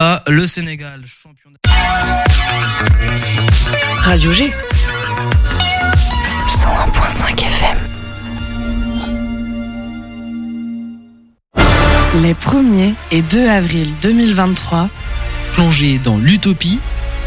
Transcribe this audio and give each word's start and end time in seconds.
Ah, 0.00 0.22
le 0.28 0.46
Sénégal, 0.46 1.02
champion. 1.06 1.50
Radio 4.00 4.32
G. 4.32 4.52
101.5 6.46 7.40
FM. 7.40 7.78
Les 12.22 12.34
1er 12.34 12.94
et 13.10 13.22
2 13.22 13.48
avril 13.48 13.88
2023, 14.00 14.88
Plongez 15.54 15.98
dans 15.98 16.18
l'utopie 16.18 16.78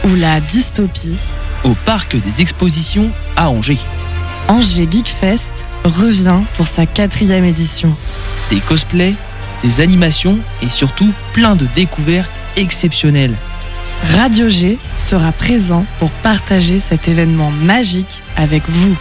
ou 0.05 0.15
la 0.15 0.39
dystopie, 0.39 1.17
au 1.65 1.75
parc 1.85 2.15
des 2.15 2.39
expositions 2.39 3.11
à 3.35 3.49
Angers. 3.49 3.79
Angers 4.47 4.87
Geek 4.89 5.09
Fest 5.09 5.51
revient 5.83 6.39
pour 6.55 6.69
sa 6.69 6.85
quatrième 6.85 7.43
édition. 7.43 7.93
Des 8.49 8.61
cosplays, 8.61 9.15
des 9.61 9.81
animations 9.81 10.39
et 10.61 10.69
surtout 10.69 11.11
plein 11.33 11.57
de 11.57 11.65
découvertes 11.75 12.40
exceptionnelles. 12.57 13.35
Radio 14.15 14.49
G 14.49 14.77
sera 14.97 15.31
présent 15.31 15.85
pour 15.99 16.09
partager 16.09 16.79
cet 16.79 17.07
événement 17.07 17.51
magique 17.63 18.23
avec 18.35 18.63
vous. 18.67 18.95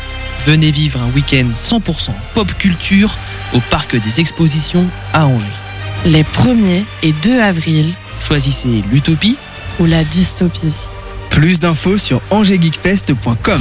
Venez 0.47 0.71
vivre 0.71 1.01
un 1.01 1.11
week-end 1.15 1.49
100% 1.55 2.11
pop 2.35 2.53
culture 2.59 3.17
au 3.55 3.61
parc 3.71 3.97
des 3.97 4.21
expositions 4.21 4.89
à 5.13 5.27
Angers. 5.27 5.47
Les 6.05 6.23
1er 6.23 6.85
et 7.03 7.13
2 7.13 7.41
avril 7.41 7.93
Choisissez 8.21 8.85
l'utopie 8.91 9.39
ou 9.81 9.87
la 9.87 10.05
dystopie. 10.05 10.73
Plus 11.31 11.59
d'infos 11.59 11.97
sur 11.97 12.21
angersgeekfest.com. 12.31 13.61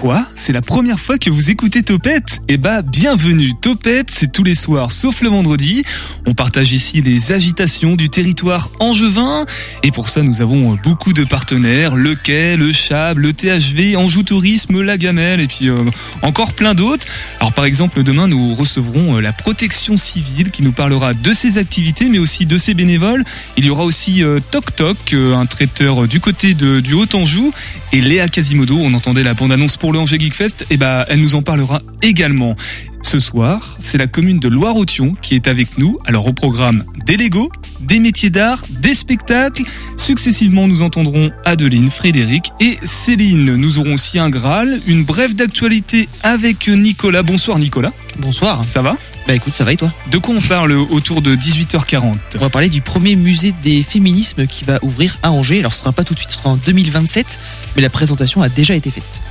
Quoi 0.00 0.24
C'est 0.34 0.54
la 0.54 0.62
première 0.62 0.98
fois 0.98 1.18
que 1.18 1.28
vous 1.28 1.50
écoutez 1.50 1.82
Topette 1.82 2.40
Eh 2.48 2.56
bah, 2.56 2.80
bienvenue 2.80 3.52
Topette, 3.60 4.10
c'est 4.10 4.32
tous 4.32 4.42
les 4.42 4.54
soirs 4.54 4.92
sauf 4.92 5.20
le 5.20 5.28
vendredi. 5.28 5.84
On 6.26 6.32
partage 6.32 6.72
ici 6.72 7.02
les 7.02 7.32
agitations 7.32 7.96
du 7.96 8.08
territoire 8.08 8.70
angevin. 8.78 9.44
Et 9.82 9.90
pour 9.90 10.08
ça, 10.08 10.22
nous 10.22 10.40
avons 10.40 10.78
beaucoup 10.82 11.12
de 11.12 11.24
partenaires. 11.24 11.96
Le 11.96 12.14
Quai, 12.14 12.56
le 12.56 12.72
Chab, 12.72 13.18
le 13.18 13.34
THV, 13.34 13.94
Anjou 13.94 14.22
Tourisme, 14.22 14.80
la 14.80 14.96
Gamelle 14.96 15.38
et 15.38 15.46
puis 15.46 15.68
euh, 15.68 15.84
encore 16.22 16.54
plein 16.54 16.72
d'autres. 16.72 17.06
Alors 17.38 17.52
par 17.52 17.66
exemple, 17.66 18.02
demain, 18.02 18.26
nous 18.26 18.54
recevrons 18.54 19.18
euh, 19.18 19.20
la 19.20 19.34
protection 19.34 19.98
civile 19.98 20.50
qui 20.50 20.62
nous 20.62 20.72
parlera 20.72 21.12
de 21.12 21.32
ses 21.34 21.58
activités 21.58 22.08
mais 22.08 22.18
aussi 22.18 22.46
de 22.46 22.56
ses 22.56 22.72
bénévoles. 22.72 23.22
Il 23.58 23.66
y 23.66 23.70
aura 23.70 23.84
aussi 23.84 24.24
euh, 24.24 24.40
Toc 24.50 24.74
Toc, 24.74 24.96
euh, 25.12 25.36
un 25.36 25.44
traiteur 25.44 26.08
du 26.08 26.20
côté 26.20 26.54
de, 26.54 26.80
du 26.80 26.94
Haut-Anjou. 26.94 27.52
Et 27.92 28.00
Léa 28.00 28.28
Quasimodo, 28.28 28.76
on 28.76 28.94
entendait 28.94 29.24
la 29.24 29.34
bande-annonce 29.34 29.76
pour 29.76 29.92
le 29.92 29.98
Angers 29.98 30.20
Geek 30.20 30.32
Fest, 30.32 30.64
et 30.70 30.76
bah, 30.76 31.06
elle 31.08 31.20
nous 31.20 31.34
en 31.34 31.42
parlera 31.42 31.82
également. 32.02 32.54
Ce 33.02 33.18
soir, 33.18 33.76
c'est 33.80 33.98
la 33.98 34.06
commune 34.06 34.38
de 34.38 34.48
Loire-Othion 34.48 35.10
qui 35.10 35.34
est 35.34 35.48
avec 35.48 35.76
nous. 35.76 35.98
Alors 36.04 36.28
au 36.28 36.32
programme 36.32 36.84
des 37.06 37.16
Lego, 37.16 37.50
des 37.80 37.98
métiers 37.98 38.30
d'art, 38.30 38.62
des 38.70 38.94
spectacles. 38.94 39.62
Successivement, 39.96 40.68
nous 40.68 40.82
entendrons 40.82 41.30
Adeline, 41.44 41.90
Frédéric 41.90 42.52
et 42.60 42.78
Céline. 42.84 43.56
Nous 43.56 43.78
aurons 43.78 43.94
aussi 43.94 44.18
un 44.18 44.30
Graal, 44.30 44.80
une 44.86 45.04
brève 45.04 45.34
d'actualité 45.34 46.08
avec 46.22 46.68
Nicolas. 46.68 47.22
Bonsoir 47.22 47.58
Nicolas, 47.58 47.92
Bonsoir. 48.18 48.62
ça 48.66 48.82
va? 48.82 48.96
Bah 49.26 49.34
écoute, 49.34 49.54
ça 49.54 49.64
va 49.64 49.72
et 49.72 49.76
toi? 49.76 49.90
De 50.10 50.18
quoi 50.18 50.34
on 50.34 50.40
parle 50.40 50.72
autour 50.72 51.22
de 51.22 51.34
18h40 51.36 52.14
On 52.36 52.38
va 52.38 52.48
parler 52.48 52.68
du 52.68 52.80
premier 52.80 53.16
musée 53.16 53.52
des 53.62 53.82
féminismes 53.82 54.46
qui 54.46 54.64
va 54.64 54.78
ouvrir 54.82 55.18
à 55.22 55.30
Angers. 55.30 55.60
Alors 55.60 55.74
ce 55.74 55.80
sera 55.80 55.92
pas 55.92 56.04
tout 56.04 56.14
de 56.14 56.18
suite, 56.18 56.30
ce 56.30 56.38
sera 56.38 56.50
en 56.50 56.56
2027, 56.56 57.38
mais 57.76 57.82
la 57.82 57.90
présentation 57.90 58.42
a 58.42 58.48
déjà 58.48 58.74
été 58.74 58.90
faite. 58.90 59.22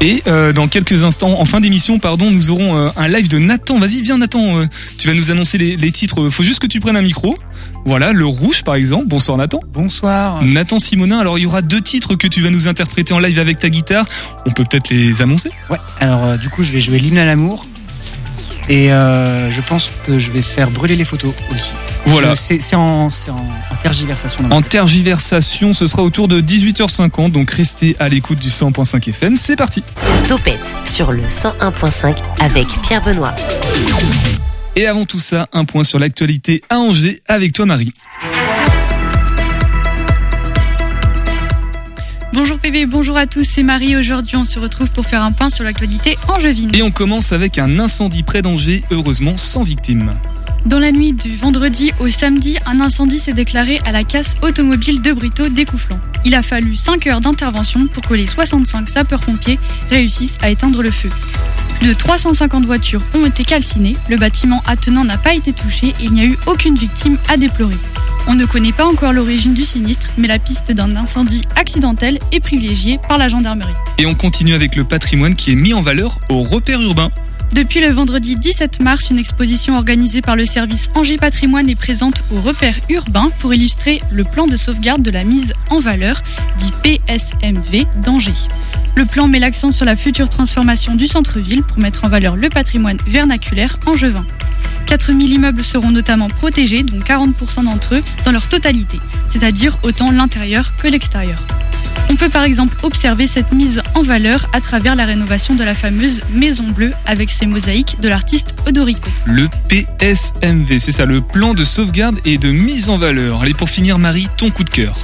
Et 0.00 0.22
euh, 0.26 0.52
dans 0.52 0.66
quelques 0.66 1.04
instants, 1.04 1.38
en 1.40 1.44
fin 1.44 1.60
d'émission, 1.60 1.98
pardon, 1.98 2.30
nous 2.30 2.50
aurons 2.50 2.76
euh, 2.76 2.88
un 2.96 3.06
live 3.08 3.28
de 3.28 3.38
Nathan. 3.38 3.78
Vas-y, 3.78 4.02
viens 4.02 4.18
Nathan, 4.18 4.58
euh, 4.58 4.66
tu 4.98 5.06
vas 5.06 5.14
nous 5.14 5.30
annoncer 5.30 5.56
les, 5.56 5.76
les 5.76 5.92
titres. 5.92 6.30
Faut 6.30 6.42
juste 6.42 6.58
que 6.58 6.66
tu 6.66 6.80
prennes 6.80 6.96
un 6.96 7.02
micro. 7.02 7.36
Voilà, 7.84 8.12
le 8.12 8.26
rouge 8.26 8.62
par 8.64 8.74
exemple. 8.76 9.06
Bonsoir 9.06 9.36
Nathan. 9.36 9.60
Bonsoir. 9.72 10.42
Nathan 10.42 10.78
Simonin, 10.78 11.18
alors 11.18 11.38
il 11.38 11.42
y 11.42 11.46
aura 11.46 11.62
deux 11.62 11.80
titres 11.80 12.14
que 12.16 12.26
tu 12.26 12.40
vas 12.40 12.50
nous 12.50 12.66
interpréter 12.68 13.12
en 13.12 13.18
live 13.18 13.38
avec 13.38 13.58
ta 13.58 13.68
guitare. 13.68 14.06
On 14.46 14.50
peut 14.50 14.64
peut-être 14.64 14.90
les 14.90 15.20
annoncer? 15.22 15.50
Ouais, 15.70 15.78
alors 16.00 16.24
euh, 16.24 16.36
du 16.36 16.48
coup, 16.48 16.62
je 16.62 16.72
vais 16.72 16.80
jouer 16.80 16.98
l'hymne 16.98 17.18
à 17.18 17.24
l'amour. 17.24 17.64
Et 18.70 18.90
euh, 18.90 19.50
je 19.50 19.60
pense 19.60 19.90
que 20.06 20.18
je 20.18 20.30
vais 20.30 20.40
faire 20.40 20.70
brûler 20.70 20.96
les 20.96 21.04
photos 21.04 21.34
aussi. 21.52 21.72
Voilà. 22.06 22.34
C'est 22.34 22.58
en, 22.74 23.06
en, 23.06 23.08
en 23.08 23.76
tergiversation. 23.82 24.42
En 24.50 24.62
tergiversation, 24.62 25.74
ce 25.74 25.86
sera 25.86 26.02
autour 26.02 26.28
de 26.28 26.40
18h50, 26.40 27.30
donc 27.32 27.50
restez 27.50 27.94
à 28.00 28.08
l'écoute 28.08 28.38
du 28.38 28.48
100.5 28.48 29.06
FM. 29.10 29.36
C'est 29.36 29.56
parti 29.56 29.82
Topette 30.26 30.58
sur 30.86 31.12
le 31.12 31.24
101.5 31.24 32.14
avec 32.40 32.68
Pierre 32.82 33.04
Benoît. 33.04 33.34
Et 34.76 34.86
avant 34.86 35.04
tout 35.04 35.20
ça, 35.20 35.48
un 35.52 35.64
point 35.64 35.84
sur 35.84 36.00
l'actualité 36.00 36.62
à 36.68 36.78
Angers 36.78 37.22
avec 37.28 37.52
toi 37.52 37.64
Marie. 37.64 37.92
Bonjour 42.32 42.58
PB, 42.58 42.86
bonjour 42.86 43.16
à 43.16 43.28
tous, 43.28 43.44
c'est 43.44 43.62
Marie. 43.62 43.94
Aujourd'hui, 43.94 44.36
on 44.36 44.44
se 44.44 44.58
retrouve 44.58 44.90
pour 44.90 45.06
faire 45.06 45.22
un 45.22 45.30
point 45.30 45.50
sur 45.50 45.62
l'actualité 45.62 46.18
angevine. 46.26 46.70
Et 46.74 46.82
on 46.82 46.90
commence 46.90 47.32
avec 47.32 47.60
un 47.60 47.78
incendie 47.78 48.24
près 48.24 48.42
d'Angers, 48.42 48.82
heureusement 48.90 49.36
sans 49.36 49.62
victime. 49.62 50.14
Dans 50.66 50.80
la 50.80 50.90
nuit 50.90 51.12
du 51.12 51.36
vendredi 51.36 51.92
au 52.00 52.08
samedi, 52.08 52.56
un 52.66 52.80
incendie 52.80 53.20
s'est 53.20 53.34
déclaré 53.34 53.78
à 53.84 53.92
la 53.92 54.02
casse 54.02 54.34
automobile 54.42 55.00
de 55.00 55.12
Brito 55.12 55.48
découflant. 55.48 56.00
Il 56.24 56.34
a 56.34 56.42
fallu 56.42 56.74
5 56.74 57.06
heures 57.06 57.20
d'intervention 57.20 57.86
pour 57.86 58.02
que 58.02 58.14
les 58.14 58.26
65 58.26 58.90
sapeurs-pompiers 58.90 59.60
réussissent 59.90 60.38
à 60.42 60.50
éteindre 60.50 60.82
le 60.82 60.90
feu. 60.90 61.10
Plus 61.78 61.88
de 61.88 61.94
350 61.94 62.64
voitures 62.64 63.02
ont 63.14 63.26
été 63.26 63.44
calcinées, 63.44 63.96
le 64.08 64.16
bâtiment 64.16 64.62
attenant 64.66 65.04
n'a 65.04 65.18
pas 65.18 65.34
été 65.34 65.52
touché 65.52 65.88
et 65.88 66.04
il 66.04 66.12
n'y 66.12 66.20
a 66.22 66.24
eu 66.24 66.38
aucune 66.46 66.76
victime 66.76 67.18
à 67.28 67.36
déplorer. 67.36 67.76
On 68.26 68.34
ne 68.34 68.46
connaît 68.46 68.72
pas 68.72 68.86
encore 68.86 69.12
l'origine 69.12 69.52
du 69.52 69.64
sinistre, 69.64 70.08
mais 70.16 70.28
la 70.28 70.38
piste 70.38 70.72
d'un 70.72 70.96
incendie 70.96 71.42
accidentel 71.56 72.18
est 72.32 72.40
privilégiée 72.40 72.98
par 73.06 73.18
la 73.18 73.28
gendarmerie. 73.28 73.74
Et 73.98 74.06
on 74.06 74.14
continue 74.14 74.54
avec 74.54 74.76
le 74.76 74.84
patrimoine 74.84 75.34
qui 75.34 75.52
est 75.52 75.56
mis 75.56 75.74
en 75.74 75.82
valeur 75.82 76.18
au 76.30 76.42
repère 76.42 76.80
urbain. 76.80 77.10
Depuis 77.52 77.80
le 77.80 77.90
vendredi 77.90 78.36
17 78.36 78.80
mars, 78.80 79.10
une 79.10 79.18
exposition 79.18 79.76
organisée 79.76 80.22
par 80.22 80.36
le 80.36 80.46
service 80.46 80.88
Angers 80.94 81.18
Patrimoine 81.18 81.68
est 81.68 81.76
présente 81.76 82.22
au 82.32 82.40
repère 82.40 82.76
urbain 82.88 83.30
pour 83.38 83.54
illustrer 83.54 84.00
le 84.10 84.24
plan 84.24 84.46
de 84.46 84.56
sauvegarde 84.56 85.02
de 85.02 85.10
la 85.10 85.24
mise 85.24 85.52
en 85.70 85.78
valeur, 85.78 86.22
dit 86.58 86.72
PSMV 86.82 87.86
d'Angers. 88.02 88.48
Le 88.96 89.04
plan 89.04 89.28
met 89.28 89.38
l'accent 89.38 89.72
sur 89.72 89.84
la 89.84 89.96
future 89.96 90.28
transformation 90.28 90.94
du 90.94 91.06
centre-ville 91.06 91.62
pour 91.62 91.78
mettre 91.78 92.04
en 92.04 92.08
valeur 92.08 92.36
le 92.36 92.48
patrimoine 92.48 92.98
vernaculaire 93.06 93.78
angevin. 93.86 94.26
4000 94.86 95.32
immeubles 95.32 95.64
seront 95.64 95.90
notamment 95.90 96.28
protégés, 96.28 96.82
dont 96.82 96.98
40% 96.98 97.64
d'entre 97.64 97.96
eux 97.96 98.02
dans 98.24 98.32
leur 98.32 98.48
totalité, 98.48 99.00
c'est-à-dire 99.28 99.78
autant 99.82 100.10
l'intérieur 100.10 100.72
que 100.80 100.88
l'extérieur. 100.88 101.44
On 102.10 102.16
peut 102.16 102.28
par 102.28 102.44
exemple 102.44 102.76
observer 102.82 103.26
cette 103.26 103.52
mise 103.52 103.82
en 103.94 104.02
valeur 104.02 104.48
à 104.52 104.60
travers 104.60 104.94
la 104.94 105.04
rénovation 105.04 105.54
de 105.54 105.64
la 105.64 105.74
fameuse 105.74 106.20
Maison 106.30 106.64
Bleue 106.64 106.92
avec 107.06 107.30
ses 107.30 107.46
mosaïques 107.46 107.96
de 108.00 108.08
l'artiste 108.08 108.54
Odorico. 108.66 109.10
Le 109.24 109.48
PSMV, 109.68 110.78
c'est 110.78 110.92
ça, 110.92 111.04
le 111.04 111.20
plan 111.20 111.54
de 111.54 111.64
sauvegarde 111.64 112.18
et 112.24 112.38
de 112.38 112.50
mise 112.50 112.88
en 112.88 112.98
valeur. 112.98 113.42
Allez, 113.42 113.54
pour 113.54 113.68
finir, 113.68 113.98
Marie, 113.98 114.28
ton 114.36 114.50
coup 114.50 114.64
de 114.64 114.70
cœur. 114.70 114.96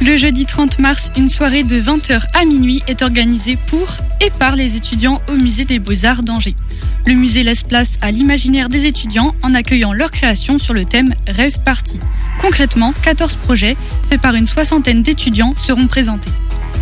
Le 0.00 0.16
jeudi 0.16 0.46
30 0.46 0.78
mars, 0.78 1.10
une 1.16 1.28
soirée 1.28 1.64
de 1.64 1.80
20h 1.80 2.22
à 2.32 2.44
minuit 2.44 2.82
est 2.86 3.02
organisée 3.02 3.58
pour 3.66 3.96
et 4.20 4.30
par 4.30 4.54
les 4.54 4.76
étudiants 4.76 5.20
au 5.28 5.32
musée 5.32 5.64
des 5.64 5.80
Beaux-Arts 5.80 6.22
d'Angers. 6.22 6.54
Le 7.04 7.14
musée 7.14 7.42
laisse 7.42 7.64
place 7.64 7.98
à 8.00 8.12
l'imaginaire 8.12 8.68
des 8.68 8.86
étudiants 8.86 9.34
en 9.42 9.54
accueillant 9.54 9.92
leur 9.92 10.12
création 10.12 10.60
sur 10.60 10.72
le 10.72 10.84
thème 10.84 11.14
Rêve 11.26 11.58
Party. 11.64 11.98
Concrètement, 12.40 12.94
14 13.02 13.34
projets 13.34 13.76
faits 14.08 14.20
par 14.20 14.36
une 14.36 14.46
soixantaine 14.46 15.02
d'étudiants 15.02 15.54
seront 15.56 15.88
présentés. 15.88 16.30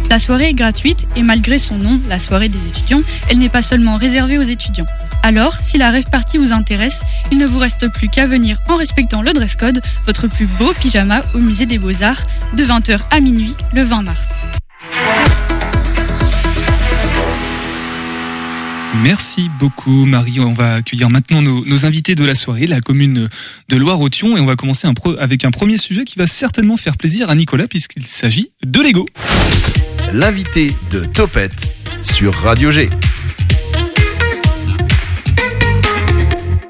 La 0.08 0.20
soirée 0.20 0.50
est 0.50 0.54
gratuite 0.54 1.06
et 1.16 1.22
malgré 1.22 1.58
son 1.58 1.76
nom, 1.78 2.00
la 2.08 2.18
soirée 2.18 2.48
des 2.48 2.64
étudiants, 2.66 3.02
elle 3.28 3.38
n'est 3.38 3.48
pas 3.48 3.62
seulement 3.62 3.96
réservée 3.96 4.38
aux 4.38 4.42
étudiants. 4.42 4.86
Alors, 5.22 5.56
si 5.60 5.78
la 5.78 5.90
rêve 5.90 6.08
party 6.10 6.38
vous 6.38 6.52
intéresse, 6.52 7.02
il 7.32 7.38
ne 7.38 7.46
vous 7.46 7.58
reste 7.58 7.88
plus 7.88 8.08
qu'à 8.08 8.26
venir 8.26 8.58
en 8.68 8.76
respectant 8.76 9.22
le 9.22 9.32
dress 9.32 9.56
code, 9.56 9.82
votre 10.06 10.28
plus 10.28 10.46
beau 10.46 10.72
pyjama 10.80 11.24
au 11.34 11.38
musée 11.38 11.66
des 11.66 11.78
Beaux-Arts, 11.78 12.22
de 12.56 12.64
20h 12.64 13.00
à 13.10 13.18
minuit 13.18 13.54
le 13.74 13.82
20 13.82 14.02
mars. 14.02 14.42
Merci 19.02 19.50
beaucoup 19.58 20.04
Marie. 20.04 20.38
On 20.40 20.52
va 20.52 20.74
accueillir 20.74 21.10
maintenant 21.10 21.42
nos, 21.42 21.84
invités 21.84 22.14
de 22.14 22.24
la 22.24 22.34
soirée, 22.34 22.66
la 22.66 22.80
commune 22.80 23.28
de 23.68 23.76
Loire-Othion, 23.76 24.36
et 24.36 24.40
on 24.40 24.46
va 24.46 24.56
commencer 24.56 24.88
avec 25.18 25.44
un 25.44 25.50
premier 25.50 25.78
sujet 25.78 26.04
qui 26.04 26.16
va 26.16 26.26
certainement 26.26 26.76
faire 26.76 26.96
plaisir 26.96 27.28
à 27.28 27.34
Nicolas 27.34 27.66
puisqu'il 27.66 28.06
s'agit 28.06 28.52
de 28.64 28.80
Lego. 28.80 29.06
L'invité 30.12 30.70
de 30.90 31.04
Topette 31.04 31.74
sur 32.02 32.34
Radio 32.34 32.70
G. 32.70 32.88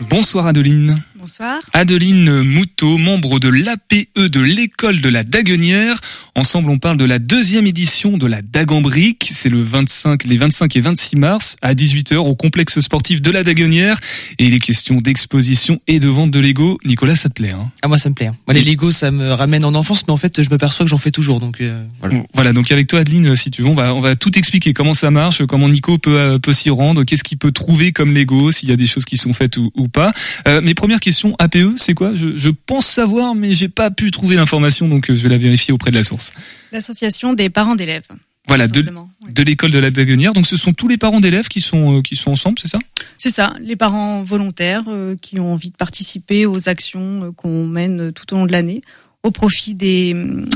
Bonsoir 0.08 0.46
Adeline. 0.46 0.96
Bonsoir. 1.38 1.60
Adeline 1.74 2.42
Moutot, 2.42 2.96
membre 2.96 3.38
de 3.38 3.50
l'APE 3.50 4.06
de 4.16 4.40
l'école 4.40 5.02
de 5.02 5.08
la 5.10 5.22
Daguenière. 5.22 6.00
Ensemble, 6.34 6.70
on 6.70 6.78
parle 6.78 6.96
de 6.96 7.04
la 7.04 7.18
deuxième 7.18 7.66
édition 7.66 8.16
de 8.16 8.26
la 8.26 8.40
Dagambrique. 8.40 9.30
C'est 9.34 9.50
le 9.50 9.60
25, 9.62 10.24
les 10.24 10.38
25 10.38 10.74
et 10.76 10.80
26 10.80 11.16
mars 11.16 11.56
à 11.60 11.74
18h 11.74 12.16
au 12.16 12.34
complexe 12.34 12.80
sportif 12.80 13.20
de 13.20 13.30
la 13.30 13.42
Daguenière. 13.42 13.98
Et 14.38 14.46
il 14.46 14.54
est 14.54 14.60
question 14.60 15.02
d'exposition 15.02 15.78
et 15.86 15.98
de 15.98 16.08
vente 16.08 16.30
de 16.30 16.38
Lego. 16.38 16.78
Nicolas, 16.86 17.16
ça 17.16 17.28
te 17.28 17.34
plaît 17.34 17.50
hein? 17.50 17.70
Ah 17.82 17.88
moi 17.88 17.98
ça 17.98 18.08
me 18.08 18.14
plaît. 18.14 18.28
hein. 18.28 18.36
Moi 18.46 18.54
les 18.54 18.62
Lego 18.62 18.90
ça 18.90 19.10
me 19.10 19.32
ramène 19.32 19.66
en 19.66 19.74
enfance, 19.74 20.06
mais 20.06 20.12
en 20.14 20.18
fait 20.18 20.42
je 20.42 20.48
me 20.48 20.56
perçois 20.56 20.86
que 20.86 20.90
j'en 20.90 20.98
fais 20.98 21.10
toujours, 21.10 21.40
donc 21.40 21.60
euh, 21.60 21.84
voilà. 22.00 22.22
Voilà, 22.32 22.52
donc 22.54 22.72
avec 22.72 22.86
toi 22.86 23.00
Adeline, 23.00 23.36
si 23.36 23.50
tu 23.50 23.60
veux, 23.60 23.68
on 23.68 23.74
va, 23.74 23.94
on 23.94 24.00
va 24.00 24.16
tout 24.16 24.38
expliquer 24.38 24.72
comment 24.72 24.94
ça 24.94 25.10
marche, 25.10 25.44
comment 25.44 25.68
Nico 25.68 25.98
peut, 25.98 26.18
euh, 26.18 26.38
peut 26.38 26.54
s'y 26.54 26.70
rendre, 26.70 27.04
qu'est-ce 27.04 27.24
qu'il 27.24 27.36
peut 27.36 27.52
trouver 27.52 27.92
comme 27.92 28.14
Lego, 28.14 28.50
s'il 28.50 28.70
y 28.70 28.72
a 28.72 28.76
des 28.76 28.86
choses 28.86 29.04
qui 29.04 29.18
sont 29.18 29.34
faites 29.34 29.58
ou, 29.58 29.70
ou 29.74 29.88
pas. 29.88 30.12
Euh, 30.48 30.62
mes 30.62 30.74
premières 30.74 31.00
questions, 31.00 31.25
APE, 31.38 31.76
c'est 31.76 31.94
quoi? 31.94 32.14
Je, 32.14 32.36
je 32.36 32.50
pense 32.50 32.86
savoir, 32.86 33.34
mais 33.34 33.54
j'ai 33.54 33.68
pas 33.68 33.90
pu 33.90 34.10
trouver 34.10 34.36
l'information, 34.36 34.88
donc 34.88 35.10
euh, 35.10 35.16
je 35.16 35.22
vais 35.22 35.28
la 35.28 35.38
vérifier 35.38 35.72
auprès 35.72 35.90
de 35.90 35.96
la 35.96 36.02
source. 36.02 36.32
L'association 36.72 37.32
des 37.32 37.50
parents 37.50 37.74
d'élèves. 37.74 38.04
Voilà, 38.48 38.68
de, 38.68 38.74
simplement, 38.74 39.10
oui. 39.24 39.32
de 39.32 39.42
l'école 39.42 39.72
de 39.72 39.78
la 39.78 39.90
Daguenière. 39.90 40.32
Donc 40.32 40.46
ce 40.46 40.56
sont 40.56 40.72
tous 40.72 40.86
les 40.86 40.96
parents 40.96 41.20
d'élèves 41.20 41.48
qui 41.48 41.60
sont, 41.60 41.98
euh, 41.98 42.02
qui 42.02 42.14
sont 42.14 42.30
ensemble, 42.30 42.58
c'est 42.60 42.68
ça? 42.68 42.78
C'est 43.18 43.30
ça, 43.30 43.56
les 43.60 43.74
parents 43.74 44.22
volontaires 44.22 44.84
euh, 44.86 45.16
qui 45.20 45.40
ont 45.40 45.52
envie 45.52 45.70
de 45.70 45.76
participer 45.76 46.46
aux 46.46 46.68
actions 46.68 47.24
euh, 47.24 47.32
qu'on 47.32 47.66
mène 47.66 48.12
tout 48.12 48.32
au 48.32 48.38
long 48.38 48.46
de 48.46 48.52
l'année 48.52 48.82
au 49.24 49.32
profit 49.32 49.74
des, 49.74 50.14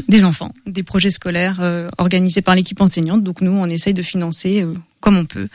des 0.08 0.24
enfants, 0.24 0.54
des 0.66 0.84
projets 0.84 1.10
scolaires 1.10 1.60
organisés 1.98 2.40
par 2.40 2.54
l'équipe 2.54 2.80
enseignante. 2.80 3.24
Donc 3.24 3.40
nous, 3.40 3.50
on 3.50 3.66
essaye 3.66 3.94
de 3.94 4.02
financer 4.02 4.64
comme 5.00 5.16
on 5.16 5.24
peut 5.24 5.48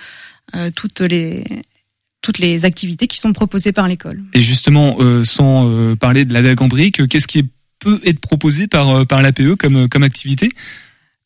toutes 0.75 0.99
les 0.99 1.45
toutes 2.25 2.39
les 2.39 2.65
activités 2.65 3.05
qui 3.05 3.19
sont 3.19 3.33
proposées 3.33 3.71
par 3.71 3.87
l'école. 3.87 4.23
Et 4.33 4.41
justement, 4.41 4.97
euh, 4.99 5.23
sans 5.23 5.69
euh, 5.69 5.95
parler 5.95 6.25
de 6.25 6.33
la 6.33 6.41
Dagambrique, 6.41 6.99
euh, 6.99 7.05
qu'est-ce 7.05 7.27
qui 7.27 7.47
peut 7.77 8.01
être 8.03 8.19
proposé 8.19 8.65
par, 8.65 8.89
euh, 8.89 9.05
par 9.05 9.21
l'APE 9.21 9.53
comme, 9.59 9.87
comme 9.87 10.01
activité? 10.01 10.49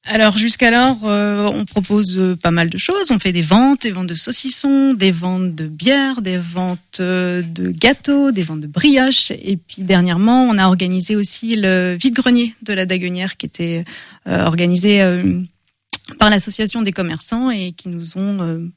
Alors 0.06 0.38
jusqu'alors, 0.38 1.06
euh, 1.06 1.50
on 1.54 1.64
propose 1.64 2.20
pas 2.44 2.52
mal 2.52 2.70
de 2.70 2.78
choses. 2.78 3.12
On 3.12 3.20
fait 3.20 3.32
des 3.32 3.42
ventes, 3.42 3.84
des 3.84 3.92
ventes 3.92 4.08
de 4.08 4.14
saucissons, 4.14 4.94
des 4.94 5.12
ventes 5.12 5.56
de 5.56 5.68
bière, 5.68 6.22
des 6.22 6.38
ventes 6.38 7.00
de 7.00 7.72
gâteaux, 7.72 8.32
des 8.32 8.44
ventes 8.44 8.62
de 8.62 8.68
brioches. 8.68 9.32
Et 9.32 9.56
puis 9.56 9.84
dernièrement, 9.84 10.44
on 10.44 10.58
a 10.58 10.68
organisé 10.68 11.16
aussi 11.16 11.56
le 11.56 11.96
vide-grenier 11.96 12.56
de 12.64 12.74
la 12.74 12.86
Daguenière 12.86 13.38
qui 13.38 13.46
était 13.46 13.86
organisé 14.26 15.06
par 16.18 16.30
l'association 16.30 16.82
des 16.82 16.94
commerçants 16.94 17.52
et 17.52 17.74
qui 17.74 17.90
nous 17.90 18.18
ont 18.18 18.70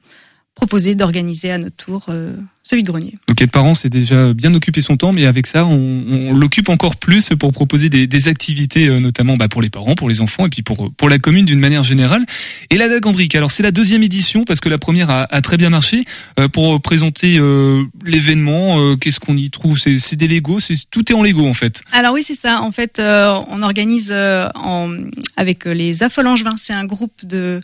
proposé 0.54 0.94
d'organiser 0.94 1.50
à 1.50 1.58
notre 1.58 1.76
tour 1.76 2.06
euh, 2.08 2.36
ce 2.62 2.76
vide-grenier. 2.76 3.14
Donc 3.26 3.40
être 3.40 3.50
parent, 3.50 3.74
c'est 3.74 3.88
déjà 3.88 4.32
bien 4.34 4.54
occuper 4.54 4.80
son 4.80 4.96
temps, 4.96 5.12
mais 5.12 5.26
avec 5.26 5.46
ça, 5.46 5.64
on, 5.64 6.04
on 6.08 6.34
l'occupe 6.34 6.68
encore 6.68 6.96
plus 6.96 7.30
pour 7.38 7.52
proposer 7.52 7.88
des, 7.88 8.06
des 8.06 8.28
activités, 8.28 8.86
euh, 8.86 9.00
notamment 9.00 9.36
bah, 9.36 9.48
pour 9.48 9.62
les 9.62 9.70
parents, 9.70 9.94
pour 9.94 10.08
les 10.08 10.20
enfants, 10.20 10.46
et 10.46 10.50
puis 10.50 10.62
pour 10.62 10.92
pour 10.94 11.08
la 11.08 11.18
commune 11.18 11.46
d'une 11.46 11.58
manière 11.58 11.82
générale. 11.82 12.24
Et 12.70 12.76
la 12.76 12.88
Dagambrique, 12.88 13.34
alors 13.34 13.50
c'est 13.50 13.62
la 13.62 13.70
deuxième 13.70 14.02
édition 14.02 14.44
parce 14.44 14.60
que 14.60 14.68
la 14.68 14.78
première 14.78 15.10
a, 15.10 15.22
a 15.24 15.40
très 15.40 15.56
bien 15.56 15.70
marché. 15.70 16.04
Euh, 16.38 16.48
pour 16.48 16.80
présenter 16.82 17.38
euh, 17.38 17.82
l'événement, 18.04 18.78
euh, 18.78 18.96
qu'est-ce 18.96 19.20
qu'on 19.20 19.36
y 19.36 19.50
trouve? 19.50 19.78
C'est 19.78 20.16
des 20.16 20.28
Lego, 20.28 20.60
c'est 20.60 20.74
tout 20.90 21.10
est 21.10 21.14
en 21.14 21.22
Lego 21.22 21.46
en 21.46 21.54
fait. 21.54 21.82
Alors 21.92 22.12
oui, 22.12 22.22
c'est 22.22 22.36
ça. 22.36 22.60
En 22.60 22.72
fait, 22.72 22.98
euh, 22.98 23.32
on 23.48 23.62
organise 23.62 24.10
euh, 24.12 24.46
en, 24.54 24.94
avec 25.36 25.64
les 25.64 26.02
Affolangevins. 26.02 26.56
C'est 26.58 26.74
un 26.74 26.84
groupe 26.84 27.24
de 27.24 27.60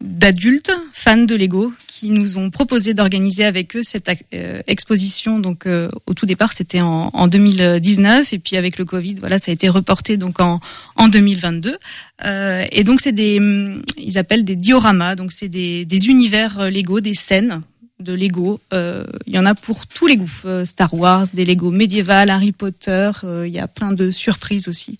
d'adultes 0.00 0.72
fans 0.92 1.16
de 1.24 1.34
Lego 1.34 1.72
qui 1.86 2.10
nous 2.10 2.38
ont 2.38 2.50
proposé 2.50 2.94
d'organiser 2.94 3.44
avec 3.44 3.76
eux 3.76 3.82
cette 3.82 4.10
euh, 4.32 4.62
exposition. 4.66 5.38
Donc 5.38 5.66
euh, 5.66 5.90
au 6.06 6.14
tout 6.14 6.24
départ, 6.24 6.54
c'était 6.54 6.80
en, 6.80 7.10
en 7.12 7.28
2019 7.28 8.32
et 8.32 8.38
puis 8.38 8.56
avec 8.56 8.78
le 8.78 8.86
Covid, 8.86 9.16
voilà, 9.20 9.38
ça 9.38 9.50
a 9.50 9.54
été 9.54 9.68
reporté 9.68 10.16
donc 10.16 10.40
en 10.40 10.60
en 10.96 11.08
2022. 11.08 11.76
Euh, 12.24 12.64
et 12.72 12.84
donc 12.84 13.00
c'est 13.00 13.12
des 13.12 13.38
hum, 13.38 13.82
ils 13.98 14.16
appellent 14.16 14.44
des 14.44 14.56
dioramas. 14.56 15.16
Donc 15.16 15.32
c'est 15.32 15.48
des 15.48 16.08
univers 16.08 16.60
euh, 16.60 16.70
Lego, 16.70 17.00
des 17.00 17.14
scènes 17.14 17.60
de 17.98 18.14
Lego. 18.14 18.60
Il 18.72 19.34
y 19.34 19.38
en 19.38 19.44
a 19.44 19.54
pour 19.54 19.86
tous 19.86 20.06
les 20.06 20.16
goûts. 20.16 20.64
Star 20.64 20.94
Wars, 20.94 21.26
des 21.34 21.44
Lego 21.44 21.70
médiévales, 21.70 22.30
Harry 22.30 22.52
Potter. 22.52 23.10
Il 23.22 23.50
y 23.50 23.58
a 23.58 23.68
plein 23.68 23.92
de 23.92 24.10
surprises 24.10 24.68
aussi 24.68 24.96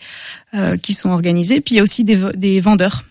qui 0.82 0.92
sont 0.92 1.08
organisées. 1.08 1.62
Puis 1.62 1.76
il 1.76 1.78
y 1.78 1.80
a 1.80 1.82
aussi 1.82 2.04
des 2.04 2.60
vendeurs. 2.60 3.04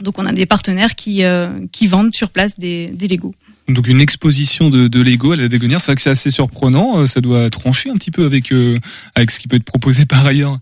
Donc 0.00 0.18
on 0.18 0.26
a 0.26 0.32
des 0.32 0.46
partenaires 0.46 0.94
qui 0.94 1.24
euh, 1.24 1.48
qui 1.72 1.86
vendent 1.86 2.14
sur 2.14 2.30
place 2.30 2.58
des, 2.58 2.88
des 2.88 3.08
Lego. 3.08 3.34
Donc 3.66 3.86
une 3.88 4.02
exposition 4.02 4.68
de, 4.68 4.88
de 4.88 5.00
Lego 5.00 5.32
à 5.32 5.36
la 5.36 5.48
Dagonnière, 5.48 5.80
c'est 5.80 5.92
vrai 5.92 5.96
que 5.96 6.02
c'est 6.02 6.10
assez 6.10 6.30
surprenant. 6.30 6.98
euh, 6.98 7.06
Ça 7.06 7.22
doit 7.22 7.48
trancher 7.48 7.88
un 7.88 7.94
petit 7.94 8.10
peu 8.10 8.26
avec 8.26 8.52
euh, 8.52 8.78
avec 9.14 9.30
ce 9.30 9.38
qui 9.40 9.48
peut 9.48 9.56
être 9.56 9.64
proposé 9.64 10.04
par 10.14 10.26
ailleurs. 10.26 10.56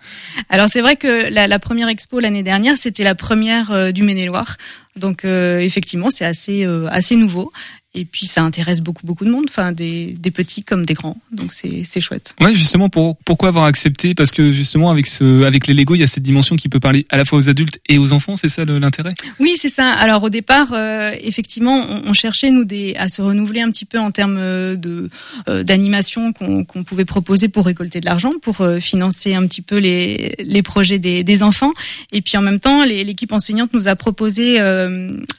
Alors 0.49 0.69
c'est 0.69 0.82
vrai 0.82 0.94
que 0.96 1.29
la, 1.32 1.49
la 1.49 1.58
première 1.58 1.88
expo 1.88 2.20
l'année 2.20 2.44
dernière, 2.44 2.76
c'était 2.79 3.02
la 3.05 3.14
première 3.17 3.73
euh, 3.73 3.90
du 3.90 4.02
Maine-et-Loire. 4.05 4.56
Donc 4.97 5.25
euh, 5.25 5.59
effectivement, 5.61 6.11
c'est 6.11 6.25
assez 6.27 6.65
euh, 6.65 6.87
assez 6.91 7.17
nouveau. 7.17 7.53
Et 7.94 8.06
puis 8.06 8.25
ça 8.25 8.43
intéresse 8.43 8.81
beaucoup 8.81 9.06
beaucoup 9.06 9.27
de 9.27 9.31
monde, 9.31 9.44
enfin 9.50 9.71
des, 9.71 10.17
des 10.19 10.31
petits 10.31 10.65
comme 10.65 10.87
des 10.87 10.94
grands. 10.94 11.19
Donc 11.31 11.53
c'est 11.53 11.83
c'est 11.85 12.00
chouette. 12.00 12.35
Ouais, 12.41 12.55
justement, 12.55 12.89
pour, 12.89 13.19
pourquoi 13.19 13.49
avoir 13.49 13.67
accepté? 13.67 14.15
Parce 14.15 14.31
que 14.31 14.50
justement, 14.50 14.91
avec 14.91 15.06
ce, 15.06 15.43
avec 15.44 15.67
les 15.67 15.75
Lego, 15.75 15.94
il 15.94 15.99
y 15.99 16.03
a 16.03 16.06
cette 16.06 16.23
dimension 16.23 16.56
qui 16.56 16.71
peut 16.71 16.81
parler 16.81 17.05
à 17.11 17.19
la 17.19 17.27
fois 17.27 17.39
aux 17.39 17.50
adultes 17.50 17.81
et 17.91 17.99
aux 17.99 18.15
enfants. 18.15 18.35
C'est 18.35 18.49
ça 18.49 18.65
l'intérêt? 18.65 19.12
Oui, 19.39 19.56
c'est 19.59 19.69
ça. 19.69 19.91
Alors 19.93 20.23
au 20.23 20.31
départ, 20.31 20.73
euh, 20.73 21.12
effectivement, 21.23 21.85
on, 21.87 22.09
on 22.09 22.15
cherchait 22.15 22.50
nous 22.50 22.65
des, 22.65 22.95
à 22.97 23.11
se 23.11 23.21
renouveler 23.21 23.61
un 23.61 23.71
petit 23.71 23.85
peu 23.85 23.99
en 23.99 24.11
termes 24.11 24.38
de 24.38 25.11
euh, 25.50 25.62
d'animation 25.62 26.33
qu'on 26.33 26.65
qu'on 26.65 26.85
pouvait 26.85 27.05
proposer 27.05 27.49
pour 27.49 27.67
récolter 27.67 28.00
de 28.00 28.06
l'argent, 28.06 28.33
pour 28.41 28.62
euh, 28.62 28.81
financer 28.81 29.35
un 29.35 29.47
petit 29.47 29.61
peu 29.61 29.77
les 29.77 30.35
les 30.38 30.62
projets 30.62 30.99
des, 30.99 31.25
des 31.25 31.43
enfants. 31.43 31.75
Et 32.11 32.23
puis 32.23 32.38
en 32.38 32.43
même 32.43 32.59
temps, 32.59 32.87
l'équipe 32.87 33.33
enseignante 33.33 33.75
nous 33.75 33.87
a 33.87 33.97
proposé 33.97 34.56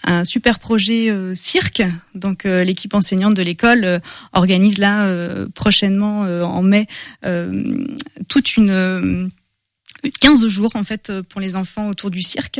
un 0.03 0.25
super 0.25 0.59
projet 0.59 1.09
euh, 1.09 1.35
cirque. 1.35 1.83
Donc 2.15 2.45
euh, 2.45 2.63
l'équipe 2.63 2.93
enseignante 2.93 3.33
de 3.33 3.41
l'école 3.41 3.83
euh, 3.85 3.99
organise 4.33 4.77
là 4.77 5.05
euh, 5.05 5.47
prochainement 5.53 6.25
euh, 6.25 6.43
en 6.43 6.61
mai 6.61 6.87
euh, 7.25 7.85
toute 8.27 8.57
une 8.57 8.69
euh, 8.69 9.27
15 10.19 10.47
jours 10.47 10.75
en 10.75 10.83
fait 10.83 11.09
euh, 11.09 11.23
pour 11.23 11.41
les 11.41 11.55
enfants 11.55 11.87
autour 11.87 12.09
du 12.09 12.21
cirque. 12.21 12.59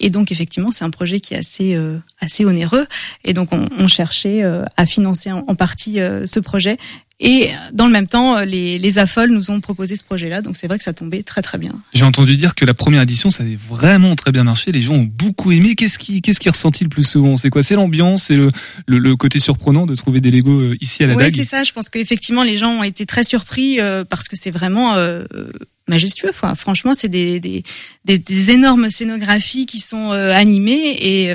Et 0.00 0.10
donc 0.10 0.30
effectivement, 0.30 0.70
c'est 0.70 0.84
un 0.84 0.90
projet 0.90 1.20
qui 1.20 1.34
est 1.34 1.38
assez 1.38 1.74
euh, 1.74 1.98
assez 2.20 2.44
onéreux. 2.44 2.86
Et 3.24 3.34
donc 3.34 3.48
on, 3.52 3.88
cherchait 3.88 4.42
euh, 4.44 4.64
à 4.76 4.86
financer 4.86 5.32
en, 5.32 5.42
partie 5.54 6.00
euh, 6.00 6.26
ce 6.26 6.40
projet. 6.40 6.76
Et 7.20 7.50
dans 7.72 7.86
le 7.86 7.92
même 7.92 8.06
temps, 8.06 8.40
les, 8.44 8.78
les 8.78 8.98
AFOL 8.98 9.30
nous 9.32 9.50
ont 9.50 9.60
proposé 9.60 9.96
ce 9.96 10.04
projet-là. 10.04 10.40
Donc 10.40 10.56
c'est 10.56 10.68
vrai 10.68 10.78
que 10.78 10.84
ça 10.84 10.92
tombait 10.92 11.24
très 11.24 11.42
très 11.42 11.58
bien. 11.58 11.72
J'ai 11.92 12.04
entendu 12.04 12.36
dire 12.36 12.54
que 12.54 12.64
la 12.64 12.74
première 12.74 13.02
édition, 13.02 13.28
ça 13.30 13.42
avait 13.42 13.56
vraiment 13.56 14.14
très 14.14 14.30
bien 14.30 14.44
marché. 14.44 14.70
Les 14.70 14.80
gens 14.80 14.94
ont 14.94 15.02
beaucoup 15.12 15.50
aimé. 15.50 15.74
Qu'est-ce 15.74 15.98
qui, 15.98 16.22
qu'est-ce 16.22 16.38
qui 16.38 16.46
est 16.46 16.52
ressenti 16.52 16.84
le 16.84 16.90
plus 16.90 17.02
souvent? 17.02 17.36
C'est 17.36 17.50
quoi? 17.50 17.64
C'est 17.64 17.74
l'ambiance, 17.74 18.24
c'est 18.24 18.36
le, 18.36 18.50
le, 18.86 18.98
le 19.00 19.16
côté 19.16 19.40
surprenant 19.40 19.84
de 19.84 19.96
trouver 19.96 20.20
des 20.20 20.30
Lego 20.30 20.60
euh, 20.60 20.76
ici 20.80 21.02
à 21.02 21.08
la 21.08 21.16
Oui, 21.16 21.24
Dague? 21.24 21.34
c'est 21.34 21.42
ça. 21.44 21.64
Je 21.64 21.72
pense 21.72 21.88
qu'effectivement, 21.88 22.44
les 22.44 22.56
gens 22.56 22.70
ont 22.70 22.84
été 22.84 23.04
très 23.04 23.24
surpris 23.24 23.80
euh, 23.80 24.04
parce 24.04 24.28
que 24.28 24.36
c'est 24.36 24.52
vraiment 24.52 24.94
euh, 24.94 25.24
euh, 25.34 25.50
majestueux. 25.88 26.28
Enfin, 26.30 26.54
franchement, 26.54 26.92
c'est 26.96 27.08
des, 27.08 27.40
des, 27.40 27.64
des, 28.04 28.18
des 28.18 28.50
énormes 28.52 28.90
scénographies 28.90 29.66
qui 29.66 29.80
sont 29.80 30.12
euh, 30.12 30.32
animées 30.32 30.96
et, 31.00 31.34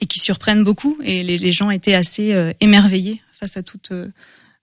et 0.00 0.06
qui 0.06 0.18
surprennent 0.20 0.64
beaucoup. 0.64 0.96
Et 1.04 1.22
les, 1.22 1.36
les 1.36 1.52
gens 1.52 1.70
étaient 1.70 1.94
assez 1.94 2.32
euh, 2.32 2.52
émerveillés 2.60 3.20
face 3.38 3.58
à 3.58 3.62
toute, 3.62 3.90
euh, 3.92 4.06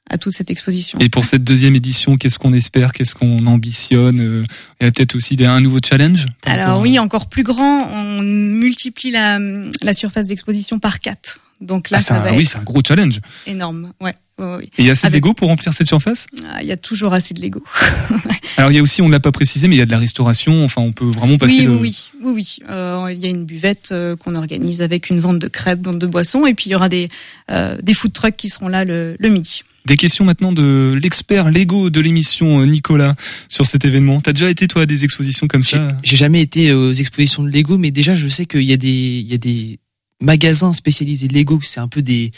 à 0.09 0.17
toute 0.17 0.33
cette 0.33 0.49
exposition. 0.49 0.97
Et 0.99 1.09
pour 1.09 1.25
cette 1.25 1.43
deuxième 1.43 1.75
édition, 1.75 2.17
qu'est-ce 2.17 2.39
qu'on 2.39 2.53
espère 2.53 2.93
Qu'est-ce 2.93 3.15
qu'on 3.15 3.45
ambitionne 3.47 4.19
Euh, 4.19 4.43
Il 4.81 4.85
y 4.85 4.87
a 4.87 4.91
peut-être 4.91 5.15
aussi 5.15 5.35
des, 5.35 5.45
un 5.45 5.61
nouveau 5.61 5.79
challenge 5.83 6.25
Alors 6.45 6.79
oui, 6.81 6.99
encore 6.99 7.27
plus 7.29 7.43
grand, 7.43 7.79
on 7.91 8.21
multiplie 8.21 9.11
la, 9.11 9.39
la 9.81 9.93
surface 9.93 10.27
d'exposition 10.27 10.79
par 10.79 10.99
4. 10.99 11.39
Donc 11.61 11.89
là, 11.89 11.97
Ah, 11.97 12.01
ça 12.01 12.15
un- 12.17 12.23
va 12.23 12.33
oui, 12.33 12.45
c'est 12.45 12.57
un 12.57 12.63
gros 12.63 12.81
challenge. 12.87 13.19
énorme. 13.45 13.91
Ouais, 13.99 14.13
ouais, 14.39 14.45
ouais, 14.45 14.55
ouais. 14.55 14.63
Et 14.63 14.69
il 14.83 14.85
y 14.85 14.89
a 14.89 14.93
assez 14.93 15.05
Avec- 15.07 15.21
de 15.21 15.27
Lego 15.27 15.33
pour 15.33 15.49
remplir 15.49 15.73
cette 15.73 15.87
surface? 15.87 16.25
Ah, 16.49 16.61
Il 16.61 16.67
y 16.67 16.71
a 16.71 16.77
toujours 16.77 17.11
assez 17.11 17.33
de 17.33 17.41
Lego. 17.41 17.61
Alors 18.57 18.71
il 18.71 18.75
y 18.75 18.79
a 18.79 18.81
aussi, 18.81 19.01
on 19.01 19.07
ne 19.07 19.11
l'a 19.11 19.19
pas 19.19 19.33
précisé, 19.33 19.67
mais 19.67 19.75
il 19.75 19.79
y 19.79 19.81
a 19.81 19.85
de 19.85 19.91
la 19.91 19.97
restauration. 19.99 20.63
Enfin, 20.63 20.81
on 20.81 20.93
peut 20.93 21.05
vraiment 21.05 21.37
passer 21.37 21.59
oui, 21.61 21.65
le. 21.65 21.75
oui, 21.75 22.07
oui, 22.23 22.31
oui. 22.33 22.57
Euh, 22.69 23.07
il 23.11 23.19
y 23.19 23.25
a 23.25 23.29
une 23.29 23.43
buvette 23.45 23.89
euh, 23.91 24.15
qu'on 24.15 24.35
organise 24.35 24.81
avec 24.81 25.09
une 25.09 25.19
vente 25.19 25.39
de 25.39 25.47
crêpes, 25.49 25.83
vente 25.85 25.99
de 25.99 26.07
boissons, 26.07 26.45
et 26.45 26.53
puis 26.53 26.65
il 26.67 26.71
y 26.71 26.75
aura 26.75 26.87
des 26.87 27.09
euh, 27.51 27.75
des 27.83 27.93
food 27.93 28.13
trucks 28.13 28.37
qui 28.37 28.47
seront 28.49 28.69
là 28.69 28.85
le, 28.85 29.17
le 29.19 29.29
midi. 29.29 29.63
Des 29.89 29.97
questions 29.97 30.23
maintenant 30.23 30.51
de 30.51 30.99
l'expert 31.01 31.49
Lego 31.49 31.89
de 31.89 31.99
l'émission 31.99 32.59
euh, 32.61 32.65
Nicolas 32.67 33.15
sur 33.47 33.65
cet 33.65 33.85
événement. 33.85 34.21
T'as 34.21 34.33
déjà 34.33 34.51
été 34.51 34.67
toi 34.67 34.83
à 34.83 34.85
des 34.85 35.03
expositions 35.03 35.47
comme 35.47 35.63
ça? 35.63 35.97
j'ai 36.03 36.15
jamais 36.15 36.41
été 36.41 36.71
aux 36.73 36.93
expositions 36.93 37.41
de 37.41 37.49
Lego, 37.49 37.75
mais 37.79 37.89
déjà 37.89 38.13
je 38.13 38.27
sais 38.27 38.45
qu'il 38.45 38.61
y 38.61 38.71
a 38.71 38.77
des 38.77 38.87
il 38.87 39.25
y 39.25 39.33
a 39.33 39.39
des 39.39 39.79
magasins 40.21 40.73
spécialisés 40.73 41.27
de 41.27 41.33
Lego. 41.33 41.59
C'est 41.63 41.79
un 41.79 41.87
peu 41.87 42.03
des 42.03 42.31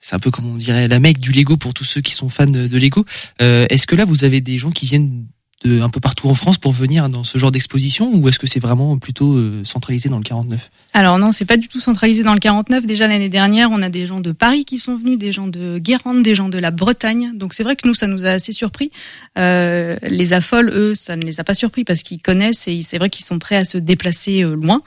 c'est 0.00 0.14
un 0.14 0.18
peu 0.18 0.30
comme 0.30 0.46
on 0.46 0.56
dirait 0.56 0.88
la 0.88 0.98
mecque 0.98 1.18
du 1.18 1.32
Lego 1.32 1.58
pour 1.58 1.74
tous 1.74 1.84
ceux 1.84 2.00
qui 2.00 2.14
sont 2.14 2.30
fans 2.30 2.46
de 2.46 2.66
de 2.66 2.78
Lego. 2.78 3.04
Euh, 3.42 3.66
Est-ce 3.68 3.86
que 3.86 3.94
là 3.94 4.06
vous 4.06 4.24
avez 4.24 4.40
des 4.40 4.56
gens 4.56 4.70
qui 4.70 4.86
viennent 4.86 5.26
de 5.64 5.80
un 5.80 5.88
peu 5.88 6.00
partout 6.00 6.28
en 6.28 6.34
France 6.34 6.58
pour 6.58 6.72
venir 6.72 7.08
dans 7.08 7.24
ce 7.24 7.38
genre 7.38 7.50
d'exposition 7.50 8.14
ou 8.14 8.28
est-ce 8.28 8.38
que 8.38 8.46
c'est 8.46 8.60
vraiment 8.60 8.98
plutôt 8.98 9.34
euh, 9.34 9.62
centralisé 9.64 10.08
dans 10.08 10.18
le 10.18 10.22
49 10.22 10.70
Alors 10.92 11.18
non, 11.18 11.32
c'est 11.32 11.44
pas 11.44 11.56
du 11.56 11.68
tout 11.68 11.80
centralisé 11.80 12.22
dans 12.22 12.34
le 12.34 12.40
49. 12.40 12.84
Déjà 12.84 13.06
l'année 13.06 13.28
dernière, 13.28 13.70
on 13.70 13.80
a 13.80 13.88
des 13.88 14.06
gens 14.06 14.20
de 14.20 14.32
Paris 14.32 14.64
qui 14.64 14.78
sont 14.78 14.96
venus, 14.96 15.18
des 15.18 15.32
gens 15.32 15.46
de 15.46 15.78
Guérande, 15.78 16.22
des 16.22 16.34
gens 16.34 16.48
de 16.48 16.58
la 16.58 16.70
Bretagne. 16.70 17.32
Donc 17.34 17.54
c'est 17.54 17.62
vrai 17.62 17.76
que 17.76 17.88
nous, 17.88 17.94
ça 17.94 18.06
nous 18.06 18.26
a 18.26 18.30
assez 18.30 18.52
surpris. 18.52 18.90
Euh, 19.38 19.96
les 20.02 20.32
affoles, 20.32 20.70
eux, 20.74 20.94
ça 20.94 21.16
ne 21.16 21.22
les 21.22 21.40
a 21.40 21.44
pas 21.44 21.54
surpris 21.54 21.84
parce 21.84 22.02
qu'ils 22.02 22.20
connaissent 22.20 22.68
et 22.68 22.82
c'est 22.82 22.98
vrai 22.98 23.08
qu'ils 23.08 23.24
sont 23.24 23.38
prêts 23.38 23.56
à 23.56 23.64
se 23.64 23.78
déplacer 23.78 24.44
euh, 24.44 24.54
loin. 24.54 24.82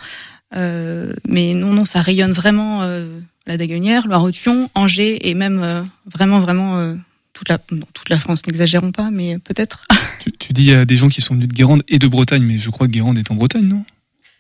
Euh, 0.56 1.14
mais 1.28 1.54
non, 1.54 1.74
non, 1.74 1.86
ça 1.86 2.02
rayonne 2.02 2.34
vraiment 2.34 2.82
euh, 2.84 3.08
la 3.46 3.58
Daguenière, 3.58 4.08
Loire-Othion, 4.08 4.70
Angers 4.76 5.30
et 5.30 5.34
même 5.34 5.62
euh, 5.64 5.82
vraiment, 6.06 6.40
vraiment 6.40 6.96
toute 7.39 7.48
la, 7.50 7.58
toute 7.58 8.10
la 8.10 8.19
France. 8.19 8.46
N'exagérons 8.48 8.91
pas, 8.91 9.12
mais 9.12 9.39
peut-être. 9.39 9.86
Tu, 10.19 10.34
tu 10.34 10.51
dis 10.51 10.74
à 10.74 10.84
des 10.84 10.98
gens 10.98 11.08
qui 11.08 11.22
sont 11.22 11.34
venus 11.34 11.48
de 11.48 11.53
Guérande 11.53 11.81
et 11.88 11.98
de 11.98 12.08
Bretagne, 12.08 12.43
mais 12.43 12.60
je 12.60 12.69
crois 12.69 12.88
que 12.88 12.91
Guérande 12.91 13.17
est 13.17 13.31
en 13.31 13.36
Bretagne, 13.36 13.65
non? 13.65 13.86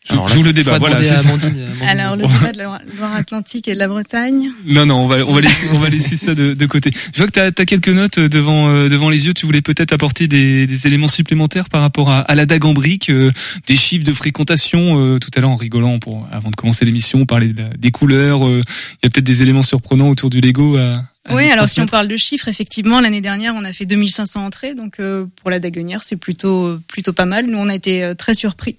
Je 0.07 0.13
Alors 0.13 0.27
le 0.43 0.53
débat. 0.53 0.79
Voilà, 0.79 0.95
demander 0.95 1.07
c'est 1.07 1.13
à 1.13 1.17
ça. 1.17 1.27
Amandine, 1.29 1.49
Amandine. 1.81 1.87
Alors 1.87 2.15
le 2.15 2.21
débat 2.25 2.51
de 2.53 2.57
la 2.57 2.81
Loire-Atlantique 2.97 3.67
et 3.67 3.73
de 3.73 3.79
la 3.79 3.87
Bretagne. 3.87 4.49
Non, 4.65 4.85
non, 4.85 4.95
on 5.03 5.07
va, 5.07 5.17
on 5.25 5.33
va 5.33 5.41
laisser, 5.41 5.67
on 5.73 5.79
va 5.79 5.89
laisser 5.89 6.15
ça 6.17 6.33
de, 6.33 6.53
de 6.53 6.65
côté. 6.65 6.91
Je 7.13 7.17
vois 7.17 7.27
que 7.27 7.33
tu 7.33 7.39
as, 7.39 7.65
quelques 7.65 7.89
notes 7.89 8.17
devant, 8.19 8.69
euh, 8.69 8.87
devant 8.89 9.09
les 9.09 9.27
yeux. 9.27 9.33
Tu 9.33 9.45
voulais 9.45 9.61
peut-être 9.61 9.91
apporter 9.93 10.27
des, 10.27 10.67
des 10.67 10.87
éléments 10.87 11.09
supplémentaires 11.09 11.69
par 11.69 11.81
rapport 11.81 12.09
à, 12.11 12.19
à 12.21 12.33
la 12.35 12.45
dague 12.45 12.65
en 12.65 12.73
brique, 12.73 13.09
euh, 13.09 13.31
des 13.67 13.75
chiffres 13.75 14.05
de 14.05 14.13
fréquentation. 14.13 14.97
euh, 14.99 15.19
tout 15.19 15.29
à 15.35 15.41
l'heure, 15.41 15.49
en 15.51 15.57
rigolant, 15.57 15.99
pour, 15.99 16.27
avant 16.31 16.49
de 16.49 16.55
commencer 16.55 16.85
l'émission, 16.85 17.19
on 17.19 17.25
parlait 17.25 17.49
de 17.49 17.61
la- 17.61 17.69
des 17.77 17.91
couleurs. 17.91 18.47
euh, 18.47 18.61
Il 18.93 19.05
y 19.05 19.07
a 19.07 19.09
peut-être 19.09 19.25
des 19.25 19.41
éléments 19.41 19.63
surprenants 19.63 20.09
autour 20.09 20.29
du 20.29 20.39
Lego 20.41 20.77
à, 20.77 21.03
à 21.25 21.35
Oui, 21.35 21.49
alors 21.51 21.67
si 21.67 21.81
on 21.81 21.85
parle 21.87 22.07
de 22.07 22.17
chiffres, 22.17 22.47
effectivement, 22.47 23.01
l'année 23.01 23.21
dernière, 23.21 23.53
on 23.55 23.65
a 23.65 23.73
fait 23.73 23.85
2500 23.85 24.45
entrées, 24.45 24.73
donc 24.75 24.95
euh, 25.01 25.25
pour 25.41 25.49
la 25.51 25.59
Daguenière, 25.59 26.03
c'est 26.03 26.15
plutôt 26.15 26.79
plutôt 26.87 27.13
pas 27.13 27.25
mal. 27.25 27.45
Nous, 27.47 27.57
on 27.57 27.67
a 27.69 27.75
été 27.75 28.03
euh, 28.03 28.13
très 28.15 28.33
surpris 28.33 28.77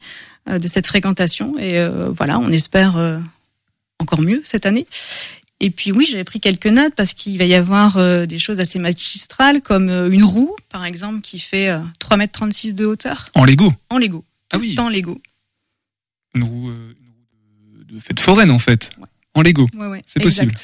de 0.59 0.69
cette 0.69 0.87
fréquentation 0.87 1.57
et 1.59 1.79
euh, 1.79 2.11
voilà, 2.11 2.39
on 2.39 2.51
espère 2.51 2.97
euh, 2.97 3.19
encore 3.99 4.21
mieux 4.21 4.41
cette 4.45 4.67
année. 4.67 4.87
Et 5.63 5.71
puis 5.71 5.93
oui, 5.93 6.09
j'avais 6.11 6.25
pris 6.25 6.41
quelques 6.41 6.67
notes 6.67 6.95
parce 6.97 7.13
qu'il 7.13 7.37
va 7.39 7.45
y 7.45 7.55
avoir 7.55 7.99
euh, 7.99 8.25
des 8.25 8.39
choses 8.39 8.61
assez 8.61 8.79
magistrales 8.79 9.61
comme 9.61 9.91
euh, 9.91 10.11
une 10.11 10.25
roue, 10.25 10.57
par 10.71 10.85
exemple, 10.87 11.21
qui 11.21 11.39
fait 11.39 11.69
euh, 11.69 11.81
3 11.99 12.17
mètres 12.17 12.33
36 12.33 12.75
de 12.75 12.87
hauteur 12.87 13.29
En 13.35 13.45
Lego. 13.45 13.73
en 13.91 13.99
Lego. 13.99 14.25
Ah 14.53 14.59
oui. 14.59 14.75
en 14.79 14.89
Lego. 14.89 15.21
Une 16.35 16.45
roue, 16.45 16.71
euh, 16.71 16.95
une 16.99 17.09
roue 17.11 17.85
de, 17.85 17.95
de 17.95 18.01
fête 18.01 18.21
foraine, 18.21 18.51
en 18.51 18.59
fait. 18.59 18.91
Ouais. 18.99 19.05
En 19.35 19.43
Lego. 19.43 19.67
Ouais, 19.77 19.87
ouais. 19.89 20.03
C'est 20.07 20.21
possible. 20.21 20.55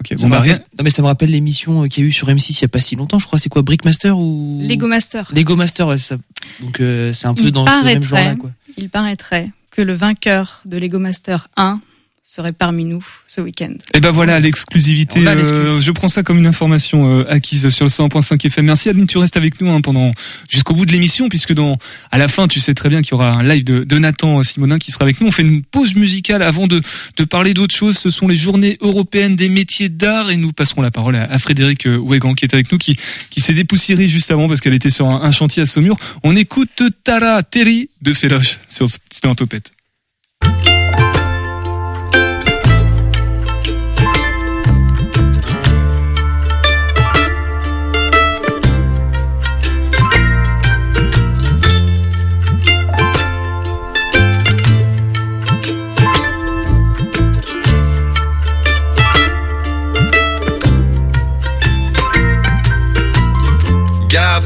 Exact. 0.00 0.12
Ok, 0.12 0.18
Ça 0.18 0.22
bon, 0.22 0.28
bah, 0.28 0.40
rien. 0.40 0.58
Non 0.78 0.84
mais 0.84 0.90
ça 0.90 1.02
me 1.02 1.06
rappelle 1.08 1.30
l'émission 1.30 1.84
euh, 1.84 1.88
qu'il 1.88 2.04
y 2.04 2.06
a 2.06 2.08
eu 2.08 2.12
sur 2.12 2.28
M6 2.28 2.58
il 2.58 2.62
y 2.62 2.64
a 2.64 2.68
pas 2.68 2.80
si 2.80 2.96
longtemps, 2.96 3.18
je 3.18 3.26
crois. 3.26 3.38
C'est 3.38 3.48
quoi 3.48 3.62
Brickmaster 3.62 4.18
ou 4.18 4.58
Lego 4.60 4.86
Master. 4.86 5.30
Lego 5.34 5.56
Master, 5.56 5.88
ouais, 5.88 5.98
ça. 5.98 6.16
Donc 6.60 6.80
euh, 6.80 7.12
c'est 7.12 7.26
un 7.26 7.34
peu 7.34 7.44
Il 7.44 7.52
dans 7.52 7.66
ce 7.66 7.84
même 7.84 8.02
genre-là, 8.02 8.36
quoi. 8.36 8.50
Il 8.76 8.90
paraîtrait 8.90 9.50
que 9.70 9.82
le 9.82 9.92
vainqueur 9.92 10.62
de 10.64 10.76
Lego 10.78 10.98
Master 10.98 11.48
1 11.56 11.80
serait 12.22 12.52
parmi 12.52 12.84
nous 12.84 13.04
ce 13.26 13.40
week-end. 13.40 13.72
Et 13.94 14.00
ben 14.00 14.10
voilà 14.10 14.38
l'exclusivité. 14.38 15.26
Euh, 15.26 15.80
je 15.80 15.90
prends 15.92 16.08
ça 16.08 16.22
comme 16.22 16.38
une 16.38 16.46
information 16.46 17.20
euh, 17.20 17.24
acquise 17.30 17.68
sur 17.70 17.86
le 17.86 17.90
100.5 17.90 18.46
FM. 18.46 18.66
Merci 18.66 18.90
Adeline, 18.90 19.06
tu 19.06 19.16
restes 19.18 19.36
avec 19.36 19.60
nous 19.60 19.70
hein, 19.70 19.80
pendant 19.80 20.12
jusqu'au 20.50 20.74
bout 20.74 20.84
de 20.84 20.92
l'émission 20.92 21.28
puisque 21.28 21.54
dans 21.54 21.78
à 22.10 22.18
la 22.18 22.28
fin 22.28 22.46
tu 22.46 22.60
sais 22.60 22.74
très 22.74 22.90
bien 22.90 23.00
qu'il 23.00 23.12
y 23.12 23.14
aura 23.14 23.32
un 23.32 23.42
live 23.42 23.64
de, 23.64 23.84
de 23.84 23.98
Nathan 23.98 24.42
Simonin 24.42 24.78
qui 24.78 24.92
sera 24.92 25.04
avec 25.04 25.20
nous. 25.20 25.28
On 25.28 25.30
fait 25.30 25.42
une 25.42 25.62
pause 25.62 25.94
musicale 25.94 26.42
avant 26.42 26.66
de 26.66 26.82
de 27.16 27.24
parler 27.24 27.54
d'autre 27.54 27.74
chose. 27.74 27.96
Ce 27.96 28.10
sont 28.10 28.28
les 28.28 28.36
Journées 28.36 28.76
européennes 28.80 29.36
des 29.36 29.48
métiers 29.48 29.88
d'art 29.88 30.30
et 30.30 30.36
nous 30.36 30.52
passerons 30.52 30.82
la 30.82 30.90
parole 30.90 31.16
à, 31.16 31.24
à 31.24 31.38
Frédéric 31.38 31.86
euh, 31.86 31.96
Ouégan 31.96 32.34
qui 32.34 32.44
est 32.44 32.52
avec 32.52 32.70
nous 32.70 32.78
qui 32.78 32.96
qui 33.30 33.40
s'est 33.40 33.54
dépoussiéré 33.54 34.08
juste 34.08 34.30
avant 34.30 34.48
parce 34.48 34.60
qu'elle 34.60 34.74
était 34.74 34.90
sur 34.90 35.08
un, 35.08 35.22
un 35.22 35.30
chantier 35.30 35.62
à 35.62 35.66
Saumur. 35.66 35.96
On 36.22 36.36
écoute 36.36 36.82
Tara 37.04 37.42
Terry 37.42 37.88
de 38.02 38.12
Féloche 38.12 38.58
sur 38.68 38.86
c'était 39.10 39.28
en 39.28 39.34
topette. 39.34 39.72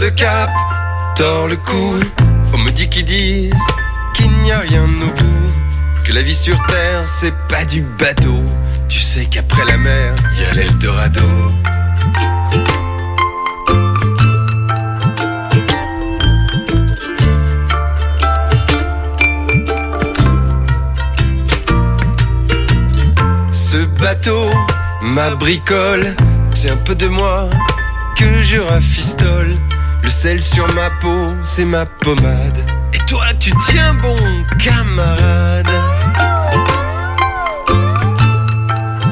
Le 0.03 0.11
cap, 0.11 0.51
tord 1.15 1.47
le 1.47 1.57
cou. 1.57 1.95
On 2.53 2.59
me 2.59 2.71
dit 2.71 2.89
qu'ils 2.89 3.05
disent 3.05 3.69
qu'il 4.15 4.31
n'y 4.43 4.51
a 4.51 4.59
rien 4.59 4.83
au 4.83 5.07
bout. 5.07 5.53
Que 6.05 6.13
la 6.13 6.23
vie 6.23 6.35
sur 6.35 6.61
terre, 6.67 7.07
c'est 7.07 7.33
pas 7.49 7.65
du 7.65 7.83
bateau. 8.01 8.43
Tu 8.89 8.99
sais 8.99 9.27
qu'après 9.27 9.65
la 9.65 9.77
mer, 9.77 10.15
y 10.41 10.45
a 10.45 10.55
l'Eldorado. 10.55 11.23
Ce 23.53 23.77
bateau, 24.01 24.51
ma 25.01 25.37
bricole, 25.37 26.17
c'est 26.55 26.73
un 26.73 26.77
peu 26.77 26.97
de 26.97 27.07
moi 27.07 27.49
que 28.17 28.43
je 28.43 28.59
rafistole. 28.59 29.57
Le 30.03 30.09
sel 30.09 30.43
sur 30.43 30.67
ma 30.75 30.91
peau, 31.01 31.33
c'est 31.45 31.65
ma 31.65 31.87
pommade. 31.87 32.59
Et 32.93 32.99
toi, 33.07 33.25
tu 33.39 33.53
tiens 33.65 33.95
bon, 33.95 34.17
camarade. 34.59 35.67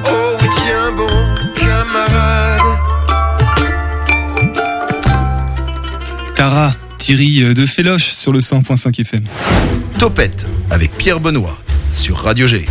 Oh 0.07 0.37
oui, 0.41 0.49
tiens 0.53 0.93
bon, 0.97 1.09
camarade. 1.57 2.61
Tara 6.35 6.75
Thierry 6.99 7.43
euh, 7.43 7.55
de 7.55 7.67
Féloche 7.67 8.13
sur 8.13 8.33
le 8.33 8.41
100.5 8.41 9.01
FM. 9.01 9.25
Topette 9.99 10.47
avec 10.71 10.91
Pierre 10.97 11.21
Benoît 11.21 11.57
sur 11.93 12.17
Radio 12.19 12.47
G. 12.47 12.67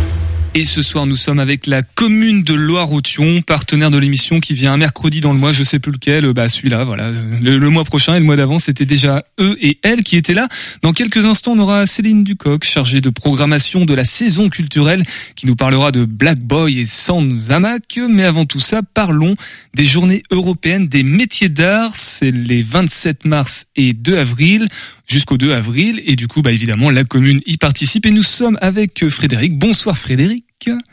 Et 0.52 0.64
ce 0.64 0.82
soir, 0.82 1.06
nous 1.06 1.14
sommes 1.14 1.38
avec 1.38 1.68
la 1.68 1.82
commune 1.82 2.42
de 2.42 2.54
Loire-Othion, 2.54 3.40
partenaire 3.40 3.92
de 3.92 3.98
l'émission 3.98 4.40
qui 4.40 4.52
vient 4.52 4.72
un 4.72 4.76
mercredi 4.78 5.20
dans 5.20 5.32
le 5.32 5.38
mois, 5.38 5.52
je 5.52 5.62
sais 5.62 5.78
plus 5.78 5.92
lequel, 5.92 6.24
euh, 6.24 6.32
bah 6.32 6.48
celui-là, 6.48 6.82
voilà. 6.82 7.12
Le, 7.40 7.70
mois 7.70 7.84
prochain 7.84 8.16
et 8.16 8.18
le 8.18 8.24
mois 8.24 8.34
d'avant, 8.34 8.58
c'était 8.58 8.84
déjà 8.84 9.22
eux 9.38 9.56
et 9.60 9.78
elles 9.84 10.02
qui 10.02 10.16
étaient 10.16 10.34
là. 10.34 10.48
Dans 10.82 10.92
quelques 10.92 11.24
instants, 11.24 11.52
on 11.52 11.60
aura 11.60 11.86
Céline 11.86 12.24
Ducoc, 12.24 12.64
chargée 12.64 13.00
de 13.00 13.10
programmation 13.10 13.84
de 13.84 13.94
la 13.94 14.04
saison 14.04 14.48
culturelle, 14.48 15.04
qui 15.36 15.46
nous 15.46 15.54
parlera 15.54 15.92
de 15.92 16.04
Black 16.04 16.40
Boy 16.40 16.80
et 16.80 16.86
Sans 16.86 17.52
Hamac. 17.52 18.00
Mais 18.08 18.24
avant 18.24 18.44
tout 18.44 18.58
ça, 18.58 18.80
parlons 18.82 19.36
des 19.74 19.84
journées 19.84 20.24
européennes 20.32 20.88
des 20.88 21.04
métiers 21.04 21.48
d'art. 21.48 21.92
C'est 21.94 22.32
les 22.32 22.62
27 22.62 23.24
mars 23.24 23.66
et 23.76 23.92
2 23.92 24.18
avril 24.18 24.68
jusqu'au 25.10 25.36
2 25.36 25.52
avril. 25.52 26.02
Et 26.06 26.16
du 26.16 26.28
coup, 26.28 26.42
bah, 26.42 26.52
évidemment, 26.52 26.90
la 26.90 27.04
commune 27.04 27.40
y 27.46 27.56
participe. 27.56 28.06
Et 28.06 28.10
nous 28.10 28.22
sommes 28.22 28.58
avec 28.60 29.02
euh, 29.02 29.10
Frédéric. 29.10 29.58
Bonsoir 29.58 29.98
Frédéric. 29.98 30.44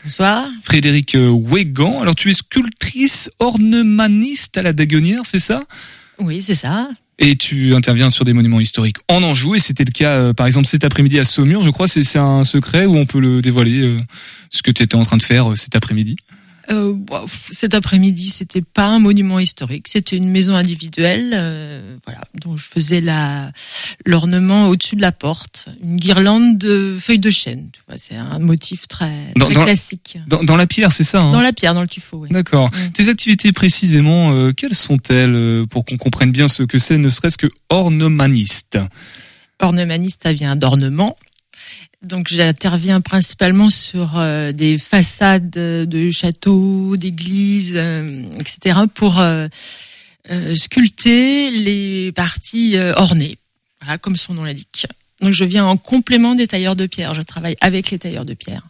Bonsoir. 0.02 0.48
Frédéric 0.62 1.14
euh, 1.14 1.30
Wegan. 1.30 1.98
Alors, 2.00 2.14
tu 2.14 2.30
es 2.30 2.32
sculptrice 2.32 3.30
ornemaniste 3.38 4.58
à 4.58 4.62
la 4.62 4.72
Daguenière, 4.72 5.22
c'est 5.24 5.38
ça? 5.38 5.62
Oui, 6.18 6.42
c'est 6.42 6.54
ça. 6.54 6.88
Et 7.20 7.34
tu 7.34 7.74
interviens 7.74 8.10
sur 8.10 8.24
des 8.24 8.32
monuments 8.32 8.60
historiques 8.60 8.98
en 9.08 9.22
Anjou. 9.22 9.56
Et 9.56 9.58
c'était 9.58 9.84
le 9.84 9.90
cas, 9.90 10.10
euh, 10.10 10.32
par 10.32 10.46
exemple, 10.46 10.66
cet 10.66 10.84
après-midi 10.84 11.18
à 11.18 11.24
Saumur. 11.24 11.60
Je 11.60 11.70
crois 11.70 11.88
c'est 11.88 12.04
c'est 12.04 12.20
un 12.20 12.44
secret 12.44 12.86
où 12.86 12.96
on 12.96 13.06
peut 13.06 13.20
le 13.20 13.42
dévoiler, 13.42 13.82
euh, 13.82 13.98
ce 14.50 14.62
que 14.62 14.70
tu 14.70 14.84
étais 14.84 14.94
en 14.94 15.02
train 15.02 15.16
de 15.16 15.22
faire 15.22 15.50
euh, 15.50 15.54
cet 15.56 15.74
après-midi? 15.74 16.16
Euh, 16.70 16.92
bon, 16.94 17.24
cet 17.50 17.72
après-midi, 17.74 18.28
c'était 18.28 18.60
pas 18.62 18.86
un 18.86 18.98
monument 18.98 19.38
historique, 19.38 19.88
c'était 19.88 20.16
une 20.16 20.28
maison 20.28 20.54
individuelle, 20.54 21.30
euh, 21.34 21.96
voilà, 22.04 22.20
dont 22.42 22.56
je 22.58 22.64
faisais 22.66 23.00
la 23.00 23.50
l'ornement 24.04 24.68
au-dessus 24.68 24.94
de 24.96 25.00
la 25.00 25.12
porte, 25.12 25.68
une 25.82 25.96
guirlande 25.96 26.58
de 26.58 26.96
feuilles 27.00 27.18
de 27.20 27.30
chêne. 27.30 27.70
Tu 27.72 27.80
vois, 27.88 27.96
c'est 27.98 28.16
un 28.16 28.38
motif 28.38 28.86
très, 28.86 29.32
Dans- 29.36 29.46
très 29.46 29.54
dans- 29.54 29.64
classique. 29.64 30.18
Dans, 30.26 30.42
dans 30.42 30.56
la 30.56 30.66
pierre, 30.66 30.92
c'est 30.92 31.04
ça 31.04 31.22
hein? 31.22 31.32
Dans 31.32 31.40
la 31.40 31.52
pierre, 31.54 31.72
dans 31.72 31.80
le 31.82 31.88
tuffeau. 31.88 32.18
Oui. 32.18 32.28
D'accord. 32.30 32.68
Mm. 32.70 32.90
Tes 32.92 33.08
activités 33.08 33.52
précisément, 33.52 34.32
euh, 34.32 34.52
quelles 34.52 34.74
sont-elles 34.74 35.34
euh, 35.34 35.66
pour 35.66 35.84
qu'on 35.86 35.96
comprenne 35.96 36.32
bien 36.32 36.48
ce 36.48 36.62
que 36.64 36.78
c'est, 36.78 36.98
ne 36.98 37.08
serait-ce 37.08 37.38
que 37.38 37.48
ornemaniste? 37.70 38.78
Ornemaniste, 39.60 40.20
ça 40.22 40.32
vient 40.32 40.54
d'ornement. 40.54 41.16
Donc 42.02 42.28
j'interviens 42.28 43.00
principalement 43.00 43.70
sur 43.70 44.18
euh, 44.18 44.52
des 44.52 44.78
façades 44.78 45.50
de 45.50 46.10
châteaux, 46.10 46.96
d'églises, 46.96 47.72
euh, 47.74 48.22
etc. 48.38 48.78
pour 48.94 49.18
euh, 49.18 49.48
euh, 50.30 50.54
sculpter 50.54 51.50
les 51.50 52.12
parties 52.12 52.76
euh, 52.76 52.92
ornées, 52.96 53.38
voilà, 53.80 53.96
comme 53.96 54.14
son 54.14 54.34
nom 54.34 54.44
l'indique. 54.44 54.86
Donc 55.22 55.32
je 55.32 55.44
viens 55.44 55.64
en 55.64 55.78
complément 55.78 56.34
des 56.34 56.46
tailleurs 56.46 56.76
de 56.76 56.86
pierre. 56.86 57.14
Je 57.14 57.22
travaille 57.22 57.56
avec 57.62 57.90
les 57.90 57.98
tailleurs 57.98 58.26
de 58.26 58.34
pierre. 58.34 58.62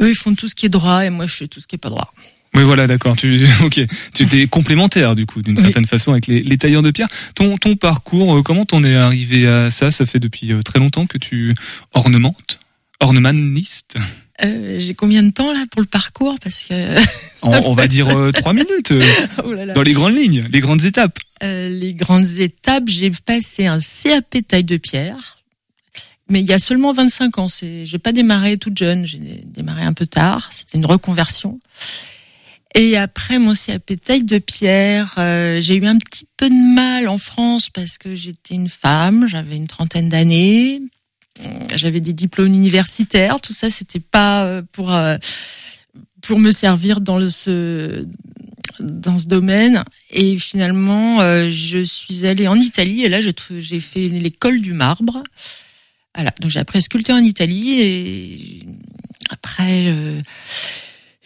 Eux, 0.00 0.10
ils 0.10 0.16
font 0.16 0.34
tout 0.34 0.48
ce 0.48 0.56
qui 0.56 0.66
est 0.66 0.70
droit 0.70 1.04
et 1.04 1.10
moi, 1.10 1.26
je 1.26 1.34
fais 1.34 1.46
tout 1.46 1.60
ce 1.60 1.68
qui 1.68 1.76
est 1.76 1.78
pas 1.78 1.88
droit. 1.88 2.12
Oui, 2.54 2.64
voilà, 2.64 2.88
d'accord. 2.88 3.16
Tu, 3.16 3.46
ok, 3.62 3.80
tu 4.12 4.22
étais 4.24 4.46
complémentaire 4.48 5.14
du 5.14 5.24
coup, 5.24 5.40
d'une 5.40 5.56
certaine 5.56 5.86
façon, 5.86 6.12
avec 6.12 6.26
les, 6.26 6.42
les, 6.42 6.58
tailleurs 6.58 6.82
de 6.82 6.90
pierre. 6.90 7.08
Ton, 7.36 7.58
ton 7.58 7.76
parcours, 7.76 8.36
euh, 8.36 8.42
comment 8.42 8.64
t'en 8.64 8.82
es 8.82 8.96
arrivé 8.96 9.46
à 9.46 9.70
ça? 9.70 9.92
Ça 9.92 10.06
fait 10.06 10.20
depuis 10.20 10.52
très 10.64 10.80
longtemps 10.80 11.06
que 11.06 11.18
tu 11.18 11.54
ornementes, 11.92 12.58
ornemaniste. 13.04 13.96
Euh, 14.42 14.78
J'ai 14.78 14.94
combien 14.94 15.22
de 15.22 15.30
temps 15.30 15.52
là 15.52 15.64
pour 15.70 15.80
le 15.80 15.86
parcours? 15.86 16.36
Parce 16.42 16.64
que 16.64 16.96
on, 17.42 17.52
on, 17.52 17.74
va 17.74 17.86
dire 17.86 18.08
euh, 18.08 18.32
trois 18.32 18.52
minutes 18.52 18.92
oh 19.44 19.52
là 19.52 19.66
là. 19.66 19.74
dans 19.74 19.82
les 19.82 19.92
grandes 19.92 20.16
lignes, 20.16 20.48
les 20.50 20.60
grandes 20.60 20.84
étapes. 20.84 21.18
Euh, 21.42 21.68
les 21.68 21.94
grandes 21.94 22.38
étapes, 22.38 22.84
j'ai 22.88 23.10
passé 23.10 23.66
un 23.66 23.78
CAP 23.78 24.46
taille 24.48 24.64
de 24.64 24.76
pierre, 24.76 25.38
mais 26.28 26.40
il 26.40 26.46
y 26.46 26.52
a 26.52 26.58
seulement 26.58 26.92
25 26.92 27.38
ans. 27.38 27.48
C'est, 27.48 27.86
j'ai 27.86 27.98
pas 27.98 28.12
démarré 28.12 28.56
toute 28.56 28.76
jeune, 28.76 29.06
j'ai 29.06 29.18
démarré 29.18 29.82
un 29.82 29.92
peu 29.92 30.06
tard. 30.06 30.48
C'était 30.50 30.78
une 30.78 30.86
reconversion. 30.86 31.60
Et 32.74 32.96
après 32.96 33.38
mon 33.38 33.54
CAP 33.54 33.92
taille 34.04 34.24
de 34.24 34.38
pierre, 34.38 35.14
euh, 35.18 35.60
j'ai 35.60 35.76
eu 35.76 35.86
un 35.86 35.96
petit 35.96 36.26
peu 36.36 36.48
de 36.50 36.74
mal 36.74 37.06
en 37.06 37.18
France 37.18 37.70
parce 37.70 37.98
que 37.98 38.16
j'étais 38.16 38.54
une 38.54 38.68
femme, 38.68 39.28
j'avais 39.28 39.56
une 39.56 39.68
trentaine 39.68 40.08
d'années, 40.08 40.82
j'avais 41.74 42.00
des 42.00 42.12
diplômes 42.12 42.54
universitaires, 42.54 43.40
tout 43.40 43.52
ça 43.52 43.70
c'était 43.70 44.00
pas 44.00 44.44
euh, 44.44 44.62
pour 44.72 44.92
euh, 44.92 45.16
pour 46.22 46.38
me 46.38 46.50
servir 46.50 47.00
dans 47.00 47.18
le, 47.18 47.28
ce 47.28 48.06
dans 48.80 49.18
ce 49.18 49.26
domaine. 49.26 49.84
Et 50.10 50.38
finalement, 50.38 51.20
euh, 51.20 51.48
je 51.50 51.82
suis 51.82 52.26
allée 52.26 52.48
en 52.48 52.56
Italie 52.56 53.04
et 53.04 53.08
là 53.08 53.20
j'ai 53.20 53.80
fait 53.80 54.08
l'école 54.08 54.60
du 54.60 54.72
marbre. 54.72 55.22
Voilà, 56.14 56.32
donc 56.40 56.50
j'ai 56.50 56.60
appris 56.60 56.78
à 56.78 56.80
sculpter 56.80 57.12
en 57.12 57.22
Italie 57.22 57.80
et 57.80 58.62
après. 59.30 59.94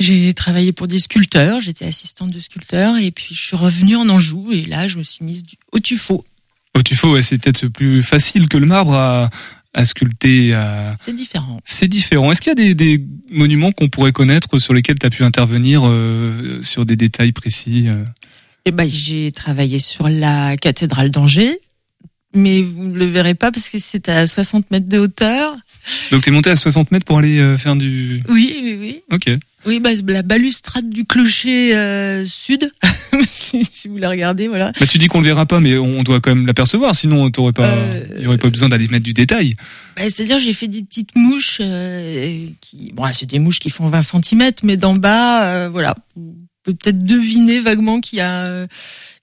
J'ai 0.00 0.33
travaillé 0.33 0.73
pour 0.73 0.87
des 0.87 1.00
sculpteurs, 1.00 1.61
j'étais 1.61 1.85
assistante 1.85 2.31
de 2.31 2.38
sculpteur 2.38 2.99
et 2.99 3.11
puis 3.11 3.35
je 3.35 3.43
suis 3.43 3.57
revenue 3.57 3.97
en 3.97 4.09
Anjou 4.09 4.53
et 4.53 4.65
là 4.65 4.87
je 4.87 4.97
me 4.97 5.03
suis 5.03 5.25
mise 5.25 5.43
au 5.73 5.81
tuffeau. 5.81 6.25
Au 6.77 6.83
tuffeau, 6.83 7.21
c'est 7.21 7.38
peut-être 7.38 7.67
plus 7.67 8.05
facile 8.05 8.49
que 8.49 8.57
le 8.57 8.67
marbre 8.67 8.95
à, 8.95 9.31
à 9.75 9.84
sculpter. 9.84 10.54
À... 10.54 10.96
C'est 10.98 11.14
différent. 11.14 11.60
C'est 11.64 11.88
différent. 11.88 12.32
Est-ce 12.32 12.40
qu'il 12.40 12.50
y 12.50 12.52
a 12.52 12.54
des, 12.54 12.75
des 12.75 13.04
monuments 13.30 13.72
qu'on 13.72 13.88
pourrait 13.88 14.12
connaître 14.12 14.58
sur 14.58 14.75
lesquels 14.75 14.98
tu 14.98 15.06
as 15.06 15.10
pu 15.10 15.25
intervenir 15.25 15.82
euh, 15.84 16.60
sur 16.62 16.87
des 16.87 16.96
détails 16.96 17.32
précis 17.32 17.87
euh 17.88 18.04
eh 18.64 18.70
ben, 18.70 18.88
J'ai 18.88 19.32
travaillé 19.32 19.78
sur 19.78 20.08
la 20.08 20.56
cathédrale 20.56 21.10
d'Angers, 21.10 21.56
mais 22.34 22.62
vous 22.62 22.87
ne 22.88 22.98
le 22.98 23.06
verrez 23.06 23.34
pas 23.34 23.50
parce 23.50 23.68
que 23.68 23.78
c'est 23.78 24.08
à 24.08 24.26
60 24.26 24.70
mètres 24.70 24.88
de 24.88 24.98
hauteur. 24.98 25.54
Donc 26.10 26.22
tu 26.22 26.30
es 26.30 26.32
monté 26.32 26.50
à 26.50 26.56
60 26.56 26.90
mètres 26.90 27.06
pour 27.06 27.18
aller 27.18 27.38
euh, 27.38 27.56
faire 27.56 27.76
du... 27.76 28.22
Oui, 28.28 28.58
oui, 28.62 28.76
oui. 28.78 29.02
Ok. 29.12 29.30
Oui, 29.67 29.81
bah, 29.81 29.91
la 30.07 30.23
balustrade 30.23 30.88
du 30.88 31.05
clocher 31.05 31.75
euh, 31.75 32.25
sud, 32.25 32.71
si, 33.27 33.65
si, 33.71 33.88
vous 33.88 33.99
la 33.99 34.09
regardez, 34.09 34.47
voilà. 34.47 34.73
Bah, 34.79 34.87
tu 34.87 34.99
dis 34.99 35.09
qu'on 35.09 35.21
le 35.21 35.27
verra 35.27 35.47
pas, 35.47 35.59
mais 35.59 35.77
on 35.77 36.03
doit 36.03 36.21
quand 36.21 36.35
même 36.35 36.47
l'apercevoir, 36.47 36.95
sinon 36.95 37.31
t'aurais 37.31 37.53
pas, 37.53 37.75
euh, 37.75 38.05
il 38.21 38.29
aurait 38.29 38.38
pas 38.38 38.50
besoin 38.50 38.69
d'aller 38.69 38.87
mettre 38.88 39.05
du 39.05 39.15
détail. 39.15 39.57
Bah, 39.97 40.03
C'est-à-dire, 40.05 40.38
j'ai 40.38 40.53
fait 40.53 40.69
des 40.69 40.83
petites 40.83 41.17
mouches 41.17 41.59
euh, 41.61 42.47
qui, 42.61 42.93
bon, 42.95 43.05
c'est 43.12 43.27
des 43.27 43.41
mouches 43.41 43.59
qui 43.59 43.71
font 43.71 43.88
20 43.88 44.03
cm, 44.03 44.50
mais 44.62 44.77
d'en 44.77 44.95
bas, 44.95 45.47
euh, 45.47 45.69
voilà, 45.69 45.97
on 46.17 46.23
peut 46.62 46.75
peut-être 46.75 47.03
deviner 47.03 47.59
vaguement 47.59 48.00
qu'il 48.00 48.19
y 48.19 48.23
a 48.23 48.67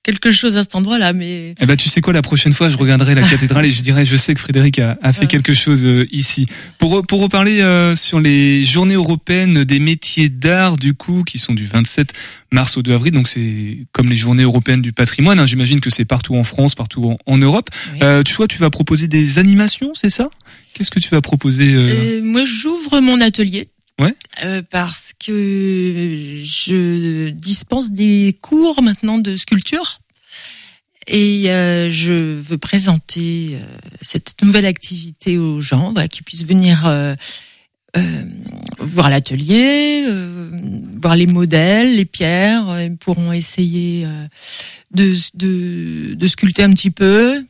quelque 0.06 0.32
chose 0.32 0.56
à 0.56 0.62
cet 0.62 0.76
endroit-là, 0.76 1.14
mais. 1.14 1.56
Eh 1.60 1.66
ben, 1.66 1.76
tu 1.76 1.90
sais 1.90 2.00
quoi, 2.00 2.14
la 2.14 2.22
prochaine 2.22 2.54
fois, 2.54 2.70
je 2.70 2.78
regarderai 2.78 3.16
la 3.16 3.24
cathédrale 3.28 3.66
et 3.66 3.72
je 3.72 3.82
dirais, 3.82 4.06
je 4.06 4.16
sais 4.16 4.36
que 4.36 4.40
Frédéric 4.40 4.78
a, 4.78 4.98
a 5.02 5.14
fait 5.14 5.26
quelque 5.26 5.54
chose 5.56 5.84
euh, 5.84 6.08
ici. 6.12 6.46
Pour 6.78 7.02
pour 7.08 7.22
reparler 7.22 7.62
euh, 7.62 7.96
sur 7.96 8.20
les 8.20 8.64
journées 8.66 8.94
européennes 8.94 9.64
des 9.64 9.80
métiers 9.80 10.30
d'art, 10.30 10.78
du 10.78 10.94
coup, 10.94 11.24
qui 11.24 11.40
sont 11.40 11.54
du 11.54 11.66
27 11.66 12.14
mars 12.52 12.78
au 12.78 12.84
2 12.84 12.94
avril, 12.94 13.14
donc 13.14 13.28
c'est 13.28 13.80
comme 13.94 14.08
les 14.08 14.16
journées 14.16 14.44
européennes 14.44 14.84
du 14.84 14.94
patrimoine. 14.94 15.40
Hein, 15.40 15.48
J'imagine 15.48 15.82
que 15.82 15.90
c'est 15.90 16.06
partout 16.06 16.36
en 16.36 16.44
France, 16.44 16.76
partout 16.76 17.06
en, 17.06 17.18
en 17.26 17.38
Europe. 17.40 17.70
Oui. 17.94 18.00
Euh, 18.04 18.22
tu 18.22 18.36
vois, 18.36 18.48
tu 18.48 18.60
vas 18.60 18.70
proposer 18.70 19.08
des 19.08 19.40
animations, 19.40 19.92
c'est 19.96 20.12
ça? 20.12 20.30
Qu'est-ce 20.74 20.92
que 20.92 21.00
tu 21.00 21.10
vas 21.10 21.22
proposer 21.22 21.74
euh... 21.74 22.22
Moi, 22.22 22.44
j'ouvre 22.46 23.00
mon 23.00 23.22
atelier. 23.22 23.68
Ouais. 24.00 24.14
Euh, 24.44 24.62
parce 24.70 25.14
que 25.18 26.42
je 26.44 27.30
dispense 27.30 27.92
des 27.92 28.38
cours 28.42 28.82
maintenant 28.82 29.18
de 29.18 29.36
sculpture 29.38 30.02
et 31.08 31.52
euh, 31.52 31.90
je 31.90 32.14
veux 32.14 32.58
présenter 32.58 33.52
euh, 33.54 33.66
cette 34.02 34.42
nouvelle 34.42 34.66
activité 34.66 35.38
aux 35.38 35.62
gens, 35.62 35.92
voilà, 35.92 36.08
qui 36.08 36.24
puissent 36.24 36.46
venir 36.46 36.86
euh, 36.88 37.16
voir 38.80 39.10
l'atelier, 39.10 40.06
voir 41.00 41.16
les 41.16 41.28
modèles, 41.28 41.96
les 41.96 42.06
pierres, 42.06 42.82
ils 42.82 42.98
pourront 42.98 43.32
essayer 43.32 44.06
de, 44.92 45.14
de, 45.34 46.14
de 46.14 46.28
sculpter 46.28 46.64
un 46.64 46.74
petit 46.74 46.92
peu. 46.92 47.46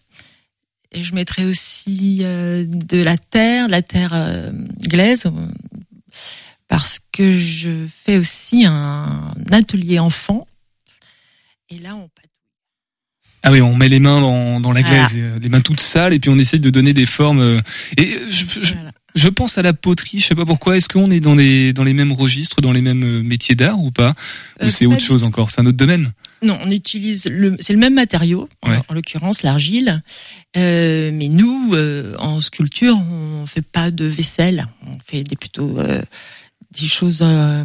Et 0.91 1.01
je 1.01 1.15
mettrai 1.15 1.45
aussi 1.45 2.19
de 2.19 3.01
la 3.01 3.17
terre, 3.17 3.65
de 3.65 3.71
la 3.71 3.81
terre 3.81 4.51
glaise, 4.81 5.23
parce 6.67 6.99
que 7.11 7.31
je 7.31 7.85
fais 7.87 8.17
aussi 8.17 8.65
un 8.65 9.33
atelier 9.51 9.99
enfant. 9.99 10.47
Et 11.69 11.77
là, 11.77 11.95
on 11.95 12.09
ah 13.47 13.51
oui, 13.51 13.61
on 13.61 13.75
met 13.75 13.89
les 13.89 13.99
mains 13.99 14.21
dans, 14.21 14.59
dans 14.59 14.71
la 14.71 14.81
glaise, 14.81 15.19
voilà. 15.19 15.37
les 15.37 15.49
mains 15.49 15.61
toutes 15.61 15.79
sales, 15.79 16.13
et 16.13 16.19
puis 16.19 16.31
on 16.31 16.37
essaye 16.39 16.59
de 16.59 16.71
donner 16.71 16.93
des 16.93 17.05
formes. 17.05 17.61
Et 17.95 18.17
je, 18.27 18.43
je, 18.59 18.73
voilà. 18.73 18.91
je 19.13 19.29
pense 19.29 19.59
à 19.59 19.61
la 19.61 19.71
poterie, 19.71 20.19
je 20.19 20.25
sais 20.25 20.33
pas 20.33 20.45
pourquoi. 20.45 20.77
Est-ce 20.77 20.89
qu'on 20.89 21.11
est 21.11 21.19
dans 21.19 21.35
les 21.35 21.71
dans 21.71 21.83
les 21.83 21.93
mêmes 21.93 22.11
registres, 22.11 22.59
dans 22.61 22.71
les 22.71 22.81
mêmes 22.81 23.21
métiers 23.21 23.53
d'art 23.53 23.79
ou 23.79 23.91
pas? 23.91 24.15
Ou 24.61 24.65
euh, 24.65 24.69
c'est 24.69 24.87
autre 24.87 25.01
chose 25.01 25.23
encore? 25.23 25.51
C'est 25.51 25.61
un 25.61 25.67
autre 25.67 25.77
domaine? 25.77 26.11
Non, 26.41 26.57
on 26.59 26.71
utilise 26.71 27.25
le, 27.25 27.55
c'est 27.59 27.73
le 27.73 27.77
même 27.77 27.93
matériau, 27.93 28.47
ouais. 28.65 28.77
en, 28.77 28.81
en 28.89 28.93
l'occurrence 28.95 29.43
l'argile, 29.43 30.01
euh, 30.57 31.11
mais 31.13 31.27
nous, 31.27 31.71
euh, 31.75 32.15
en 32.17 32.41
sculpture, 32.41 32.97
on 32.97 33.45
fait 33.45 33.61
pas 33.61 33.91
de 33.91 34.05
vaisselle, 34.05 34.67
on 34.87 34.97
fait 35.05 35.23
des 35.23 35.35
plutôt 35.35 35.77
euh, 35.77 36.01
des 36.79 36.87
choses, 36.87 37.19
euh, 37.21 37.63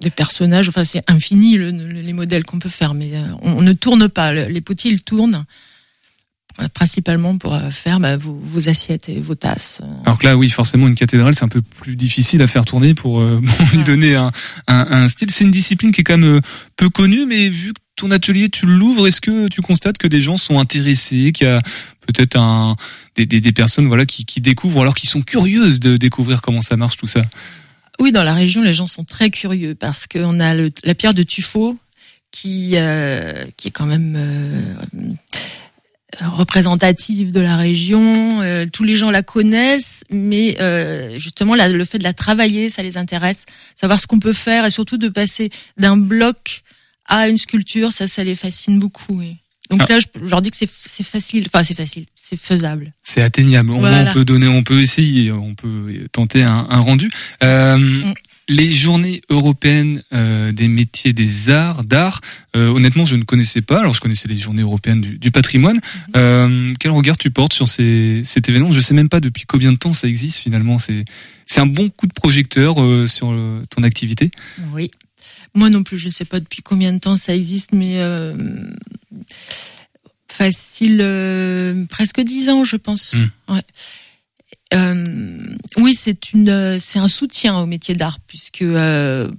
des 0.00 0.10
personnages. 0.10 0.68
Enfin, 0.68 0.84
c'est 0.84 1.02
infini 1.10 1.56
le, 1.56 1.70
le, 1.70 2.00
les 2.00 2.12
modèles 2.12 2.44
qu'on 2.44 2.58
peut 2.58 2.68
faire, 2.68 2.94
mais 2.94 3.10
euh, 3.14 3.24
on, 3.42 3.58
on, 3.58 3.62
ne 3.62 3.72
tourne 3.72 4.08
pas. 4.08 4.32
Les 4.32 4.60
potiers, 4.60 4.90
ils 4.90 5.02
tournent 5.02 5.44
euh, 6.60 6.68
principalement 6.68 7.38
pour 7.38 7.58
faire 7.70 7.98
bah, 7.98 8.18
vos, 8.18 8.38
vos, 8.38 8.68
assiettes 8.68 9.08
et 9.08 9.20
vos 9.20 9.34
tasses. 9.34 9.80
Alors 10.04 10.18
que 10.18 10.26
là, 10.26 10.36
oui, 10.36 10.50
forcément, 10.50 10.86
une 10.86 10.94
cathédrale, 10.94 11.34
c'est 11.34 11.44
un 11.44 11.48
peu 11.48 11.62
plus 11.62 11.96
difficile 11.96 12.42
à 12.42 12.46
faire 12.46 12.66
tourner 12.66 12.92
pour, 12.92 13.20
euh, 13.20 13.40
pour 13.56 13.66
lui 13.72 13.82
donner 13.84 14.16
un, 14.16 14.30
un, 14.68 14.86
un 14.90 15.08
style. 15.08 15.30
C'est 15.30 15.44
une 15.44 15.50
discipline 15.50 15.92
qui 15.92 16.02
est 16.02 16.04
quand 16.04 16.18
même 16.18 16.36
euh, 16.36 16.40
peu 16.76 16.90
connue, 16.90 17.24
mais 17.24 17.48
vu 17.48 17.72
que 17.72 17.80
ton 17.96 18.10
atelier, 18.10 18.50
tu 18.50 18.66
l'ouvres, 18.66 19.06
est-ce 19.06 19.22
que 19.22 19.48
tu 19.48 19.62
constates 19.62 19.96
que 19.96 20.08
des 20.08 20.20
gens 20.20 20.36
sont 20.36 20.58
intéressés, 20.58 21.32
qu'il 21.32 21.46
y 21.46 21.50
a 21.50 21.62
peut-être 22.06 22.36
un, 22.36 22.76
des, 23.16 23.24
des, 23.24 23.40
des, 23.40 23.52
personnes 23.52 23.86
voilà, 23.86 24.04
qui, 24.04 24.26
qui 24.26 24.42
découvrent, 24.42 24.82
alors 24.82 24.94
qui 24.94 25.06
sont 25.06 25.22
curieuses 25.22 25.80
de 25.80 25.96
découvrir 25.96 26.42
comment 26.42 26.60
ça 26.60 26.76
marche, 26.76 26.98
tout 26.98 27.06
ça? 27.06 27.22
Oui, 27.98 28.12
dans 28.12 28.24
la 28.24 28.34
région, 28.34 28.62
les 28.62 28.72
gens 28.72 28.86
sont 28.86 29.04
très 29.04 29.30
curieux 29.30 29.74
parce 29.74 30.06
qu'on 30.06 30.40
a 30.40 30.54
le, 30.54 30.70
la 30.84 30.94
pierre 30.94 31.14
de 31.14 31.22
tuffeau 31.22 31.78
qui, 32.30 32.72
euh, 32.74 33.44
qui 33.56 33.68
est 33.68 33.70
quand 33.70 33.86
même 33.86 34.16
euh, 34.16 35.14
représentative 36.20 37.32
de 37.32 37.40
la 37.40 37.56
région. 37.56 38.42
Euh, 38.42 38.66
tous 38.70 38.84
les 38.84 38.96
gens 38.96 39.10
la 39.10 39.22
connaissent, 39.22 40.04
mais 40.10 40.60
euh, 40.60 41.18
justement 41.18 41.54
la, 41.54 41.68
le 41.68 41.84
fait 41.84 41.98
de 41.98 42.04
la 42.04 42.12
travailler, 42.12 42.68
ça 42.70 42.82
les 42.82 42.96
intéresse. 42.96 43.46
Savoir 43.76 43.98
ce 43.98 44.06
qu'on 44.06 44.18
peut 44.18 44.32
faire 44.32 44.64
et 44.64 44.70
surtout 44.70 44.98
de 44.98 45.08
passer 45.08 45.50
d'un 45.76 45.96
bloc 45.96 46.62
à 47.06 47.28
une 47.28 47.38
sculpture, 47.38 47.92
ça, 47.92 48.08
ça 48.08 48.24
les 48.24 48.34
fascine 48.34 48.78
beaucoup. 48.78 49.22
Donc 49.72 49.86
ah. 49.88 49.94
là, 49.94 50.00
je, 50.00 50.06
je, 50.22 50.30
leur 50.30 50.42
dis 50.42 50.50
que 50.50 50.56
c'est 50.56 51.02
facile. 51.02 51.46
Enfin, 51.46 51.64
c'est 51.64 51.74
facile, 51.74 52.04
c'est 52.14 52.38
faisable. 52.38 52.92
C'est 53.02 53.22
atteignable. 53.22 53.72
Voilà. 53.72 54.10
On 54.10 54.12
peut 54.12 54.24
donner, 54.24 54.46
on 54.46 54.62
peut 54.62 54.80
essayer, 54.80 55.32
on 55.32 55.54
peut 55.54 56.06
tenter 56.12 56.42
un, 56.42 56.66
un 56.68 56.78
rendu. 56.78 57.10
Euh, 57.42 57.78
mm 57.78 58.14
les 58.48 58.72
journées 58.72 59.22
européennes 59.30 60.02
euh, 60.12 60.50
des 60.50 60.66
métiers 60.66 61.12
des 61.12 61.48
arts, 61.48 61.84
d'art, 61.84 62.20
euh, 62.56 62.68
honnêtement, 62.68 63.04
je 63.04 63.14
ne 63.14 63.22
connaissais 63.22 63.62
pas. 63.62 63.78
Alors, 63.78 63.94
je 63.94 64.00
connaissais 64.00 64.26
les 64.28 64.36
journées 64.36 64.62
européennes 64.62 65.00
du, 65.00 65.16
du 65.16 65.30
patrimoine. 65.30 65.80
Mm 66.14 66.74
quel 66.78 66.90
regard 66.90 67.16
tu 67.16 67.30
portes 67.30 67.52
sur 67.52 67.68
ces, 67.68 68.22
cet 68.24 68.48
événement? 68.48 68.72
Je 68.72 68.80
sais 68.80 68.94
même 68.94 69.08
pas 69.08 69.20
depuis 69.20 69.44
combien 69.46 69.72
de 69.72 69.78
temps 69.78 69.92
ça 69.92 70.08
existe 70.08 70.38
finalement. 70.38 70.78
C'est 70.78 71.04
c'est 71.46 71.60
un 71.60 71.66
bon 71.66 71.90
coup 71.90 72.06
de 72.06 72.12
projecteur 72.12 72.82
euh, 72.82 73.06
sur 73.06 73.30
euh, 73.30 73.62
ton 73.68 73.82
activité? 73.82 74.30
Oui. 74.72 74.90
Moi 75.54 75.70
non 75.70 75.82
plus, 75.82 75.98
je 75.98 76.06
ne 76.06 76.12
sais 76.12 76.24
pas 76.24 76.40
depuis 76.40 76.62
combien 76.62 76.92
de 76.92 76.98
temps 76.98 77.16
ça 77.16 77.34
existe, 77.34 77.72
mais 77.72 77.98
euh, 77.98 78.34
facile, 80.28 81.86
presque 81.90 82.20
dix 82.20 82.48
ans, 82.48 82.64
je 82.64 82.76
pense. 82.76 83.14
Mm. 83.14 83.54
Ouais. 83.54 83.62
Euh, 84.74 85.56
oui, 85.76 85.94
c'est 85.94 86.32
une, 86.32 86.78
c'est 86.78 86.98
un 86.98 87.08
soutien 87.08 87.58
au 87.58 87.66
métier 87.66 87.94
d'art 87.94 88.18
puisque 88.26 88.62
euh, 88.62 89.30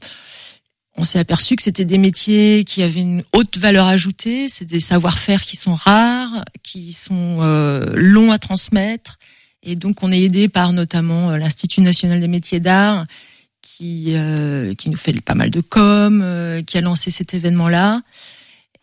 on 0.96 1.04
s'est 1.04 1.20
aperçu 1.20 1.56
que 1.56 1.64
c'était 1.64 1.86
des 1.86 1.98
métiers 1.98 2.64
qui 2.66 2.84
avaient 2.84 3.02
une 3.02 3.24
haute 3.34 3.58
valeur 3.58 3.88
ajoutée, 3.88 4.48
c'est 4.48 4.66
des 4.66 4.80
savoir-faire 4.80 5.42
qui 5.42 5.56
sont 5.56 5.74
rares, 5.74 6.44
qui 6.62 6.94
sont 6.94 7.40
euh, 7.42 7.92
longs 7.96 8.32
à 8.32 8.38
transmettre, 8.38 9.18
et 9.64 9.76
donc 9.76 10.04
on 10.04 10.12
est 10.12 10.22
aidé 10.22 10.50
par 10.50 10.72
notamment 10.72 11.32
euh, 11.32 11.38
l'Institut 11.38 11.82
national 11.82 12.20
des 12.20 12.28
métiers 12.28 12.60
d'art 12.60 13.06
qui 13.78 14.14
euh, 14.16 14.74
qui 14.76 14.90
nous 14.90 14.98
fait 14.98 15.20
pas 15.22 15.36
mal 15.36 15.50
de 15.50 15.62
com, 15.62 16.22
euh, 16.24 16.62
qui 16.62 16.78
a 16.78 16.82
lancé 16.82 17.12
cet 17.12 17.34
événement-là. 17.34 18.02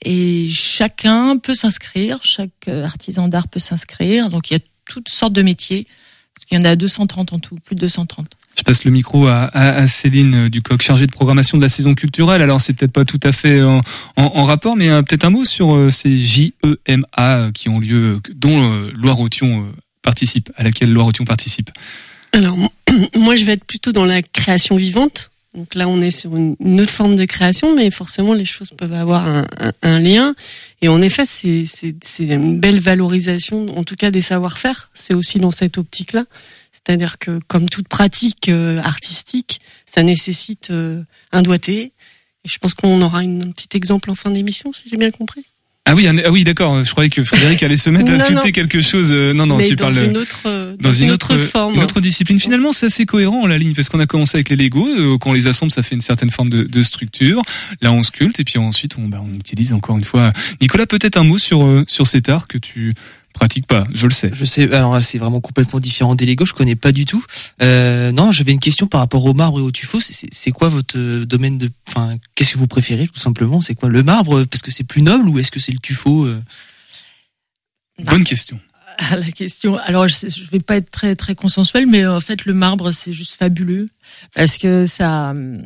Et 0.02 0.48
chacun 0.48 1.36
peut 1.36 1.54
s'inscrire, 1.54 2.18
chaque 2.22 2.68
euh, 2.68 2.84
artisan 2.84 3.28
d'art 3.28 3.48
peut 3.48 3.60
s'inscrire. 3.60 4.30
Donc 4.30 4.50
il 4.50 4.54
y 4.54 4.56
a 4.56 4.60
toutes 4.86 5.08
sortes 5.08 5.32
de 5.32 5.42
métiers. 5.42 5.86
Parce 6.34 6.46
qu'il 6.46 6.58
y 6.58 6.60
en 6.60 6.64
a 6.64 6.74
230 6.74 7.34
en 7.34 7.38
tout, 7.38 7.56
plus 7.56 7.74
de 7.74 7.80
230. 7.80 8.26
Je 8.56 8.62
passe 8.62 8.84
le 8.84 8.90
micro 8.90 9.26
à, 9.26 9.86
Céline 9.86 10.48
Ducoc, 10.48 10.80
chargée 10.80 11.06
de 11.06 11.12
programmation 11.12 11.58
de 11.58 11.62
la 11.62 11.68
saison 11.68 11.94
culturelle. 11.94 12.40
Alors 12.40 12.60
c'est 12.60 12.72
peut-être 12.72 12.92
pas 12.92 13.04
tout 13.04 13.20
à 13.22 13.32
fait 13.32 13.62
en, 13.62 13.82
en, 14.16 14.44
rapport, 14.44 14.76
mais 14.76 14.88
euh, 14.88 15.02
peut-être 15.02 15.24
un 15.24 15.30
mot 15.30 15.44
sur 15.44 15.74
euh, 15.74 15.90
ces 15.90 16.18
JEMA 16.18 17.50
qui 17.52 17.68
ont 17.68 17.78
lieu, 17.78 18.20
dont 18.34 18.72
euh, 18.72 18.90
Loire-Othion 18.94 19.64
euh, 19.64 19.72
participe, 20.02 20.50
à 20.56 20.62
laquelle 20.62 20.92
Loire-Othion 20.92 21.24
participe. 21.24 21.70
Alors, 22.32 22.56
moi, 23.16 23.36
je 23.36 23.44
vais 23.44 23.52
être 23.52 23.64
plutôt 23.64 23.92
dans 23.92 24.04
la 24.04 24.22
création 24.22 24.76
vivante. 24.76 25.30
Donc 25.54 25.74
là, 25.74 25.88
on 25.88 26.00
est 26.00 26.12
sur 26.12 26.36
une, 26.36 26.80
autre 26.80 26.92
forme 26.92 27.16
de 27.16 27.24
création, 27.24 27.74
mais 27.74 27.90
forcément, 27.90 28.34
les 28.34 28.44
choses 28.44 28.70
peuvent 28.70 28.92
avoir 28.92 29.44
un, 29.82 29.98
lien. 29.98 30.34
Et 30.80 30.88
en 30.88 31.02
effet, 31.02 31.24
c'est 31.26 31.64
une 32.20 32.60
belle 32.60 32.78
valorisation, 32.78 33.66
en 33.76 33.82
tout 33.82 33.96
cas 33.96 34.12
des 34.12 34.22
savoir-faire. 34.22 34.90
C'est 34.94 35.14
aussi 35.14 35.40
dans 35.40 35.50
cette 35.50 35.76
optique-là. 35.76 36.24
C'est-à-dire 36.70 37.18
que, 37.18 37.40
comme 37.48 37.68
toute 37.68 37.88
pratique 37.88 38.48
euh, 38.48 38.78
artistique, 38.78 39.60
ça 39.86 40.02
nécessite 40.02 40.70
euh, 40.70 41.02
un 41.32 41.42
doigté. 41.42 41.92
Et 42.44 42.48
je 42.48 42.58
pense 42.58 42.74
qu'on 42.74 43.02
aura 43.02 43.22
une, 43.22 43.42
un 43.42 43.50
petit 43.50 43.76
exemple 43.76 44.10
en 44.10 44.14
fin 44.14 44.30
d'émission, 44.30 44.72
si 44.72 44.88
j'ai 44.88 44.96
bien 44.96 45.10
compris. 45.10 45.44
Ah 45.86 45.94
oui, 45.94 46.06
un- 46.06 46.16
ah 46.18 46.30
oui, 46.30 46.44
d'accord. 46.44 46.84
Je 46.84 46.90
croyais 46.90 47.10
que 47.10 47.24
Frédéric 47.24 47.62
allait 47.62 47.76
se 47.76 47.90
mettre 47.90 48.12
à 48.12 48.18
sculpter 48.18 48.52
quelque 48.52 48.80
chose. 48.80 49.08
euh, 49.10 49.32
Non, 49.32 49.46
non, 49.46 49.56
Mais 49.56 49.64
tu 49.64 49.74
dans 49.76 49.90
parles 49.90 50.04
une 50.04 50.16
autre, 50.18 50.40
euh, 50.46 50.76
dans 50.78 50.92
une 50.92 51.10
autre, 51.10 51.36
forme. 51.36 51.74
une 51.74 51.82
autre 51.82 52.00
discipline. 52.00 52.38
Finalement, 52.38 52.72
c'est 52.72 52.86
assez 52.86 53.06
cohérent 53.06 53.46
la 53.46 53.58
ligne 53.58 53.74
parce 53.74 53.88
qu'on 53.88 53.98
a 53.98 54.06
commencé 54.06 54.36
avec 54.36 54.50
les 54.50 54.56
Lego. 54.56 54.86
euh, 54.86 55.18
quand 55.18 55.30
on 55.30 55.32
les 55.32 55.46
assemble, 55.48 55.72
ça 55.72 55.82
fait 55.82 55.94
une 55.94 56.00
certaine 56.00 56.30
forme 56.30 56.50
de, 56.50 56.62
de 56.62 56.82
structure. 56.82 57.42
Là, 57.80 57.92
on 57.92 58.02
sculpte 58.02 58.38
et 58.38 58.44
puis 58.44 58.58
ensuite, 58.58 58.96
on, 58.98 59.08
bah, 59.08 59.20
on 59.24 59.34
utilise 59.38 59.72
encore 59.72 59.96
une 59.96 60.04
fois. 60.04 60.32
Nicolas, 60.60 60.86
peut-être 60.86 61.16
un 61.16 61.24
mot 61.24 61.38
sur 61.38 61.66
euh, 61.66 61.84
sur 61.88 62.06
cet 62.06 62.28
art 62.28 62.46
que 62.46 62.58
tu 62.58 62.94
pratiques 63.32 63.66
pas. 63.66 63.86
Je 63.94 64.06
le 64.06 64.12
sais. 64.12 64.30
Je 64.32 64.44
sais, 64.44 64.72
alors 64.72 64.94
là, 64.94 65.02
c'est 65.02 65.18
vraiment 65.18 65.40
complètement 65.40 65.80
différent 65.80 66.14
des 66.14 66.26
Lego, 66.26 66.44
je 66.44 66.52
connais 66.52 66.76
pas 66.76 66.92
du 66.92 67.04
tout. 67.04 67.24
Euh, 67.62 68.12
non, 68.12 68.32
j'avais 68.32 68.52
une 68.52 68.58
question 68.60 68.86
par 68.86 69.00
rapport 69.00 69.24
au 69.24 69.34
marbre 69.34 69.58
et 69.58 69.62
au 69.62 69.70
tuffeau. 69.70 70.00
C'est- 70.00 70.12
C'est 70.12 70.28
c'est 70.32 70.50
quoi 70.50 70.68
votre 70.68 70.98
euh, 70.98 71.24
domaine 71.24 71.58
de, 71.58 71.70
enfin, 71.88 72.16
qu'est-ce 72.34 72.52
que 72.52 72.58
vous 72.58 72.66
préférez 72.66 73.06
tout 73.06 73.20
simplement? 73.20 73.60
C'est 73.60 73.74
quoi 73.74 73.88
le 73.88 74.02
marbre 74.02 74.44
parce 74.44 74.62
que 74.62 74.70
c'est 74.70 74.84
plus 74.84 75.02
noble 75.02 75.28
ou 75.28 75.38
est-ce 75.38 75.50
que 75.50 75.60
c'est 75.60 75.72
le 75.72 75.78
tuffeau 75.78 76.24
euh? 76.26 76.42
Bonne 78.04 78.24
question. 78.24 78.58
à 78.98 79.16
la 79.16 79.30
question. 79.30 79.76
Alors, 79.78 80.08
je, 80.08 80.28
je 80.28 80.50
vais 80.50 80.58
pas 80.60 80.76
être 80.76 80.90
très 80.90 81.14
très 81.16 81.34
consensuel, 81.34 81.86
mais 81.86 82.06
en 82.06 82.20
fait, 82.20 82.44
le 82.44 82.54
marbre 82.54 82.92
c'est 82.92 83.12
juste 83.12 83.32
fabuleux 83.34 83.86
parce 84.34 84.58
que 84.58 84.86
ça, 84.86 85.30
hum, 85.30 85.62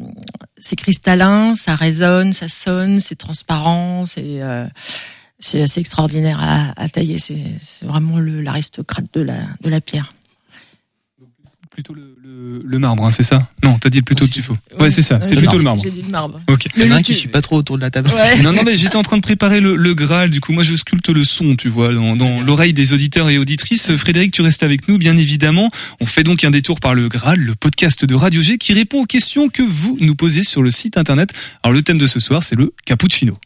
c'est 0.59 0.77
cristallin, 0.77 1.55
ça 1.55 1.74
résonne, 1.77 2.33
ça 2.33 2.48
sonne, 2.48 3.00
c'est 3.00 3.16
transparent, 3.16 4.05
c'est 4.07 4.42
euh, 4.42 4.66
c'est 5.45 5.63
assez 5.63 5.81
extraordinaire 5.81 6.39
à, 6.41 6.73
à 6.81 6.89
tailler. 6.89 7.19
C'est 7.19 7.87
vraiment 7.87 8.19
l'aristocrate 8.19 9.07
de 9.13 9.21
la 9.23 9.37
de 9.63 9.69
la 9.71 9.81
pierre. 9.81 10.13
Plutôt 11.71 11.93
le, 11.93 12.17
le, 12.23 12.63
le 12.65 12.79
marbre, 12.79 13.05
hein, 13.05 13.11
c'est 13.11 13.25
ça? 13.25 13.49
Non, 13.65 13.77
t'as 13.81 13.91
dit 13.91 14.01
plutôt 14.01 14.25
le 14.25 14.31
tuffeau. 14.31 14.53
Ouais, 14.79 14.85
Oui. 14.85 14.93
c'est 14.93 15.03
ça. 15.03 15.19
C'est 15.23 15.35
plutôt 15.35 15.59
le 15.59 15.65
marbre. 15.65 15.83
J'ai 15.83 15.91
dit 15.91 16.03
le 16.03 16.09
marbre. 16.09 16.41
Ok. 16.49 16.69
Il 16.77 16.85
y 16.85 16.89
en 16.89 16.93
a 16.93 16.99
un 16.99 17.03
qui 17.03 17.17
suit 17.17 17.27
pas 17.29 17.43
trop 17.43 17.57
autour 17.57 17.77
de 17.79 17.83
la 17.83 17.91
table. 17.91 18.11
Ouais. 18.11 18.41
Non, 18.43 18.53
non, 18.53 18.63
mais 18.65 18.77
j'étais 18.77 18.95
en 18.95 19.03
train 19.03 19.17
de 19.17 19.23
préparer 19.23 19.59
le, 19.59 19.75
le 19.75 19.95
Graal. 19.95 20.31
Du 20.31 20.41
coup, 20.41 20.53
moi, 20.53 20.63
je 20.63 20.77
sculpte 20.77 21.09
le 21.09 21.25
son, 21.25 21.57
tu 21.57 21.69
vois, 21.69 21.93
dans, 21.93 22.15
dans 22.15 22.41
l'oreille 22.43 22.75
des 22.75 22.93
auditeurs 22.93 23.29
et 23.29 23.39
auditrices. 23.39 23.97
Frédéric, 23.97 24.31
tu 24.31 24.43
restes 24.43 24.63
avec 24.63 24.87
nous, 24.87 24.99
bien 24.99 25.17
évidemment. 25.17 25.69
On 26.01 26.07
fait 26.07 26.23
donc 26.23 26.45
un 26.45 26.51
détour 26.53 26.79
par 26.79 26.95
le 26.95 27.09
Graal, 27.09 27.41
le 27.41 27.57
podcast 27.57 28.05
de 28.05 28.15
Radio 28.15 28.41
G 28.41 28.57
qui 28.57 28.73
répond 28.73 29.03
aux 29.03 29.07
questions 29.07 29.49
que 29.49 29.63
vous 29.65 29.99
nous 30.01 30.15
posez 30.15 30.45
sur 30.45 30.63
le 30.63 30.71
site 30.71 30.97
internet. 30.97 31.31
Alors, 31.65 31.75
le 31.75 31.83
thème 31.83 31.99
de 31.99 32.07
ce 32.07 32.21
soir, 32.21 32.45
c'est 32.45 32.55
le 32.55 32.73
cappuccino. 32.87 33.37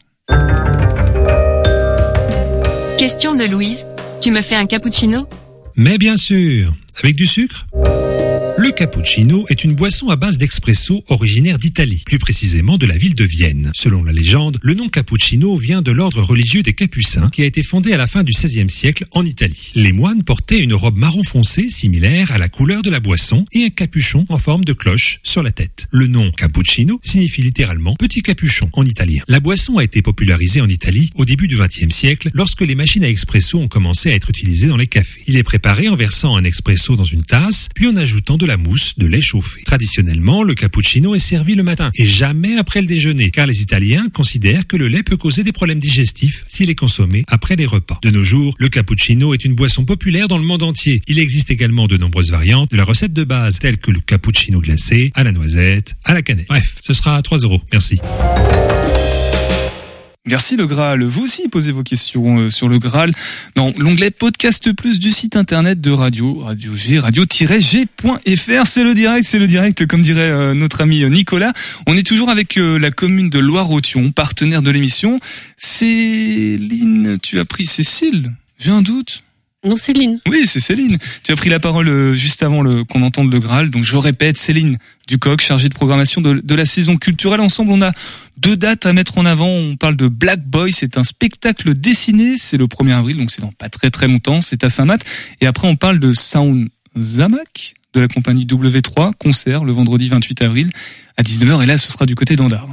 Question 2.99 3.33
de 3.33 3.45
Louise. 3.45 3.85
Tu 4.19 4.29
me 4.29 4.41
fais 4.41 4.55
un 4.55 4.65
cappuccino? 4.65 5.25
Mais 5.77 5.97
bien 5.97 6.17
sûr, 6.17 6.73
avec 7.01 7.15
du 7.15 7.25
sucre? 7.25 7.65
Le 8.59 8.71
cappuccino 8.71 9.45
est 9.47 9.63
une 9.63 9.73
boisson 9.73 10.09
à 10.09 10.17
base 10.17 10.37
d'expresso 10.37 11.01
originaire 11.07 11.57
d'Italie, 11.57 12.03
plus 12.05 12.19
précisément 12.19 12.77
de 12.77 12.85
la 12.85 12.97
ville 12.97 13.15
de 13.15 13.23
Vienne. 13.23 13.71
Selon 13.73 14.03
la 14.03 14.11
légende, 14.11 14.59
le 14.61 14.73
nom 14.73 14.89
cappuccino 14.89 15.55
vient 15.55 15.81
de 15.81 15.93
l'ordre 15.93 16.21
religieux 16.21 16.61
des 16.61 16.73
Capucins 16.73 17.29
qui 17.29 17.41
a 17.41 17.45
été 17.45 17.63
fondé 17.63 17.93
à 17.93 17.97
la 17.97 18.05
fin 18.05 18.23
du 18.23 18.33
XVIe 18.33 18.69
siècle 18.69 19.05
en 19.11 19.23
Italie. 19.23 19.71
Les 19.75 19.93
moines 19.93 20.23
portaient 20.23 20.59
une 20.61 20.73
robe 20.73 20.97
marron 20.97 21.23
foncé 21.23 21.69
similaire 21.69 22.33
à 22.33 22.37
la 22.37 22.49
couleur 22.49 22.81
de 22.81 22.89
la 22.89 22.99
boisson 22.99 23.45
et 23.53 23.63
un 23.63 23.69
capuchon 23.69 24.25
en 24.27 24.37
forme 24.37 24.65
de 24.65 24.73
cloche 24.73 25.21
sur 25.23 25.41
la 25.41 25.51
tête. 25.51 25.87
Le 25.91 26.07
nom 26.07 26.29
cappuccino 26.29 26.99
signifie 27.01 27.43
littéralement 27.43 27.95
petit 27.95 28.21
capuchon 28.21 28.69
en 28.73 28.85
italien. 28.85 29.23
La 29.29 29.39
boisson 29.39 29.77
a 29.77 29.85
été 29.85 30.01
popularisée 30.01 30.59
en 30.59 30.67
Italie 30.67 31.11
au 31.15 31.23
début 31.23 31.47
du 31.47 31.57
XXe 31.57 31.95
siècle 31.95 32.29
lorsque 32.33 32.61
les 32.61 32.75
machines 32.75 33.05
à 33.05 33.09
expresso 33.09 33.57
ont 33.57 33.69
commencé 33.69 34.11
à 34.11 34.15
être 34.15 34.29
utilisées 34.29 34.67
dans 34.67 34.75
les 34.75 34.87
cafés. 34.87 35.23
Il 35.27 35.37
est 35.37 35.43
préparé 35.43 35.87
en 35.87 35.95
versant 35.95 36.35
un 36.35 36.43
expresso 36.43 36.97
dans 36.97 37.05
une 37.05 37.23
tasse, 37.23 37.69
puis 37.73 37.87
en 37.87 37.95
ajoutant 37.95 38.35
de 38.37 38.48
la 38.49 38.57
mousse 38.57 38.95
de 38.97 39.05
lait 39.05 39.21
chauffé. 39.21 39.61
Traditionnellement, 39.63 40.41
le 40.41 40.55
cappuccino 40.55 41.13
est 41.13 41.19
servi 41.19 41.53
le 41.53 41.61
matin 41.61 41.91
et 41.93 42.05
jamais 42.07 42.57
après 42.57 42.81
le 42.81 42.87
déjeuner, 42.87 43.29
car 43.29 43.45
les 43.45 43.61
Italiens 43.61 44.07
considèrent 44.11 44.65
que 44.65 44.75
le 44.75 44.87
lait 44.87 45.03
peut 45.03 45.17
causer 45.17 45.43
des 45.43 45.51
problèmes 45.51 45.79
digestifs 45.79 46.45
s'il 46.47 46.71
est 46.71 46.75
consommé 46.75 47.23
après 47.27 47.55
les 47.55 47.67
repas. 47.67 47.99
De 48.01 48.09
nos 48.09 48.23
jours, 48.23 48.55
le 48.57 48.67
cappuccino 48.69 49.35
est 49.35 49.45
une 49.45 49.53
boisson 49.53 49.85
populaire 49.85 50.27
dans 50.27 50.39
le 50.39 50.45
monde 50.45 50.63
entier. 50.63 51.03
Il 51.07 51.19
existe 51.19 51.51
également 51.51 51.85
de 51.85 51.97
nombreuses 51.97 52.31
variantes 52.31 52.71
de 52.71 52.77
la 52.77 52.85
recette 52.85 53.13
de 53.13 53.23
base, 53.23 53.59
telles 53.59 53.77
que 53.77 53.91
le 53.91 53.99
cappuccino 53.99 54.61
glacé, 54.61 55.11
à 55.13 55.23
la 55.23 55.31
noisette, 55.31 55.95
à 56.03 56.15
la 56.15 56.23
cannelle. 56.23 56.47
Bref, 56.49 56.77
ce 56.81 56.95
sera 56.95 57.17
à 57.17 57.21
3 57.21 57.37
euros. 57.39 57.61
Merci. 57.71 57.99
Merci 60.25 60.57
le 60.57 60.67
Graal. 60.67 61.03
Vous 61.03 61.23
aussi 61.23 61.47
posez 61.47 61.71
vos 61.71 61.81
questions 61.81 62.39
euh, 62.39 62.49
sur 62.49 62.67
le 62.67 62.77
Graal 62.77 63.13
dans 63.55 63.73
l'onglet 63.77 64.11
Podcast 64.11 64.73
Plus 64.73 64.99
du 64.99 65.11
site 65.11 65.37
internet 65.37 65.79
de 65.79 65.91
Radio, 65.91 66.39
Radio 66.39 66.75
G, 66.75 66.99
radio-g.fr. 66.99 68.67
C'est 68.67 68.83
le 68.83 68.93
direct, 68.93 69.25
c'est 69.25 69.39
le 69.39 69.47
direct, 69.47 69.87
comme 69.87 70.01
dirait 70.01 70.29
euh, 70.29 70.53
notre 70.53 70.81
ami 70.81 71.09
Nicolas. 71.09 71.53
On 71.87 71.95
est 71.95 72.05
toujours 72.05 72.29
avec 72.29 72.57
euh, 72.57 72.77
la 72.77 72.91
commune 72.91 73.29
de 73.29 73.39
Loire-Othion, 73.39 74.11
partenaire 74.11 74.61
de 74.61 74.71
l'émission. 74.71 75.21
Céline, 75.55 77.17
tu 77.23 77.39
as 77.39 77.45
pris 77.45 77.65
Cécile? 77.65 78.33
J'ai 78.59 78.71
un 78.71 78.81
doute. 78.81 79.23
Non, 79.65 79.75
Céline. 79.75 80.21
Oui, 80.27 80.43
c'est 80.45 80.61
Céline. 80.61 80.97
Tu 81.23 81.33
as 81.33 81.35
pris 81.35 81.49
la 81.49 81.59
parole 81.59 81.89
euh, 81.89 82.13
juste 82.13 82.43
avant 82.43 82.61
le, 82.61 82.85
qu'on 82.85 83.01
entende 83.01 83.31
le 83.31 83.39
Graal. 83.39 83.69
Donc 83.69 83.83
je 83.83 83.97
répète, 83.97 84.37
Céline 84.37 84.77
Ducoc, 85.07 85.41
chargée 85.41 85.67
de 85.67 85.73
programmation 85.73 86.21
de, 86.21 86.35
de 86.41 86.55
la 86.55 86.65
saison 86.65 86.95
culturelle. 86.95 87.41
Ensemble, 87.41 87.73
on 87.73 87.81
a 87.81 87.91
deux 88.37 88.55
dates 88.55 88.85
à 88.85 88.93
mettre 88.93 89.17
en 89.17 89.25
avant. 89.25 89.49
On 89.49 89.75
parle 89.75 89.97
de 89.97 90.07
Black 90.07 90.41
Boy. 90.45 90.71
C'est 90.71 90.97
un 90.97 91.03
spectacle 91.03 91.73
dessiné. 91.73 92.37
C'est 92.37 92.55
le 92.55 92.67
1er 92.67 92.93
avril, 92.93 93.17
donc 93.17 93.31
c'est 93.31 93.41
dans 93.41 93.51
pas 93.51 93.67
très 93.67 93.91
très 93.91 94.07
longtemps. 94.07 94.39
C'est 94.39 94.63
à 94.63 94.69
Saint-Math. 94.69 95.03
Et 95.41 95.45
après, 95.45 95.67
on 95.67 95.75
parle 95.75 95.99
de 95.99 96.13
Sound 96.13 96.69
Zamak 96.97 97.73
de 97.93 97.99
la 97.99 98.07
compagnie 98.07 98.45
W3, 98.45 99.13
concert 99.17 99.65
le 99.65 99.73
vendredi 99.73 100.07
28 100.07 100.41
avril 100.41 100.69
à 101.17 101.23
19h. 101.23 101.63
Et 101.63 101.65
là, 101.65 101.77
ce 101.77 101.91
sera 101.91 102.05
du 102.05 102.15
côté 102.15 102.37
d'Andar. 102.37 102.67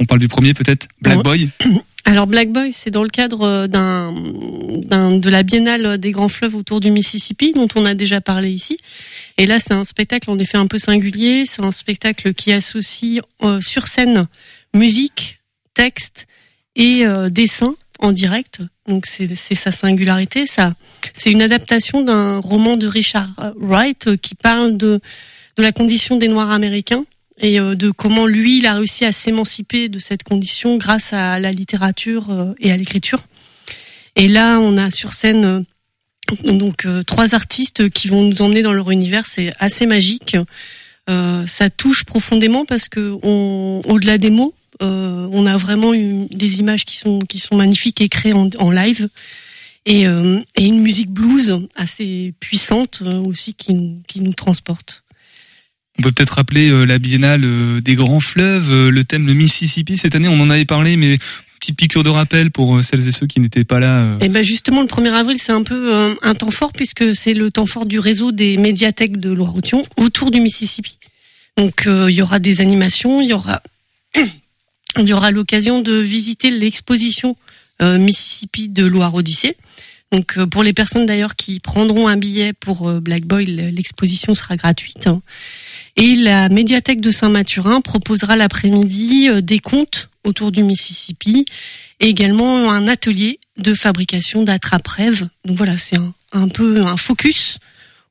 On 0.00 0.06
parle 0.06 0.20
du 0.20 0.28
premier 0.28 0.54
peut-être, 0.54 0.88
Black. 1.02 1.22
Boy. 1.22 1.50
Alors 2.04 2.26
Black 2.26 2.50
Boy, 2.50 2.72
c'est 2.72 2.90
dans 2.90 3.04
le 3.04 3.08
cadre 3.08 3.42
euh, 3.42 3.66
d'un, 3.68 4.12
de 4.12 5.30
la 5.30 5.42
biennale 5.42 5.98
des 5.98 6.10
grands 6.10 6.28
fleuves 6.28 6.56
autour 6.56 6.80
du 6.80 6.90
Mississippi, 6.90 7.52
dont 7.52 7.68
on 7.76 7.86
a 7.86 7.94
déjà 7.94 8.20
parlé 8.20 8.50
ici. 8.50 8.78
Et 9.38 9.46
là, 9.46 9.60
c'est 9.60 9.72
un 9.72 9.84
spectacle 9.84 10.30
en 10.30 10.38
effet 10.38 10.58
un 10.58 10.66
peu 10.66 10.78
singulier. 10.78 11.44
C'est 11.46 11.62
un 11.62 11.72
spectacle 11.72 12.34
qui 12.34 12.52
associe 12.52 13.20
euh, 13.42 13.60
sur 13.60 13.86
scène 13.86 14.26
musique, 14.74 15.40
texte 15.74 16.26
et 16.74 17.06
euh, 17.06 17.30
dessin 17.30 17.76
en 18.00 18.12
direct. 18.12 18.62
Donc 18.88 19.06
c'est 19.06 19.36
sa 19.36 19.70
singularité. 19.70 20.46
Ça, 20.46 20.74
c'est 21.14 21.30
une 21.30 21.42
adaptation 21.42 22.02
d'un 22.02 22.38
roman 22.38 22.76
de 22.76 22.86
Richard 22.88 23.30
Wright 23.56 24.08
euh, 24.08 24.16
qui 24.16 24.34
parle 24.34 24.76
de 24.76 25.00
la 25.56 25.70
condition 25.70 26.16
des 26.16 26.28
Noirs 26.28 26.50
américains 26.50 27.04
et 27.42 27.60
euh, 27.60 27.74
de 27.74 27.90
comment 27.90 28.26
lui 28.26 28.58
il 28.58 28.66
a 28.66 28.74
réussi 28.74 29.04
à 29.04 29.12
s'émanciper 29.12 29.88
de 29.90 29.98
cette 29.98 30.22
condition 30.22 30.76
grâce 30.78 31.12
à 31.12 31.38
la 31.38 31.50
littérature 31.50 32.30
euh, 32.30 32.54
et 32.60 32.70
à 32.72 32.76
l'écriture. 32.76 33.24
Et 34.16 34.28
là, 34.28 34.58
on 34.60 34.78
a 34.78 34.90
sur 34.90 35.12
scène 35.12 35.44
euh, 35.44 35.60
donc 36.44 36.86
trois 37.06 37.34
artistes 37.34 37.90
qui 37.90 38.08
vont 38.08 38.22
nous 38.22 38.40
emmener 38.40 38.62
dans 38.62 38.72
leur 38.72 38.90
univers. 38.90 39.26
C'est 39.26 39.52
assez 39.58 39.84
magique. 39.86 40.36
Euh, 41.10 41.44
ça 41.46 41.68
touche 41.68 42.04
profondément 42.04 42.64
parce 42.64 42.88
que 42.88 43.18
au-delà 43.22 44.18
des 44.18 44.30
mots, 44.30 44.54
euh, 44.82 45.28
on 45.32 45.46
a 45.46 45.56
vraiment 45.56 45.92
une- 45.92 46.26
des 46.28 46.60
images 46.60 46.84
qui 46.84 46.96
sont 46.96 47.18
qui 47.18 47.38
sont 47.38 47.56
magnifiques 47.56 48.00
et 48.00 48.08
créées 48.08 48.32
en, 48.34 48.70
live. 48.70 49.08
Et, 49.84 50.06
euh, 50.06 50.40
et 50.56 50.64
une 50.64 50.80
musique 50.80 51.10
blues 51.10 51.58
assez 51.74 52.32
puissante 52.38 53.02
aussi 53.26 53.52
qui, 53.54 53.74
qui 54.06 54.20
nous 54.20 54.32
transporte. 54.32 55.01
On 55.98 56.02
peut 56.02 56.12
peut-être 56.12 56.34
rappeler 56.34 56.70
euh, 56.70 56.84
la 56.84 56.98
biennale 56.98 57.42
euh, 57.44 57.80
des 57.80 57.94
grands 57.94 58.20
fleuves, 58.20 58.70
euh, 58.70 58.90
le 58.90 59.04
thème 59.04 59.26
le 59.26 59.34
Mississippi. 59.34 59.96
Cette 59.96 60.14
année, 60.14 60.28
on 60.28 60.40
en 60.40 60.50
avait 60.50 60.64
parlé, 60.64 60.96
mais 60.96 61.18
petite 61.62 61.76
piqûre 61.76 62.02
de 62.02 62.08
rappel 62.08 62.50
pour 62.50 62.76
euh, 62.76 62.82
celles 62.82 63.06
et 63.06 63.12
ceux 63.12 63.26
qui 63.28 63.38
n'étaient 63.38 63.62
pas 63.64 63.78
là. 63.78 64.00
euh. 64.02 64.18
Et 64.20 64.28
ben 64.28 64.42
justement, 64.42 64.80
le 64.80 64.88
1er 64.88 65.12
avril, 65.12 65.38
c'est 65.38 65.52
un 65.52 65.62
peu 65.62 65.94
euh, 65.94 66.14
un 66.22 66.34
temps 66.34 66.50
fort 66.50 66.72
puisque 66.72 67.14
c'est 67.14 67.34
le 67.34 67.52
temps 67.52 67.66
fort 67.66 67.86
du 67.86 68.00
réseau 68.00 68.32
des 68.32 68.56
médiathèques 68.56 69.18
de 69.18 69.30
Loire-Othion 69.32 69.82
autour 69.96 70.32
du 70.32 70.40
Mississippi. 70.40 70.98
Donc 71.56 71.84
il 71.86 72.14
y 72.14 72.22
aura 72.22 72.38
des 72.38 72.62
animations, 72.62 73.20
il 73.20 73.28
y 73.28 73.32
aura 73.34 73.62
il 74.16 75.06
y 75.06 75.12
aura 75.12 75.30
l'occasion 75.30 75.82
de 75.82 75.92
visiter 75.92 76.50
l'exposition 76.50 77.36
Mississippi 77.82 78.70
de 78.70 78.86
Loire 78.86 79.14
Odyssée. 79.14 79.58
Donc 80.12 80.42
pour 80.46 80.62
les 80.62 80.72
personnes 80.72 81.04
d'ailleurs 81.04 81.36
qui 81.36 81.60
prendront 81.60 82.08
un 82.08 82.16
billet 82.16 82.54
pour 82.54 82.90
Black 83.02 83.24
Boy, 83.24 83.44
l'exposition 83.44 84.34
sera 84.34 84.56
gratuite. 84.56 85.10
Et 85.96 86.16
la 86.16 86.48
médiathèque 86.48 87.00
de 87.00 87.10
Saint-Mathurin 87.10 87.80
proposera 87.80 88.36
l'après-midi 88.36 89.28
euh, 89.28 89.40
des 89.40 89.58
contes 89.58 90.08
autour 90.24 90.52
du 90.52 90.62
Mississippi 90.62 91.44
et 92.00 92.08
également 92.08 92.70
un 92.70 92.88
atelier 92.88 93.38
de 93.58 93.74
fabrication 93.74 94.42
d'attrape-rêves. 94.42 95.28
Donc 95.44 95.56
voilà, 95.56 95.78
c'est 95.78 95.98
un, 96.32 96.48
peu 96.48 96.82
un 96.82 96.96
focus 96.96 97.58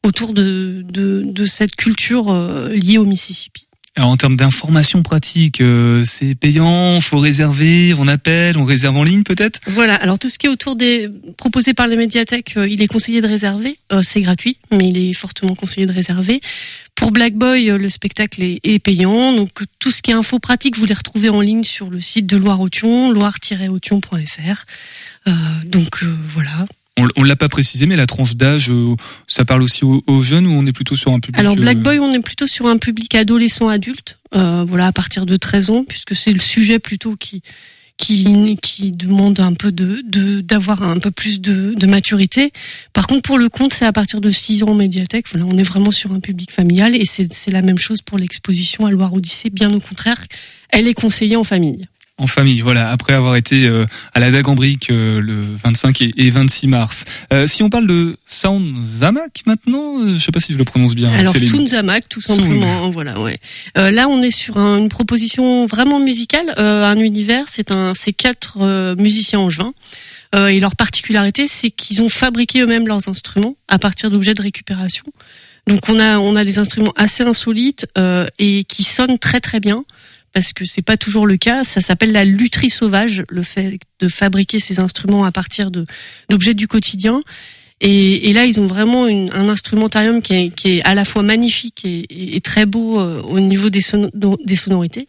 autour 0.04 0.34
de, 0.34 0.84
de, 0.88 1.24
de 1.26 1.46
cette 1.46 1.76
culture 1.76 2.32
euh, 2.32 2.70
liée 2.74 2.98
au 2.98 3.06
Mississippi. 3.06 3.68
Alors 4.02 4.14
en 4.14 4.18
termes 4.18 4.36
d'informations 4.36 5.04
pratiques, 5.04 5.62
euh, 5.62 6.04
c'est 6.06 6.34
payant, 6.34 7.00
faut 7.02 7.20
réserver, 7.20 7.94
on 8.00 8.08
appelle, 8.08 8.58
on 8.58 8.64
réserve 8.64 8.98
en 8.98 9.04
ligne 9.04 9.22
peut-être? 9.22 9.60
Voilà, 9.68 9.94
alors 9.94 10.18
tout 10.18 10.28
ce 10.28 10.40
qui 10.40 10.48
est 10.48 10.50
autour 10.50 10.76
des 10.76 11.08
proposé 11.38 11.76
par 11.76 11.86
les 11.86 11.98
médiathèques, 11.98 12.56
euh, 12.58 12.68
il 12.68 12.82
est 12.82 12.88
conseillé 12.88 13.22
de 13.22 13.28
réserver. 13.28 13.78
Euh, 13.94 14.02
c'est 14.02 14.22
gratuit, 14.22 14.58
mais 14.72 14.90
il 14.90 14.98
est 14.98 15.14
fortement 15.14 15.54
conseillé 15.54 15.86
de 15.86 15.92
réserver. 15.92 16.42
Pour 17.02 17.12
Black 17.12 17.34
Boy, 17.34 17.72
euh, 17.72 17.78
le 17.80 17.90
spectacle 17.90 18.44
est, 18.44 18.80
payant. 18.80 19.34
Donc 19.34 19.50
tout 19.80 19.90
ce 19.90 20.04
qui 20.04 20.12
est 20.12 20.14
info 20.14 20.38
pratique, 20.38 20.78
vous 20.78 20.86
les 20.86 20.94
retrouvez 20.94 21.30
en 21.30 21.42
ligne 21.42 21.64
sur 21.64 21.90
le 21.90 22.00
site 22.00 22.28
de 22.28 22.38
Loire-Othion, 22.38 23.12
loire-othion.fr. 23.12 24.66
Euh, 25.28 25.32
donc 25.66 26.04
euh, 26.04 26.16
voilà. 26.30 26.68
On, 27.02 27.08
on 27.22 27.24
l'a 27.24 27.36
pas 27.36 27.50
précisé, 27.50 27.86
mais 27.86 27.96
la 27.96 28.06
tranche 28.06 28.36
d'âge, 28.36 28.70
euh, 28.70 28.96
ça 29.28 29.46
parle 29.46 29.62
aussi 29.64 29.84
aux, 29.84 30.04
aux 30.08 30.22
jeunes 30.22 30.48
ou 30.48 30.52
on 30.52 30.66
est 30.66 30.72
plutôt 30.74 30.96
sur 30.96 31.12
un 31.12 31.20
public 31.20 31.40
Alors 31.40 31.56
Black 31.56 31.78
euh, 31.78 31.82
Boy, 31.82 32.00
on 32.00 32.14
est 32.14 32.22
plutôt 32.22 32.48
sur 32.48 32.68
un 32.68 32.78
public 32.78 33.16
adolescent 33.16 33.68
adulte, 33.68 34.20
euh, 34.36 34.64
voilà 34.68 34.88
à 34.88 34.92
partir 34.92 35.26
de 35.26 35.36
13 35.36 35.70
ans, 35.72 35.84
puisque 35.88 36.16
c'est 36.16 36.32
le 36.34 36.40
sujet 36.40 36.80
plutôt 36.80 37.16
qui 37.16 37.42
qui, 37.98 38.58
qui 38.64 38.92
demande 38.92 39.40
un 39.40 39.54
peu 39.54 39.72
de 39.72 40.02
de- 40.08 40.42
d'avoir 40.42 40.82
un 40.82 40.98
peu 40.98 41.12
plus 41.12 41.40
de, 41.40 41.76
de 41.78 41.86
maturité. 41.86 42.52
Par 42.94 43.06
contre, 43.06 43.22
pour 43.22 43.38
le 43.38 43.48
compte, 43.48 43.74
c'est 43.74 43.86
à 43.86 43.94
partir 43.94 44.22
de 44.22 44.32
6 44.32 44.64
ans 44.64 44.70
en 44.70 44.74
médiathèque. 44.76 45.26
Voilà, 45.32 45.46
on 45.46 45.56
est 45.58 45.64
vraiment 45.64 45.92
sur 45.92 46.12
un 46.12 46.20
public 46.20 46.50
familial 46.52 46.96
et 46.96 47.06
c'est 47.06 47.32
c'est 47.32 47.52
la 47.52 47.62
même 47.62 47.78
chose 47.78 48.02
pour 48.02 48.18
l'exposition 48.18 48.86
à 48.88 48.92
Loire 48.92 49.14
Odyssée. 49.14 49.52
Bien 49.52 49.72
au 49.72 49.80
contraire, 49.80 50.26
elle 50.70 50.88
est 50.88 50.96
conseillée 50.96 51.36
en 51.36 51.44
famille. 51.44 51.86
En 52.22 52.28
famille, 52.28 52.62
voilà, 52.62 52.92
après 52.92 53.14
avoir 53.14 53.36
été 53.36 53.66
euh, 53.66 53.86
à 54.14 54.20
la 54.20 54.30
Dague 54.32 54.48
en 54.48 54.56
Brique 54.56 54.90
euh, 54.92 55.20
le 55.20 55.42
25 55.64 56.02
et, 56.04 56.14
et 56.18 56.30
26 56.30 56.68
mars. 56.68 57.06
Euh, 57.34 57.48
si 57.48 57.64
on 57.64 57.70
parle 57.70 57.88
de 57.88 58.16
Sound 58.26 58.82
Zamak 58.84 59.42
maintenant, 59.46 60.00
euh, 60.00 60.14
je 60.14 60.20
sais 60.24 60.32
pas 60.32 60.40
si 60.40 60.54
je 60.54 60.58
le 60.58 60.64
prononce 60.64 60.94
bien. 60.96 61.12
Alors. 61.12 61.34
Sunzamak, 61.36 62.08
tout 62.10 62.22
simplement. 62.22 62.90
Voilà, 62.92 63.20
ouais. 63.20 63.40
Euh, 63.78 63.90
là, 63.92 64.08
on 64.08 64.22
est 64.22 64.32
sur 64.32 64.58
un- 64.58 64.78
une 64.78 64.90
proposition 64.90 65.66
vraiment 65.66 66.00
musicale, 66.00 66.54
euh, 66.58 66.84
un 66.86 66.98
univers. 66.98 67.46
C'est 67.48 67.72
un, 67.72 67.94
c'est 67.96 68.14
quatre 68.14 68.58
euh, 68.62 68.96
musiciens 68.98 69.40
angevins. 69.40 69.74
Euh, 70.36 70.48
et 70.48 70.60
leur 70.60 70.76
particularité, 70.76 71.48
c'est 71.48 71.72
qu'ils 71.72 72.02
ont 72.02 72.10
fabriqué 72.10 72.62
eux-mêmes 72.62 72.88
leurs 72.88 73.10
instruments 73.10 73.56
à 73.68 73.80
partir 73.80 74.10
d'objets 74.12 74.34
de 74.34 74.42
récupération. 74.42 75.04
Donc 75.68 75.90
on 75.90 76.00
a 76.00 76.18
on 76.18 76.36
a 76.36 76.44
des 76.44 76.58
instruments 76.58 76.94
assez 76.96 77.24
insolites 77.24 77.86
euh, 77.98 78.26
et 78.40 78.64
qui 78.64 78.84
sonnent 78.84 79.20
très 79.20 79.40
très 79.40 79.60
bien 79.60 79.86
parce 80.34 80.54
que 80.54 80.66
c'est 80.66 80.82
pas 80.82 80.98
toujours 80.98 81.26
le 81.26 81.38
cas. 81.38 81.64
Ça 81.64 81.82
s'appelle 81.82 82.12
la 82.12 82.26
lutherie 82.26 82.70
sauvage, 82.70 83.24
le 83.30 83.44
fait 83.44 83.80
de 84.00 84.08
fabriquer 84.08 84.60
ces 84.60 84.80
instruments 84.80 85.24
à 85.26 85.32
partir 85.32 85.72
d'objets 85.72 86.54
du 86.54 86.68
quotidien. 86.68 87.24
Et, 87.84 88.32
là, 88.34 88.46
ils 88.46 88.60
ont 88.60 88.68
vraiment 88.68 89.06
un 89.06 89.50
instrumentarium 89.50 90.22
qui 90.22 90.36
est, 90.36 90.82
à 90.84 90.94
la 90.94 91.04
fois 91.04 91.24
magnifique 91.24 91.84
et, 91.84 92.40
très 92.42 92.68
beau 92.68 93.00
euh, 93.00 93.22
au 93.24 93.40
niveau 93.40 93.72
des 93.72 93.82
sonorités. 94.56 95.08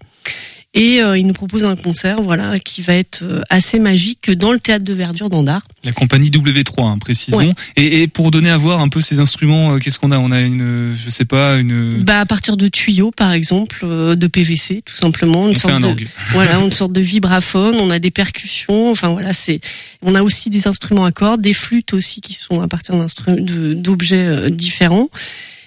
Et 0.75 1.03
euh, 1.03 1.19
ils 1.19 1.27
nous 1.27 1.35
proposent 1.35 1.65
un 1.65 1.77
concert, 1.77 2.23
voilà, 2.23 2.59
qui 2.59 2.81
va 2.81 2.95
être 2.95 3.23
euh, 3.23 3.43
assez 3.51 3.79
magique 3.79 4.31
dans 4.31 4.53
le 4.53 4.59
théâtre 4.59 4.85
de 4.85 4.95
verdure 4.95 5.29
d'Andard. 5.29 5.63
La 5.85 5.93
compagnie 5.93 6.31
W3, 6.31 6.87
hein, 6.87 6.99
précisons. 6.99 7.37
Ouais. 7.37 7.55
Et, 7.77 8.03
et 8.03 8.09
pour 8.09 8.31
donner 8.31 8.49
à 8.49 8.57
voir 8.57 8.81
un 8.81 8.89
peu 8.89 9.03
ces 9.03 9.21
instruments, 9.21 9.75
euh, 9.75 9.79
qu'est-ce 9.79 9.99
qu'on 9.99 10.11
a? 10.13 10.19
On 10.19 10.31
a 10.31 10.41
une, 10.41 10.95
je 10.97 11.11
sais 11.11 11.27
pas, 11.27 11.57
une. 11.57 12.03
Bah 12.03 12.21
à 12.21 12.27
partir 12.27 12.57
de 12.57 12.69
tuyaux 12.69 13.11
par 13.11 13.33
exemple, 13.33 13.81
euh, 13.83 14.15
de 14.15 14.27
PVC 14.27 14.81
tout 14.83 14.97
simplement, 14.97 15.45
une 15.45 15.51
On 15.51 15.55
fait 15.55 15.61
sorte 15.61 15.75
un 15.75 15.81
de 15.81 15.87
orgue. 15.89 16.09
voilà, 16.31 16.57
une 16.59 16.73
sorte 16.73 16.93
de 16.93 17.01
vibraphone, 17.01 17.77
on 17.79 17.91
a 17.91 17.99
des 17.99 18.11
percussions, 18.11 18.91
enfin 18.91 19.09
voilà, 19.09 19.35
c'est 19.35 19.61
on 20.01 20.15
a 20.15 20.23
aussi 20.23 20.49
des 20.49 20.69
instruments 20.69 21.05
à 21.05 21.13
cordes, 21.13 21.43
des 21.43 21.53
flûtes 21.53 21.93
aussi 21.93 22.23
qui 22.23 22.33
sont 22.33 22.63
à 22.63 22.69
partir 22.69 22.95
d'objets 23.27 24.51
différents. 24.51 25.11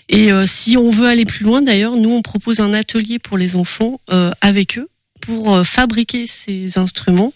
Et 0.09 0.31
euh, 0.31 0.45
si 0.45 0.77
on 0.77 0.89
veut 0.89 1.07
aller 1.07 1.25
plus 1.25 1.43
loin 1.43 1.61
d'ailleurs, 1.61 1.95
nous 1.95 2.11
on 2.11 2.21
propose 2.21 2.59
un 2.59 2.73
atelier 2.73 3.19
pour 3.19 3.37
les 3.37 3.55
enfants 3.55 3.99
euh, 4.11 4.31
avec 4.41 4.77
eux 4.77 4.87
pour 5.25 5.55
euh, 5.55 5.63
fabriquer 5.63 6.25
ces 6.27 6.77
instruments 6.77 7.33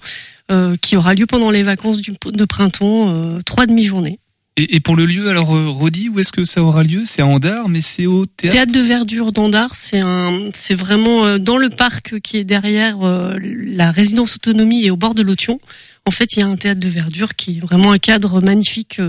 euh, 0.52 0.75
qui 0.82 0.95
aura 0.97 1.13
lieu 1.13 1.25
pendant 1.25 1.52
les 1.52 1.63
vacances 1.63 2.02
de 2.02 2.45
printemps, 2.45 3.13
euh, 3.13 3.41
trois 3.45 3.65
demi-journées. 3.65 4.19
Et, 4.58 4.82
pour 4.82 4.97
le 4.97 5.06
lieu, 5.06 5.30
alors 5.30 5.47
Rodi, 5.47 6.10
où 6.10 6.19
est-ce 6.19 6.34
que 6.34 6.43
ça 6.43 6.62
aura 6.62 6.84
lieu? 6.84 7.04
C'est 7.06 7.21
à 7.21 7.25
Andard, 7.25 7.69
mais 7.69 7.80
c'est 7.80 8.08
au 8.08 8.25
théâtre? 8.25 8.54
Théâtre 8.54 8.73
de 8.73 8.82
verdure 8.82 9.32
d'Andard, 9.32 9.73
c'est 9.73 10.02
un, 10.02 10.49
c'est 10.54 10.75
vraiment 10.75 11.39
dans 11.39 11.56
le 11.56 11.69
parc 11.69 12.19
qui 12.19 12.36
est 12.36 12.43
derrière 12.43 12.97
la 13.39 13.91
résidence 13.91 14.36
autonomie 14.36 14.84
et 14.84 14.91
au 14.91 14.97
bord 14.97 15.15
de 15.15 15.21
l'Othion. 15.21 15.62
En 16.06 16.12
fait, 16.12 16.36
il 16.36 16.41
y 16.41 16.43
a 16.43 16.47
un 16.47 16.58
théâtre 16.58 16.82
de 16.82 16.89
verdure 16.89 17.36
qui 17.36 17.58
est 17.58 17.60
vraiment 17.62 17.93
un 17.93 17.99
cadre 17.99 18.41
magnifique 18.41 18.99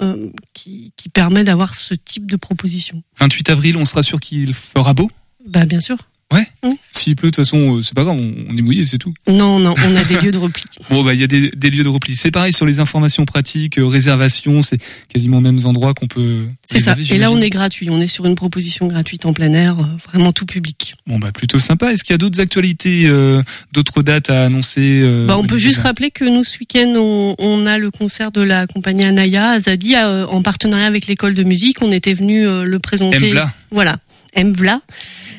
euh, 0.00 0.30
qui, 0.54 0.92
qui 0.96 1.08
permet 1.08 1.42
d'avoir 1.42 1.74
ce 1.74 1.92
type 1.92 2.30
de 2.30 2.36
proposition. 2.36 3.02
28 3.18 3.50
avril, 3.50 3.76
on 3.76 3.84
sera 3.84 4.04
sûr 4.04 4.20
qu'il 4.20 4.54
fera 4.54 4.94
beau? 4.94 5.10
Bah 5.44 5.64
bien 5.64 5.80
sûr. 5.80 5.96
Ouais. 6.32 6.46
S'il 6.92 7.16
pleut, 7.16 7.30
de 7.30 7.36
toute 7.36 7.44
façon, 7.44 7.78
euh, 7.78 7.82
c'est 7.82 7.94
pas 7.94 8.04
grave, 8.04 8.18
on, 8.20 8.56
est 8.56 8.60
mouillé, 8.60 8.84
c'est 8.84 8.98
tout. 8.98 9.14
Non, 9.26 9.58
non, 9.58 9.74
on 9.86 9.96
a 9.96 10.04
des 10.08 10.16
lieux 10.16 10.30
de 10.30 10.38
repli. 10.38 10.64
Bon, 10.90 11.02
bah, 11.02 11.14
il 11.14 11.20
y 11.20 11.24
a 11.24 11.26
des, 11.26 11.50
des 11.50 11.70
lieux 11.70 11.84
de 11.84 11.88
repli. 11.88 12.16
C'est 12.16 12.30
pareil 12.30 12.52
sur 12.52 12.66
les 12.66 12.80
informations 12.80 13.24
pratiques, 13.24 13.78
euh, 13.78 13.86
réservations, 13.86 14.60
c'est 14.60 14.78
quasiment 15.08 15.38
aux 15.38 15.40
mêmes 15.40 15.64
endroits 15.64 15.94
qu'on 15.94 16.06
peut. 16.06 16.46
C'est 16.70 16.80
ça. 16.80 16.96
Et 17.10 17.16
là, 17.16 17.32
on 17.32 17.40
est 17.40 17.48
gratuit. 17.48 17.88
On 17.90 18.00
est 18.00 18.08
sur 18.08 18.26
une 18.26 18.34
proposition 18.34 18.86
gratuite 18.86 19.24
en 19.24 19.32
plein 19.32 19.52
air, 19.54 19.78
euh, 19.78 19.84
vraiment 20.06 20.32
tout 20.32 20.44
public. 20.44 20.96
Bon, 21.06 21.18
bah, 21.18 21.32
plutôt 21.32 21.58
sympa. 21.58 21.92
Est-ce 21.92 22.04
qu'il 22.04 22.12
y 22.12 22.14
a 22.14 22.18
d'autres 22.18 22.40
actualités, 22.40 23.06
euh, 23.06 23.42
d'autres 23.72 24.02
dates 24.02 24.28
à 24.28 24.44
annoncer 24.44 25.00
euh, 25.02 25.26
Bah, 25.26 25.38
on 25.38 25.44
peut 25.44 25.58
juste 25.58 25.78
rappeler 25.78 26.10
que 26.10 26.24
nous, 26.24 26.44
ce 26.44 26.58
week-end, 26.58 26.92
on, 26.96 27.36
on 27.38 27.64
a 27.64 27.78
le 27.78 27.90
concert 27.90 28.32
de 28.32 28.42
la 28.42 28.66
compagnie 28.66 29.04
Anaya 29.04 29.50
Azadi 29.50 29.96
en 29.96 30.42
partenariat 30.42 30.86
avec 30.86 31.06
l'école 31.06 31.34
de 31.34 31.42
musique. 31.42 31.80
On 31.80 31.92
était 31.92 32.14
venu 32.14 32.44
le 32.44 32.78
présenter. 32.78 33.28
Mvla. 33.28 33.52
Voilà, 33.70 33.98
Mvla. 34.36 34.80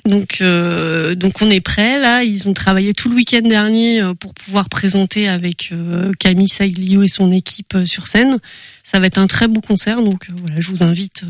Donc, 0.06 0.40
euh, 0.42 1.16
donc 1.16 1.42
on 1.42 1.50
est 1.50 1.62
prêt 1.62 2.00
là. 2.00 2.24
Ils 2.24 2.48
ont 2.48 2.54
travaillé 2.54 2.94
tout 2.94 3.10
le 3.10 3.16
week-end 3.16 3.42
dernier 3.42 4.02
euh, 4.02 4.14
pour 4.14 4.34
pouvoir 4.34 4.70
présenter 4.70 5.28
avec 5.28 5.70
euh, 5.72 6.12
Camille 6.20 6.50
Saglio 6.50 7.04
et 7.04 7.08
son 7.08 7.32
équipe 7.32 7.78
sur 7.86 8.08
scène. 8.08 8.40
Ça 8.84 9.00
va 9.00 9.08
être 9.08 9.18
un 9.18 9.28
très 9.28 9.48
beau 9.48 9.62
concert. 9.62 10.02
Donc 10.02 10.28
voilà, 10.38 10.60
je 10.60 10.68
vous 10.68 10.84
invite 10.84 11.24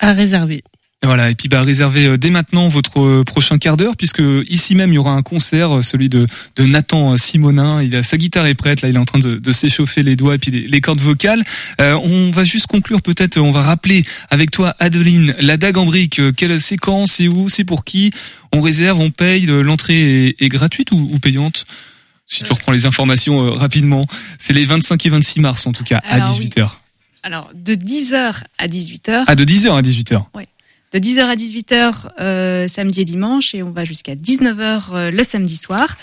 à 0.00 0.12
réserver. 0.12 0.62
Voilà, 1.06 1.30
et 1.30 1.34
puis 1.34 1.48
bah 1.48 1.62
réservez 1.62 2.06
euh, 2.06 2.18
dès 2.18 2.30
maintenant 2.30 2.68
votre 2.68 3.00
euh, 3.00 3.24
prochain 3.24 3.58
quart 3.58 3.76
d'heure 3.76 3.96
puisque 3.96 4.22
ici 4.48 4.74
même 4.74 4.90
il 4.92 4.96
y 4.96 4.98
aura 4.98 5.12
un 5.12 5.22
concert, 5.22 5.76
euh, 5.76 5.82
celui 5.82 6.08
de, 6.08 6.26
de 6.56 6.66
Nathan 6.66 7.16
Simonin. 7.16 7.82
Il 7.82 7.94
a 7.96 8.02
sa 8.02 8.16
guitare 8.16 8.46
est 8.46 8.54
prête, 8.54 8.82
là 8.82 8.88
il 8.88 8.96
est 8.96 8.98
en 8.98 9.04
train 9.04 9.20
de, 9.20 9.36
de 9.36 9.52
s'échauffer 9.52 10.02
les 10.02 10.16
doigts 10.16 10.34
et 10.34 10.38
puis 10.38 10.50
les, 10.50 10.66
les 10.66 10.80
cordes 10.80 11.00
vocales. 11.00 11.42
Euh, 11.80 11.94
on 12.02 12.30
va 12.30 12.44
juste 12.44 12.66
conclure 12.66 13.02
peut-être, 13.02 13.38
on 13.38 13.52
va 13.52 13.62
rappeler 13.62 14.04
avec 14.30 14.50
toi 14.50 14.74
Adeline, 14.78 15.34
la 15.38 15.56
dague 15.56 15.78
en 15.78 15.86
brique, 15.86 16.20
quelle 16.36 16.60
séquence, 16.60 17.12
c'est 17.12 17.28
où, 17.28 17.48
c'est 17.48 17.64
pour 17.64 17.84
qui, 17.84 18.12
on 18.52 18.60
réserve, 18.60 18.98
on 19.00 19.10
paye, 19.10 19.46
l'entrée 19.46 20.28
est, 20.28 20.42
est 20.42 20.48
gratuite 20.48 20.92
ou, 20.92 21.08
ou 21.12 21.18
payante? 21.18 21.66
Si 22.26 22.42
tu 22.42 22.52
reprends 22.52 22.72
les 22.72 22.86
informations 22.86 23.46
euh, 23.46 23.50
rapidement, 23.50 24.06
c'est 24.38 24.52
les 24.52 24.64
25 24.64 25.06
et 25.06 25.08
26 25.10 25.40
mars 25.40 25.66
en 25.66 25.72
tout 25.72 25.84
cas, 25.84 25.98
Alors, 25.98 26.28
à 26.28 26.32
oui. 26.32 26.48
18h. 26.48 26.70
Alors, 27.22 27.50
de 27.54 27.74
10h 27.74 28.42
à 28.58 28.68
18h. 28.68 29.24
Ah, 29.26 29.34
de 29.36 29.44
10h 29.44 29.76
à 29.76 29.82
18h. 29.82 30.24
De 30.92 30.98
10h 30.98 31.20
à 31.20 31.34
18h 31.34 32.08
euh, 32.20 32.68
samedi 32.68 33.00
et 33.00 33.04
dimanche 33.04 33.54
et 33.54 33.62
on 33.62 33.70
va 33.70 33.84
jusqu'à 33.84 34.14
19h 34.14 34.82
euh, 34.92 35.10
le 35.10 35.24
samedi 35.24 35.56
soir. 35.56 35.96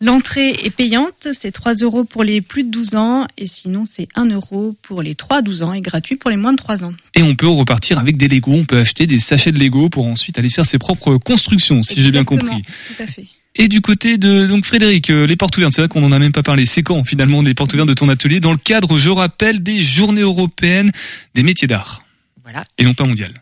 L'entrée 0.00 0.50
est 0.64 0.70
payante, 0.70 1.28
c'est 1.32 1.52
3 1.52 1.74
euros 1.74 2.02
pour 2.02 2.24
les 2.24 2.40
plus 2.40 2.64
de 2.64 2.70
12 2.70 2.94
ans 2.96 3.26
et 3.38 3.46
sinon 3.46 3.84
c'est 3.86 4.08
1 4.16 4.30
euro 4.30 4.74
pour 4.82 5.00
les 5.00 5.14
3 5.14 5.38
à 5.38 5.42
12 5.42 5.62
ans 5.62 5.72
et 5.72 5.80
gratuit 5.80 6.16
pour 6.16 6.28
les 6.28 6.36
moins 6.36 6.52
de 6.52 6.56
3 6.56 6.82
ans. 6.82 6.92
Et 7.14 7.22
on 7.22 7.36
peut 7.36 7.46
repartir 7.46 8.00
avec 8.00 8.16
des 8.16 8.26
Lego, 8.26 8.52
on 8.52 8.64
peut 8.64 8.78
acheter 8.78 9.06
des 9.06 9.20
sachets 9.20 9.52
de 9.52 9.60
Lego 9.60 9.88
pour 9.88 10.06
ensuite 10.06 10.38
aller 10.38 10.48
faire 10.48 10.66
ses 10.66 10.78
propres 10.78 11.18
constructions, 11.18 11.84
si 11.84 12.02
j'ai 12.02 12.10
bien 12.10 12.24
compris. 12.24 12.62
Tout 12.96 13.02
à 13.02 13.06
fait. 13.06 13.26
Et 13.54 13.68
du 13.68 13.80
côté 13.80 14.18
de 14.18 14.46
donc 14.46 14.64
Frédéric, 14.64 15.10
euh, 15.10 15.26
les 15.26 15.36
portes 15.36 15.56
ouvertes, 15.56 15.72
c'est 15.72 15.82
vrai 15.82 15.88
qu'on 15.88 16.02
en 16.02 16.10
a 16.10 16.18
même 16.18 16.32
pas 16.32 16.42
parlé. 16.42 16.64
C'est 16.64 16.82
quand 16.82 17.04
finalement 17.04 17.42
les 17.42 17.54
portes 17.54 17.72
ouvertes 17.74 17.88
de 17.88 17.94
ton 17.94 18.08
atelier? 18.08 18.40
Dans 18.40 18.52
le 18.52 18.58
cadre, 18.58 18.96
je 18.96 19.10
rappelle, 19.10 19.62
des 19.62 19.82
Journées 19.82 20.22
européennes 20.22 20.90
des 21.34 21.42
métiers 21.42 21.68
d'art. 21.68 22.02
Voilà. 22.42 22.64
Et 22.78 22.84
non 22.84 22.94
pas 22.94 23.04
mondiales. 23.04 23.34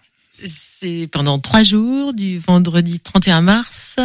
C'est 0.47 1.09
pendant 1.11 1.39
trois 1.39 1.63
jours, 1.63 2.15
du 2.15 2.39
vendredi 2.39 3.01
31 3.01 3.43
mars 3.43 3.97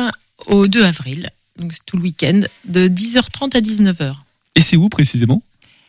au 0.47 0.67
2 0.67 0.83
avril. 0.83 1.29
Donc 1.57 1.73
c'est 1.73 1.85
tout 1.85 1.97
le 1.97 2.03
week-end, 2.03 2.41
de 2.65 2.87
10h30 2.87 3.55
à 3.55 3.61
19h. 3.61 4.13
Et 4.55 4.61
c'est 4.61 4.77
où 4.77 4.89
précisément? 4.89 5.41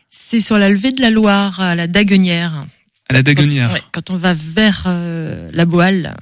C'est 0.09 0.39
sur 0.39 0.57
la 0.57 0.69
levée 0.69 0.91
de 0.91 1.01
la 1.01 1.09
Loire, 1.09 1.59
à 1.59 1.75
la 1.75 1.87
Daguenière. 1.87 2.65
À 3.09 3.13
la 3.13 3.23
Daguenière. 3.23 3.71
Ouais, 3.71 3.81
quand 3.91 4.09
on 4.09 4.15
va 4.15 4.33
vers 4.33 4.83
euh, 4.87 5.49
la 5.53 5.65
Boile. 5.65 6.15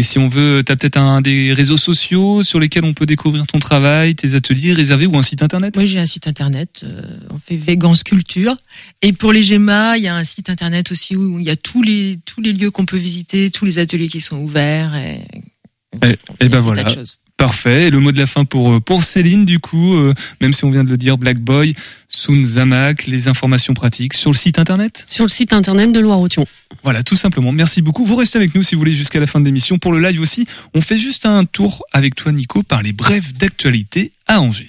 Et 0.00 0.02
si 0.02 0.18
on 0.18 0.28
veut, 0.28 0.62
t'as 0.64 0.76
peut-être 0.76 0.96
un 0.96 1.20
des 1.20 1.52
réseaux 1.52 1.76
sociaux 1.76 2.42
sur 2.42 2.58
lesquels 2.58 2.86
on 2.86 2.94
peut 2.94 3.04
découvrir 3.04 3.46
ton 3.46 3.58
travail, 3.58 4.14
tes 4.14 4.34
ateliers 4.34 4.72
réservés 4.72 5.04
ou 5.04 5.14
un 5.18 5.20
site 5.20 5.42
internet? 5.42 5.74
Oui, 5.76 5.86
j'ai 5.86 5.98
un 5.98 6.06
site 6.06 6.26
internet. 6.26 6.84
euh, 6.84 7.02
on 7.28 7.36
fait 7.36 7.56
Vegan 7.56 7.94
Sculpture. 7.94 8.56
Et 9.02 9.12
pour 9.12 9.30
les 9.34 9.42
GEMA, 9.42 9.98
il 9.98 10.04
y 10.04 10.08
a 10.08 10.16
un 10.16 10.24
site 10.24 10.48
internet 10.48 10.90
aussi 10.90 11.16
où 11.16 11.38
il 11.38 11.44
y 11.44 11.50
a 11.50 11.56
tous 11.56 11.82
les 11.82 12.18
tous 12.24 12.40
les 12.40 12.54
lieux 12.54 12.70
qu'on 12.70 12.86
peut 12.86 12.96
visiter, 12.96 13.50
tous 13.50 13.66
les 13.66 13.76
ateliers 13.76 14.08
qui 14.08 14.22
sont 14.22 14.38
ouverts. 14.38 14.96
Et, 14.96 15.20
Et, 16.02 16.46
et 16.46 16.48
ben 16.48 16.60
voilà. 16.60 16.82
Parfait. 17.40 17.86
Et 17.86 17.90
le 17.90 18.00
mot 18.00 18.12
de 18.12 18.18
la 18.18 18.26
fin 18.26 18.44
pour 18.44 18.74
euh, 18.74 18.80
pour 18.80 19.02
Céline 19.02 19.46
du 19.46 19.60
coup, 19.60 19.96
euh, 19.96 20.12
même 20.42 20.52
si 20.52 20.66
on 20.66 20.70
vient 20.70 20.84
de 20.84 20.90
le 20.90 20.98
dire, 20.98 21.16
Black 21.16 21.38
Boy, 21.38 21.74
Sun 22.06 22.44
Zamak, 22.44 23.06
les 23.06 23.28
informations 23.28 23.72
pratiques 23.72 24.12
sur 24.12 24.30
le 24.30 24.36
site 24.36 24.58
internet. 24.58 25.06
Sur 25.08 25.24
le 25.24 25.30
site 25.30 25.54
internet 25.54 25.90
de 25.90 26.00
Loire-Othion. 26.00 26.44
Voilà, 26.82 27.02
tout 27.02 27.14
simplement. 27.14 27.50
Merci 27.50 27.80
beaucoup. 27.80 28.04
Vous 28.04 28.16
restez 28.16 28.36
avec 28.36 28.54
nous 28.54 28.62
si 28.62 28.74
vous 28.74 28.80
voulez 28.80 28.92
jusqu'à 28.92 29.20
la 29.20 29.26
fin 29.26 29.40
de 29.40 29.46
l'émission. 29.46 29.78
Pour 29.78 29.94
le 29.94 30.06
live 30.06 30.20
aussi, 30.20 30.46
on 30.74 30.82
fait 30.82 30.98
juste 30.98 31.24
un 31.24 31.46
tour 31.46 31.82
avec 31.92 32.14
toi, 32.14 32.30
Nico, 32.30 32.62
par 32.62 32.82
les 32.82 32.92
brèves 32.92 33.32
d'actualité 33.38 34.12
à 34.26 34.42
Angers. 34.42 34.68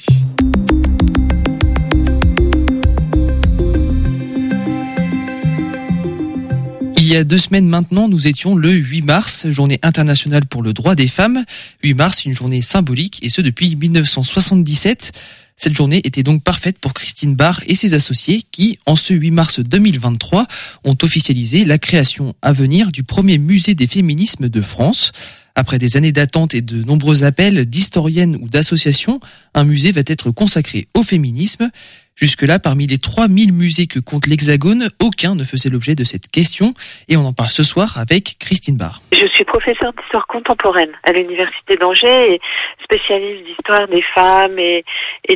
Y 7.13 7.17
a 7.17 7.25
deux 7.25 7.37
semaines 7.37 7.67
maintenant, 7.67 8.07
nous 8.07 8.27
étions 8.27 8.55
le 8.55 8.71
8 8.71 9.01
mars, 9.01 9.49
journée 9.49 9.79
internationale 9.83 10.45
pour 10.45 10.63
le 10.63 10.71
droit 10.71 10.95
des 10.95 11.09
femmes. 11.09 11.43
8 11.83 11.93
mars, 11.93 12.23
une 12.23 12.33
journée 12.33 12.61
symbolique, 12.61 13.19
et 13.21 13.29
ce 13.29 13.41
depuis 13.41 13.75
1977. 13.75 15.11
Cette 15.57 15.75
journée 15.75 15.99
était 16.05 16.23
donc 16.23 16.41
parfaite 16.41 16.77
pour 16.79 16.93
Christine 16.93 17.35
Barr 17.35 17.61
et 17.67 17.75
ses 17.75 17.95
associés 17.95 18.43
qui, 18.51 18.79
en 18.85 18.95
ce 18.95 19.13
8 19.13 19.31
mars 19.31 19.59
2023, 19.59 20.47
ont 20.85 20.97
officialisé 21.01 21.65
la 21.65 21.77
création 21.77 22.33
à 22.41 22.53
venir 22.53 22.93
du 22.93 23.03
premier 23.03 23.37
musée 23.37 23.75
des 23.75 23.87
féminismes 23.87 24.47
de 24.47 24.61
France. 24.61 25.11
Après 25.55 25.79
des 25.79 25.97
années 25.97 26.13
d'attente 26.13 26.55
et 26.55 26.61
de 26.61 26.81
nombreux 26.83 27.25
appels 27.25 27.65
d'historiennes 27.65 28.37
ou 28.39 28.47
d'associations, 28.47 29.19
un 29.53 29.65
musée 29.65 29.91
va 29.91 30.01
être 30.07 30.31
consacré 30.31 30.87
au 30.93 31.03
féminisme. 31.03 31.69
Jusque-là, 32.15 32.59
parmi 32.59 32.87
les 32.87 32.97
3000 32.97 33.53
musées 33.53 33.87
que 33.87 33.99
compte 33.99 34.27
l'Hexagone, 34.27 34.89
aucun 35.01 35.35
ne 35.35 35.43
faisait 35.43 35.69
l'objet 35.69 35.95
de 35.95 36.03
cette 36.03 36.29
question. 36.29 36.73
Et 37.09 37.17
on 37.17 37.25
en 37.25 37.33
parle 37.33 37.49
ce 37.49 37.63
soir 37.63 37.97
avec 37.97 38.37
Christine 38.39 38.77
Barr. 38.77 39.01
Je 39.11 39.27
suis 39.33 39.45
professeure 39.45 39.93
d'histoire 39.93 40.27
contemporaine 40.27 40.91
à 41.03 41.11
l'Université 41.13 41.75
d'Angers 41.77 42.35
et 42.35 42.41
spécialiste 42.83 43.45
d'histoire 43.45 43.87
des 43.87 44.03
femmes 44.13 44.59
et, 44.59 44.83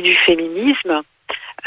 du 0.00 0.14
féminisme. 0.26 1.02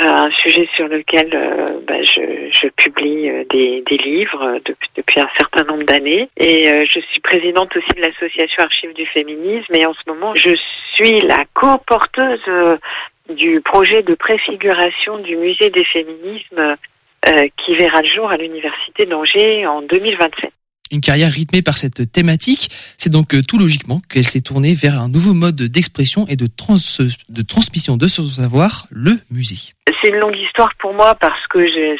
Euh, 0.02 0.06
un 0.06 0.32
sujet 0.32 0.70
sur 0.76 0.88
lequel 0.88 1.30
euh, 1.34 1.66
bah, 1.86 2.02
je, 2.04 2.70
publie 2.78 3.30
euh, 3.30 3.44
des, 3.50 3.98
livres 3.98 4.60
depuis, 4.64 4.90
depuis 4.96 5.20
un 5.20 5.28
certain 5.38 5.64
nombre 5.64 5.84
d'années. 5.84 6.30
Et 6.38 6.86
je 6.86 7.00
suis 7.12 7.20
présidente 7.20 7.76
aussi 7.76 7.90
de 7.98 8.02
l'association 8.02 8.64
Archives 8.64 8.94
du 8.94 9.06
féminisme. 9.08 9.76
Et 9.76 9.86
en 9.86 9.94
ce 9.94 10.10
moment, 10.10 10.34
je 10.36 10.56
suis 10.94 11.20
la 11.22 11.44
co-porteuse 11.54 12.80
du 13.30 13.62
projet 13.62 14.04
de 14.04 14.16
préfiguration 14.16 15.20
du 15.20 15.36
musée 15.36 15.70
des 15.70 15.86
féminismes 15.86 16.76
euh, 17.28 17.48
qui 17.58 17.76
verra 17.76 18.02
le 18.02 18.10
jour 18.10 18.30
à 18.30 18.38
l'Université 18.38 19.06
d'Angers 19.06 19.66
en 19.68 19.82
2027. 19.82 20.52
Une 20.92 21.02
carrière 21.02 21.32
rythmée 21.32 21.62
par 21.62 21.78
cette 21.78 22.12
thématique, 22.12 22.70
c'est 22.98 23.12
donc 23.12 23.36
euh, 23.36 23.42
tout 23.48 23.60
logiquement 23.60 24.00
qu'elle 24.10 24.26
s'est 24.26 24.42
tournée 24.42 24.74
vers 24.74 25.00
un 25.00 25.08
nouveau 25.08 25.34
mode 25.34 25.62
d'expression 25.62 26.26
et 26.28 26.36
de, 26.36 26.48
trans 26.48 26.78
de 27.30 27.42
transmission 27.44 27.98
de 27.98 28.08
son 28.08 28.26
savoir, 28.26 28.88
le 28.90 29.12
musée. 29.30 29.74
C'est 30.02 30.10
une 30.10 30.20
longue 30.20 30.38
histoire 30.38 30.74
pour 30.80 30.94
moi 30.94 31.14
parce 31.20 31.46
que 31.48 31.68
j'ai 31.68 31.98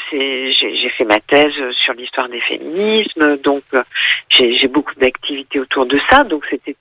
fait 0.96 1.04
ma 1.04 1.20
thèse 1.20 1.52
sur 1.80 1.94
l'histoire 1.94 2.28
des 2.28 2.40
féminismes, 2.40 3.36
donc 3.44 3.62
euh, 3.74 3.82
j'ai 4.30 4.68
beaucoup 4.68 4.94
d'activités 4.96 5.60
autour 5.60 5.86
de 5.86 6.00
ça, 6.10 6.24
donc 6.24 6.44
c'était 6.50 6.76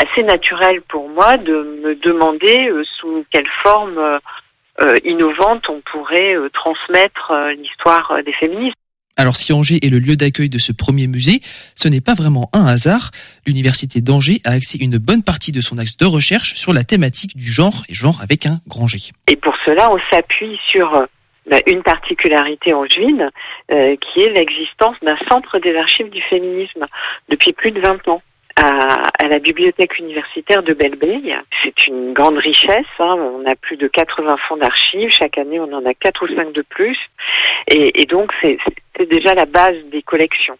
assez 0.00 0.22
naturel 0.22 0.82
pour 0.82 1.08
moi 1.08 1.36
de 1.36 1.80
me 1.82 1.94
demander 1.96 2.68
euh, 2.68 2.84
sous 2.98 3.24
quelle 3.30 3.48
forme 3.62 3.98
euh, 3.98 4.18
euh, 4.80 4.94
innovante 5.04 5.68
on 5.68 5.80
pourrait 5.92 6.34
transmettre 6.52 7.32
l'histoire 7.56 8.18
des 8.26 8.32
féminismes. 8.32 8.74
Alors 9.16 9.36
si 9.36 9.52
Angers 9.52 9.78
est 9.82 9.88
le 9.88 10.00
lieu 10.00 10.16
d'accueil 10.16 10.48
de 10.48 10.58
ce 10.58 10.72
premier 10.72 11.06
musée, 11.06 11.38
ce 11.76 11.86
n'est 11.86 12.00
pas 12.00 12.14
vraiment 12.14 12.50
un 12.52 12.66
hasard. 12.66 13.12
L'université 13.46 14.00
d'Angers 14.00 14.40
a 14.44 14.50
axé 14.50 14.76
une 14.80 14.98
bonne 14.98 15.22
partie 15.22 15.52
de 15.52 15.60
son 15.60 15.78
axe 15.78 15.96
de 15.96 16.06
recherche 16.06 16.54
sur 16.54 16.72
la 16.72 16.82
thématique 16.82 17.36
du 17.36 17.46
genre 17.46 17.84
et 17.88 17.94
genre 17.94 18.20
avec 18.20 18.46
un 18.46 18.58
grand 18.66 18.88
G. 18.88 18.98
Et 19.28 19.36
pour 19.36 19.54
cela, 19.64 19.92
on 19.92 19.98
s'appuie 20.10 20.58
sur 20.66 21.06
bah, 21.46 21.58
une 21.66 21.82
particularité 21.82 22.72
angevine, 22.72 23.30
euh, 23.70 23.96
qui 23.96 24.20
est 24.20 24.30
l'existence 24.30 24.96
d'un 25.02 25.18
centre 25.28 25.58
des 25.58 25.76
archives 25.76 26.08
du 26.08 26.22
féminisme 26.22 26.86
depuis 27.28 27.52
plus 27.52 27.70
de 27.70 27.80
20 27.80 28.08
ans. 28.08 28.22
À, 28.56 29.08
à 29.18 29.28
la 29.28 29.40
bibliothèque 29.40 29.98
universitaire 29.98 30.62
de 30.62 30.74
Belleveille. 30.74 31.34
C'est 31.62 31.86
une 31.88 32.12
grande 32.12 32.38
richesse. 32.38 32.86
hein. 33.00 33.16
On 33.18 33.44
a 33.50 33.56
plus 33.56 33.76
de 33.76 33.88
80 33.88 34.36
fonds 34.48 34.56
d'archives. 34.56 35.10
Chaque 35.10 35.38
année, 35.38 35.58
on 35.58 35.72
en 35.72 35.84
a 35.84 35.92
4 35.92 36.22
ou 36.24 36.28
5 36.28 36.52
de 36.52 36.62
plus. 36.62 36.96
Et, 37.68 38.06
donc, 38.06 38.30
c'est 38.40 38.58
c'est 38.96 39.10
déjà 39.10 39.34
la 39.34 39.44
base 39.46 39.74
des 39.90 40.02
collections. 40.02 40.56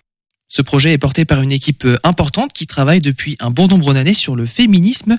Ce 0.48 0.60
projet 0.60 0.92
est 0.92 0.98
porté 0.98 1.24
par 1.24 1.40
une 1.40 1.52
équipe 1.52 1.84
euh, 1.84 1.96
importante 2.04 2.52
qui 2.52 2.66
travaille 2.66 3.00
depuis 3.00 3.36
un 3.40 3.50
bon 3.50 3.68
nombre 3.68 3.94
d'années 3.94 4.12
sur 4.12 4.34
le 4.34 4.44
féminisme 4.46 5.16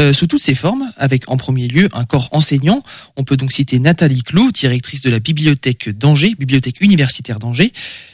euh, 0.00 0.12
sous 0.12 0.26
toutes 0.26 0.42
ses 0.42 0.54
formes, 0.54 0.92
avec 0.96 1.28
en 1.28 1.36
premier 1.36 1.66
lieu 1.66 1.88
un 1.92 2.04
corps 2.04 2.28
enseignant. 2.32 2.82
On 3.16 3.24
peut 3.24 3.36
donc 3.36 3.52
citer 3.52 3.78
Nathalie 3.78 4.22
Clot, 4.22 4.52
directrice 4.52 5.00
de 5.00 5.10
la 5.10 5.18
bibliothèque 5.18 5.88
d'Angers, 5.90 6.34
bibliothèque 6.38 6.80
universitaire 6.80 7.38
d'Angers, 7.38 7.72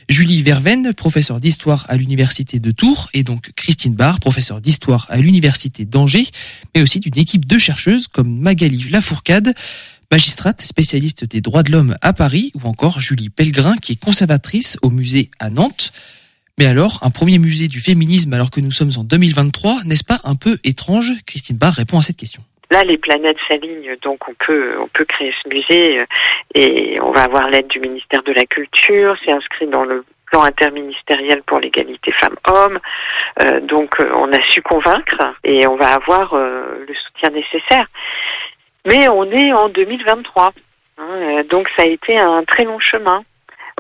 Julie 0.09 0.43
Verven, 0.43 0.95
professeure 0.95 1.41
d'histoire 1.41 1.85
à 1.89 1.97
l'université 1.97 2.59
de 2.59 2.71
Tours, 2.71 3.11
et 3.13 3.23
donc 3.23 3.53
Christine 3.55 3.95
Barr, 3.95 4.19
professeure 4.19 4.61
d'histoire 4.61 5.07
à 5.11 5.19
l'université 5.19 5.85
d'Angers, 5.85 6.27
mais 6.75 6.83
aussi 6.83 7.01
d'une 7.01 7.19
équipe 7.19 7.47
de 7.47 7.59
chercheuses 7.59 8.09
comme 8.09 8.39
Magali 8.39 8.89
Lafourcade, 8.91 9.55
magistrate 10.11 10.63
spécialiste 10.63 11.25
des 11.25 11.41
droits 11.41 11.63
de 11.63 11.73
l'homme 11.73 11.97
à 12.01 12.13
Paris, 12.13 12.51
ou 12.55 12.67
encore 12.67 13.01
Julie 13.01 13.31
Pellegrin, 13.31 13.77
qui 13.77 13.93
est 13.93 13.97
conservatrice 13.97 14.79
au 14.83 14.91
musée 14.91 15.31
à 15.39 15.51
Nantes. 15.51 15.93
Mais 16.59 16.67
alors, 16.67 17.01
un 17.03 17.11
premier 17.11 17.39
musée 17.39 17.67
du 17.67 17.81
féminisme 17.81 18.33
alors 18.33 18.51
que 18.51 18.61
nous 18.61 18.71
sommes 18.71 18.93
en 18.97 19.03
2023, 19.03 19.83
n'est-ce 19.87 20.05
pas 20.05 20.21
un 20.23 20.37
peu 20.37 20.57
étrange? 20.63 21.11
Christine 21.27 21.59
Barr 21.59 21.75
répond 21.75 21.99
à 21.99 22.03
cette 22.03 22.17
question. 22.17 22.43
Là, 22.71 22.85
les 22.85 22.97
planètes 22.97 23.37
s'alignent, 23.49 23.97
donc 24.03 24.29
on 24.29 24.35
peut 24.35 24.77
on 24.81 24.89
peut 24.89 25.05
créer 25.05 25.35
ce 25.43 25.49
musée 25.49 26.01
euh, 26.01 26.07
et 26.55 26.99
on 27.03 27.13
va 27.13 27.23
avoir 27.23 27.49
l'aide 27.49 27.67
du 27.67 27.81
ministère 27.81 28.23
de 28.23 28.33
la 28.33 28.45
Culture. 28.47 29.17
C'est 29.25 29.33
inscrit 29.33 29.67
dans 29.67 29.85
le 29.85 30.05
plan 30.27 30.43
interministériel 30.43 31.43
pour 31.43 31.59
l'égalité 31.59 32.13
femmes-hommes. 32.13 32.79
Euh, 33.43 33.61
donc 33.61 34.01
euh, 34.01 34.11
on 34.15 34.33
a 34.33 34.43
su 34.47 34.63
convaincre 34.63 35.35
et 35.43 35.67
on 35.67 35.77
va 35.77 35.93
avoir 35.93 36.35
le 36.35 36.95
soutien 36.95 37.31
nécessaire. 37.31 37.87
Mais 38.87 39.09
on 39.09 39.25
est 39.25 39.53
en 39.53 39.69
2023, 39.69 40.53
hein, 40.99 41.43
donc 41.51 41.69
ça 41.77 41.83
a 41.83 41.87
été 41.87 42.19
un 42.19 42.45
très 42.45 42.65
long 42.65 42.79
chemin. 42.79 43.25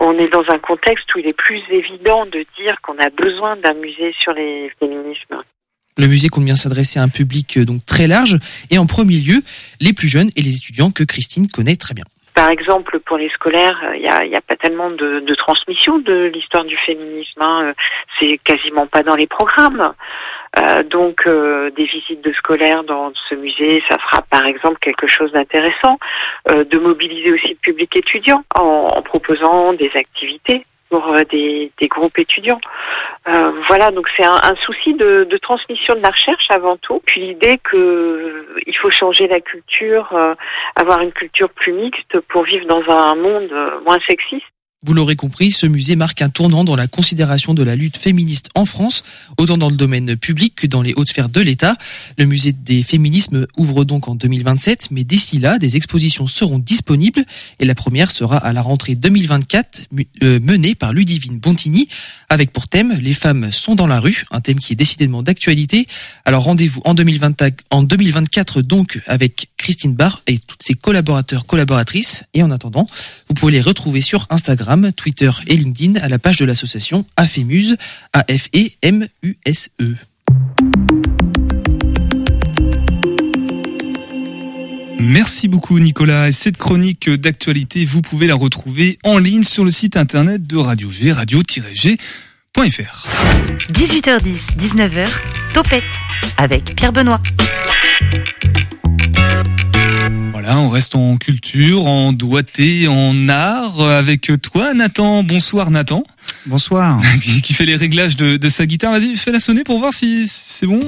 On 0.00 0.18
est 0.18 0.28
dans 0.28 0.44
un 0.48 0.58
contexte 0.58 1.14
où 1.14 1.18
il 1.18 1.26
est 1.26 1.36
plus 1.36 1.62
évident 1.70 2.26
de 2.26 2.44
dire 2.60 2.80
qu'on 2.82 2.98
a 2.98 3.10
besoin 3.10 3.56
d'un 3.56 3.74
musée 3.74 4.14
sur 4.18 4.32
les 4.32 4.70
féminismes. 4.80 5.42
Le 5.96 6.06
musée 6.08 6.28
compte 6.28 6.44
bien 6.44 6.56
s'adresser 6.56 6.98
à 6.98 7.04
un 7.04 7.08
public 7.08 7.56
euh, 7.56 7.64
donc 7.64 7.84
très 7.86 8.08
large 8.08 8.38
et 8.70 8.78
en 8.78 8.86
premier 8.86 9.14
lieu 9.14 9.42
les 9.80 9.92
plus 9.92 10.08
jeunes 10.08 10.30
et 10.34 10.42
les 10.42 10.56
étudiants 10.56 10.90
que 10.90 11.04
Christine 11.04 11.46
connaît 11.48 11.76
très 11.76 11.94
bien. 11.94 12.04
Par 12.34 12.50
exemple, 12.50 12.98
pour 12.98 13.16
les 13.16 13.28
scolaires, 13.28 13.78
il 13.94 14.00
n'y 14.00 14.08
a, 14.08 14.24
y 14.26 14.34
a 14.34 14.40
pas 14.40 14.56
tellement 14.56 14.90
de, 14.90 15.20
de 15.20 15.34
transmission 15.36 16.00
de 16.00 16.32
l'histoire 16.34 16.64
du 16.64 16.76
féminisme. 16.78 17.40
Hein. 17.40 17.66
Euh, 17.66 17.72
C'est 18.18 18.38
quasiment 18.38 18.88
pas 18.88 19.04
dans 19.04 19.14
les 19.14 19.28
programmes. 19.28 19.94
Euh, 20.56 20.82
donc, 20.84 21.26
euh, 21.26 21.70
des 21.70 21.84
visites 21.84 22.22
de 22.22 22.32
scolaires 22.32 22.84
dans 22.84 23.12
ce 23.28 23.34
musée, 23.34 23.82
ça 23.88 23.96
sera 23.98 24.22
par 24.22 24.46
exemple 24.46 24.78
quelque 24.80 25.06
chose 25.06 25.32
d'intéressant. 25.32 25.98
Euh, 26.50 26.64
de 26.64 26.78
mobiliser 26.78 27.32
aussi 27.32 27.48
le 27.48 27.54
public 27.56 27.96
étudiant 27.96 28.44
en, 28.54 28.90
en 28.94 29.02
proposant 29.02 29.72
des 29.72 29.90
activités 29.94 30.64
pour 30.90 31.12
euh, 31.12 31.22
des, 31.30 31.72
des 31.80 31.88
groupes 31.88 32.18
étudiants. 32.18 32.60
Euh, 33.26 33.50
voilà, 33.68 33.90
donc 33.90 34.06
c'est 34.16 34.24
un, 34.24 34.38
un 34.42 34.54
souci 34.56 34.94
de, 34.94 35.24
de 35.24 35.36
transmission 35.38 35.94
de 35.94 36.00
la 36.02 36.10
recherche 36.10 36.46
avant 36.50 36.76
tout. 36.76 37.02
Puis 37.04 37.22
l'idée 37.22 37.58
que 37.64 38.46
il 38.66 38.76
faut 38.76 38.90
changer 38.90 39.26
la 39.26 39.40
culture, 39.40 40.16
avoir 40.76 41.00
une 41.00 41.12
culture 41.12 41.48
plus 41.48 41.72
mixte 41.72 42.20
pour 42.28 42.44
vivre 42.44 42.66
dans 42.66 42.82
un 42.88 43.14
monde 43.14 43.50
moins 43.84 43.98
sexiste. 44.06 44.46
Vous 44.86 44.92
l'aurez 44.92 45.16
compris, 45.16 45.50
ce 45.50 45.66
musée 45.66 45.96
marque 45.96 46.20
un 46.20 46.28
tournant 46.28 46.62
dans 46.62 46.76
la 46.76 46.86
considération 46.86 47.54
de 47.54 47.62
la 47.62 47.74
lutte 47.74 47.96
féministe 47.96 48.50
en 48.54 48.66
France, 48.66 49.02
autant 49.38 49.56
dans 49.56 49.70
le 49.70 49.76
domaine 49.76 50.14
public 50.16 50.54
que 50.56 50.66
dans 50.66 50.82
les 50.82 50.92
hautes 50.94 51.08
sphères 51.08 51.30
de 51.30 51.40
l'État. 51.40 51.76
Le 52.18 52.26
musée 52.26 52.52
des 52.52 52.82
féminismes 52.82 53.46
ouvre 53.56 53.84
donc 53.84 54.08
en 54.08 54.14
2027, 54.14 54.88
mais 54.90 55.02
d'ici 55.04 55.38
là, 55.38 55.58
des 55.58 55.76
expositions 55.76 56.26
seront 56.26 56.58
disponibles 56.58 57.24
et 57.60 57.64
la 57.64 57.74
première 57.74 58.10
sera 58.10 58.36
à 58.36 58.52
la 58.52 58.60
rentrée 58.60 58.94
2024 58.94 59.86
mu- 59.90 60.06
euh, 60.22 60.38
menée 60.40 60.74
par 60.74 60.92
Ludivine 60.92 61.38
Bontini 61.38 61.88
avec 62.28 62.52
pour 62.52 62.68
thème 62.68 62.98
Les 63.00 63.14
femmes 63.14 63.50
sont 63.52 63.74
dans 63.74 63.86
la 63.86 64.00
rue, 64.00 64.24
un 64.30 64.40
thème 64.40 64.58
qui 64.58 64.72
est 64.72 64.76
décidément 64.76 65.22
d'actualité. 65.22 65.86
Alors 66.24 66.44
rendez-vous 66.44 66.80
en 66.84 66.94
2020 66.94 67.42
en 67.70 67.82
2024 67.82 68.62
donc 68.62 69.00
avec 69.06 69.50
Christine 69.56 69.94
Barr 69.94 70.22
et 70.26 70.38
toutes 70.38 70.62
ses 70.62 70.74
collaborateurs 70.74 71.46
collaboratrices 71.46 72.24
et 72.34 72.42
en 72.42 72.50
attendant, 72.50 72.86
vous 73.28 73.34
pouvez 73.34 73.52
les 73.52 73.60
retrouver 73.60 74.00
sur 74.00 74.26
Instagram, 74.30 74.92
Twitter 74.92 75.30
et 75.46 75.56
LinkedIn 75.56 76.00
à 76.00 76.08
la 76.08 76.18
page 76.18 76.36
de 76.36 76.44
l'association 76.44 77.06
AFEMUSE. 77.16 77.76
Merci 85.04 85.48
beaucoup 85.48 85.78
Nicolas. 85.78 86.28
Et 86.28 86.32
cette 86.32 86.56
chronique 86.56 87.10
d'actualité, 87.10 87.84
vous 87.84 88.00
pouvez 88.00 88.26
la 88.26 88.34
retrouver 88.34 88.98
en 89.04 89.18
ligne 89.18 89.42
sur 89.42 89.64
le 89.64 89.70
site 89.70 89.98
internet 89.98 90.46
de 90.46 90.56
Radio 90.56 90.90
G, 90.90 91.12
radio-g.fr. 91.12 91.98
18h10, 93.70 94.56
19h, 94.58 95.08
Topette 95.52 95.84
avec 96.38 96.74
Pierre 96.74 96.92
Benoît. 96.92 97.20
Voilà, 100.32 100.58
on 100.58 100.70
reste 100.70 100.94
en 100.94 101.18
culture, 101.18 101.84
en 101.84 102.14
doigté, 102.14 102.88
en 102.88 103.28
art 103.28 103.82
avec 103.82 104.32
toi 104.40 104.72
Nathan. 104.72 105.22
Bonsoir 105.22 105.70
Nathan. 105.70 106.04
Bonsoir. 106.46 107.02
qui 107.42 107.52
fait 107.52 107.66
les 107.66 107.76
réglages 107.76 108.16
de, 108.16 108.38
de 108.38 108.48
sa 108.48 108.64
guitare. 108.64 108.92
Vas-y, 108.92 109.16
fais-la 109.16 109.38
sonner 109.38 109.64
pour 109.64 109.78
voir 109.78 109.92
si 109.92 110.26
c'est 110.26 110.66
bon. 110.66 110.80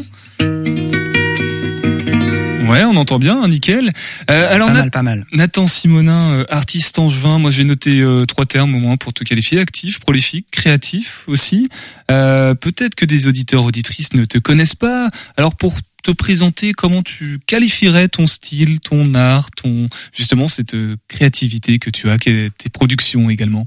Ouais, 2.68 2.84
on 2.84 2.96
entend 2.96 3.18
bien, 3.18 3.40
hein, 3.42 3.48
nickel. 3.48 3.92
Euh, 4.30 4.54
alors 4.54 4.68
Pas 4.68 4.74
mal, 4.74 4.90
pas 4.90 5.02
mal. 5.02 5.26
Nathan 5.32 5.66
Simonin, 5.66 6.32
euh, 6.32 6.44
artiste 6.48 6.98
angevin. 6.98 7.38
Moi, 7.38 7.50
j'ai 7.50 7.64
noté 7.64 8.00
euh, 8.00 8.24
trois 8.24 8.46
termes 8.46 8.74
au 8.74 8.78
moins 8.78 8.96
pour 8.96 9.12
te 9.12 9.24
qualifier 9.24 9.60
actif, 9.60 10.00
prolifique, 10.00 10.46
créatif 10.50 11.24
aussi. 11.26 11.68
Peut-être 12.08 12.94
que 12.94 13.04
des 13.04 13.26
auditeurs 13.26 13.64
auditrices 13.64 14.12
ne 14.14 14.24
te 14.24 14.38
connaissent 14.38 14.74
pas. 14.74 15.08
Alors 15.36 15.54
pour 15.54 15.74
te 16.02 16.10
présenter, 16.10 16.72
comment 16.72 17.02
tu 17.02 17.40
qualifierais 17.46 18.08
ton 18.08 18.26
style, 18.26 18.80
ton 18.80 19.14
art, 19.14 19.50
ton 19.50 19.88
justement 20.12 20.48
cette 20.48 20.76
créativité 21.08 21.78
que 21.78 21.90
tu 21.90 22.08
as, 22.10 22.18
tes 22.18 22.50
productions 22.72 23.28
également? 23.30 23.66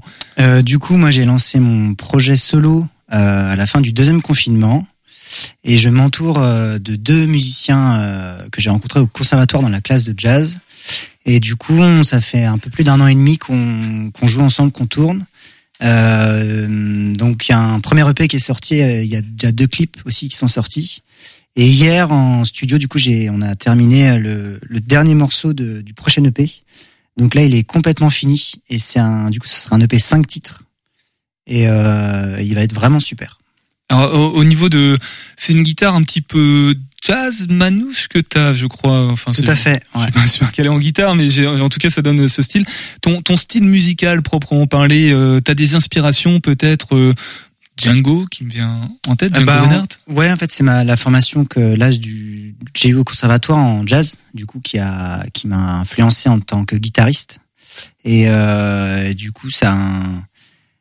Du 0.64 0.78
coup, 0.78 0.96
moi, 0.96 1.10
j'ai 1.10 1.24
lancé 1.24 1.60
mon 1.60 1.94
projet 1.94 2.36
solo 2.36 2.86
à 3.08 3.56
la 3.56 3.66
fin 3.66 3.80
du 3.80 3.92
deuxième 3.92 4.22
confinement. 4.22 4.86
Et 5.64 5.78
je 5.78 5.88
m'entoure 5.88 6.38
euh, 6.38 6.78
de 6.78 6.96
deux 6.96 7.26
musiciens 7.26 8.00
euh, 8.00 8.48
que 8.50 8.60
j'ai 8.60 8.70
rencontrés 8.70 9.00
au 9.00 9.06
conservatoire 9.06 9.62
dans 9.62 9.68
la 9.68 9.80
classe 9.80 10.04
de 10.04 10.14
jazz. 10.16 10.58
Et 11.26 11.38
du 11.40 11.56
coup, 11.56 11.80
ça 12.02 12.20
fait 12.20 12.44
un 12.44 12.58
peu 12.58 12.70
plus 12.70 12.84
d'un 12.84 13.00
an 13.00 13.06
et 13.06 13.14
demi 13.14 13.38
qu'on 13.38 14.10
qu'on 14.12 14.26
joue 14.26 14.40
ensemble, 14.40 14.72
qu'on 14.72 14.86
tourne. 14.86 15.26
Euh, 15.82 17.14
donc, 17.14 17.48
il 17.48 17.52
y 17.52 17.54
a 17.54 17.60
un 17.60 17.80
premier 17.80 18.08
EP 18.08 18.28
qui 18.28 18.36
est 18.36 18.40
sorti. 18.40 18.80
euh, 18.80 19.02
Il 19.02 19.08
y 19.08 19.16
a 19.16 19.22
déjà 19.22 19.52
deux 19.52 19.66
clips 19.66 19.98
aussi 20.04 20.28
qui 20.28 20.36
sont 20.36 20.48
sortis. 20.48 21.02
Et 21.56 21.68
hier, 21.68 22.10
en 22.12 22.44
studio, 22.44 22.78
du 22.78 22.88
coup, 22.88 22.98
j'ai, 22.98 23.28
on 23.28 23.42
a 23.42 23.54
terminé 23.56 24.18
le, 24.18 24.60
le 24.62 24.80
dernier 24.80 25.14
morceau 25.14 25.52
de, 25.52 25.80
du 25.80 25.94
prochain 25.94 26.24
EP. 26.24 26.50
Donc 27.16 27.34
là, 27.34 27.42
il 27.44 27.54
est 27.54 27.64
complètement 27.64 28.10
fini. 28.10 28.52
Et 28.68 28.78
c'est 28.78 29.00
un, 29.00 29.30
du 29.30 29.40
coup, 29.40 29.48
ce 29.48 29.60
sera 29.60 29.76
un 29.76 29.80
EP 29.80 29.98
5 29.98 30.26
titres. 30.26 30.62
Et 31.46 31.66
euh, 31.68 32.40
il 32.40 32.54
va 32.54 32.62
être 32.62 32.74
vraiment 32.74 33.00
super. 33.00 33.39
Alors 33.90 34.14
au, 34.14 34.38
au 34.38 34.44
niveau 34.44 34.68
de, 34.70 34.96
c'est 35.36 35.52
une 35.52 35.62
guitare 35.62 35.94
un 35.94 36.02
petit 36.02 36.22
peu 36.22 36.74
jazz 37.02 37.46
manouche 37.50 38.08
que 38.08 38.18
t'as, 38.18 38.54
je 38.54 38.66
crois. 38.66 39.10
Enfin, 39.10 39.32
Tout 39.32 39.42
à 39.46 39.54
fait. 39.56 39.82
Je 40.16 40.26
suis 40.28 40.38
pas 40.40 40.46
qu'elle 40.52 40.66
est 40.66 40.70
en 40.70 40.78
guitare, 40.78 41.14
mais 41.14 41.28
en 41.46 41.68
tout 41.68 41.78
cas, 41.78 41.90
ça 41.90 42.00
donne 42.02 42.26
ce 42.28 42.40
style. 42.42 42.64
Ton, 43.02 43.20
ton 43.22 43.36
style 43.36 43.64
musical 43.64 44.22
proprement 44.22 44.66
parlé, 44.66 45.10
euh, 45.12 45.40
t'as 45.40 45.54
des 45.54 45.74
inspirations 45.74 46.40
peut-être 46.40 46.94
euh, 46.94 47.14
Django 47.80 48.26
qui 48.26 48.44
me 48.44 48.50
vient 48.50 48.90
en 49.08 49.16
tête, 49.16 49.32
Ah 49.34 49.38
Django 49.40 49.46
bah, 49.46 49.60
Reinhardt? 49.62 49.88
en- 50.08 50.14
ouais, 50.14 50.30
en 50.30 50.36
fait, 50.36 50.52
c'est 50.52 50.62
ma 50.64 50.84
la 50.84 50.96
formation 50.96 51.44
que 51.46 51.58
l'âge 51.60 51.98
du 51.98 52.54
j'ai 52.74 52.90
eu 52.90 52.94
au 52.96 53.04
conservatoire 53.04 53.58
en 53.58 53.86
jazz, 53.86 54.18
du 54.34 54.44
coup, 54.44 54.60
qui 54.60 54.78
a 54.78 55.24
qui 55.32 55.48
m'a 55.48 55.78
influencé 55.78 56.28
en 56.28 56.38
tant 56.40 56.64
que 56.66 56.76
guitariste. 56.76 57.40
Et, 58.04 58.24
euh, 58.28 59.14
du 59.14 59.32
coup, 59.32 59.48
ça, 59.50 59.70
a 59.72 59.74
un- 59.74 60.24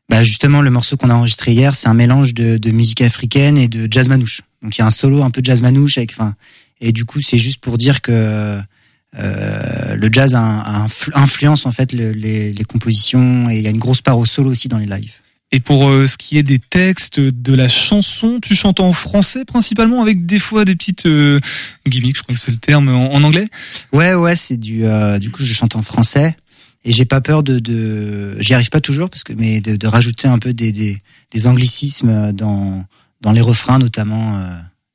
bah 0.10 0.24
justement, 0.24 0.62
le 0.62 0.72
morceau 0.72 0.98
qu'on 0.98 1.10
a 1.10 1.14
enregistré 1.14 1.54
hier, 1.54 1.76
c'est 1.76 1.88
un 1.88 1.94
mélange 1.94 2.34
de, 2.34 2.58
de 2.58 2.72
musique 2.72 3.02
africaine 3.02 3.58
et 3.58 3.68
de 3.68 3.88
jazz 3.92 4.10
manouche. 4.10 4.42
Donc 4.62 4.76
il 4.76 4.80
y 4.80 4.82
a 4.82 4.88
un 4.88 4.92
solo 4.92 5.24
un 5.24 5.30
peu 5.30 5.42
jazz 5.44 5.62
manouche 5.62 5.98
avec, 5.98 6.12
enfin, 6.12 6.34
et 6.82 6.92
du 6.92 7.06
coup, 7.06 7.22
c'est 7.22 7.38
juste 7.38 7.62
pour 7.62 7.78
dire 7.78 8.02
que 8.02 8.60
euh, 9.18 9.96
le 9.96 10.10
jazz 10.12 10.36
a, 10.36 10.42
a 10.42 10.88
influ- 10.88 11.12
influence 11.16 11.66
en 11.66 11.72
fait 11.72 11.94
le- 11.94 12.12
les, 12.12 12.54
les 12.54 12.64
compositions 12.64 13.50
et 13.50 13.58
il 13.58 13.64
y 13.64 13.68
a 13.68 13.72
une 13.72 13.80
grosse 13.80 14.02
part 14.02 14.20
au 14.20 14.26
solo 14.26 14.52
aussi 14.52 14.68
dans 14.68 14.78
les 14.78 14.86
lives. 14.86 15.14
Et 15.52 15.60
pour 15.60 15.90
euh, 15.90 16.06
ce 16.06 16.16
qui 16.16 16.38
est 16.38 16.44
des 16.44 16.60
textes 16.60 17.20
de 17.20 17.54
la 17.56 17.68
chanson, 17.68 18.40
tu 18.40 18.54
chantes 18.54 18.80
en 18.80 18.94
français 18.94 19.46
principalement, 19.46 20.02
avec 20.02 20.28
des 20.28 20.38
fois 20.38 20.64
des 20.64 20.76
petites 20.76 21.08
euh, 21.08 21.40
gimmicks, 21.88 22.18
je 22.18 22.22
crois 22.22 22.36
que 22.36 22.42
c'est 22.42 22.52
le 22.52 22.58
terme, 22.58 22.90
en, 22.90 23.14
en 23.14 23.24
anglais? 23.24 23.48
Ouais, 23.92 24.14
ouais, 24.14 24.36
c'est 24.36 24.58
du. 24.58 24.86
euh, 24.86 25.18
du 25.18 25.32
coup, 25.32 25.42
je 25.42 25.52
chante 25.54 25.76
en 25.76 25.82
français 25.82 26.36
et 26.86 26.92
j'ai 26.92 27.06
pas 27.06 27.22
peur 27.22 27.44
de. 27.44 27.60
de 27.60 28.38
J'y 28.40 28.54
arrive 28.54 28.70
pas 28.70 28.82
toujours 28.82 29.10
parce 29.10 29.24
que, 29.24 29.34
mais 29.34 29.62
de, 29.62 29.76
de 29.76 29.88
rajouter 29.88 30.28
un 30.28 30.40
peu 30.40 30.54
des, 30.54 30.72
des, 30.72 31.02
des 31.32 31.48
anglicismes 31.48 32.32
dans 32.34 32.86
dans 33.22 33.32
les 33.32 33.42
refrains 33.42 33.80
notamment. 33.80 34.38
euh, 34.38 34.50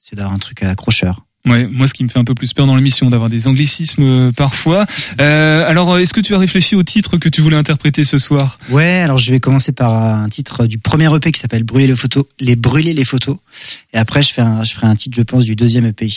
c'est 0.07 0.16
d'avoir 0.16 0.35
un 0.35 0.39
truc 0.39 0.62
accrocheur. 0.62 1.24
Ouais, 1.47 1.66
moi, 1.66 1.87
ce 1.87 1.93
qui 1.95 2.05
me 2.05 2.09
fait 2.11 2.18
un 2.18 2.24
peu 2.24 2.35
plus 2.35 2.53
peur 2.55 2.66
dans 2.66 2.76
l'émission, 2.76 3.09
d'avoir 3.11 3.28
des 3.30 3.47
anglicismes 3.47 4.03
euh, 4.03 4.32
parfois. 4.32 4.87
Euh, 5.20 5.68
alors, 5.68 5.99
est-ce 5.99 6.12
que 6.14 6.20
tu 6.22 6.35
as 6.35 6.39
réfléchi 6.39 6.74
au 6.74 6.82
titre 6.82 7.16
que 7.18 7.28
tu 7.28 7.41
voulais 7.43 7.57
interpréter 7.57 8.03
ce 8.05 8.16
soir? 8.18 8.59
Ouais, 8.70 9.01
alors 9.01 9.16
je 9.18 9.30
vais 9.30 9.41
commencer 9.41 9.72
par 9.72 9.93
un 9.95 10.28
titre 10.30 10.66
du 10.66 10.78
premier 10.78 11.14
EP 11.14 11.32
qui 11.32 11.41
s'appelle 11.41 11.62
Brûler 11.62 11.87
les 11.87 11.97
photos, 11.97 12.24
les 12.41 12.57
brûler 12.57 12.93
les 12.95 13.05
photos, 13.05 13.37
et 13.93 13.99
après 13.99 14.22
je 14.22 14.32
fais 14.32 14.41
un, 14.43 14.62
je 14.64 14.72
ferai 14.74 14.87
un 14.87 14.97
titre, 14.97 15.16
je 15.16 15.22
pense, 15.22 15.45
du 15.45 15.55
deuxième 15.57 15.85
EP. 15.87 16.09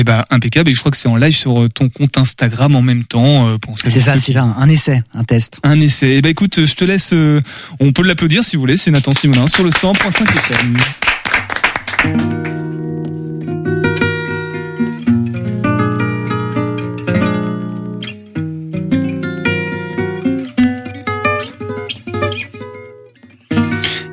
Eh 0.00 0.04
ben, 0.04 0.22
impeccable. 0.30 0.70
Et 0.70 0.74
je 0.74 0.78
crois 0.78 0.92
que 0.92 0.96
c'est 0.96 1.08
en 1.08 1.16
live 1.16 1.34
sur 1.34 1.60
euh, 1.64 1.68
ton 1.68 1.88
compte 1.88 2.16
Instagram 2.18 2.76
en 2.76 2.82
même 2.82 3.02
temps. 3.02 3.48
euh, 3.48 3.56
C'est 3.74 3.90
ça, 3.98 4.16
c'est 4.16 4.36
un, 4.36 4.54
un 4.56 4.68
essai, 4.68 5.02
un 5.12 5.24
test. 5.24 5.58
Un 5.64 5.80
essai. 5.80 6.14
Eh 6.18 6.22
ben, 6.22 6.28
écoute, 6.28 6.64
je 6.64 6.74
te 6.74 6.84
laisse. 6.84 7.10
euh, 7.12 7.40
on 7.80 7.90
peut 7.90 8.02
l'applaudir 8.04 8.44
si 8.44 8.54
vous 8.54 8.60
voulez. 8.60 8.76
C'est 8.76 8.92
Nathan 8.92 9.12
Simonin 9.12 9.48
sur 9.48 9.64
le 9.64 9.70
100.5 9.70 10.22
FM. 10.22 10.76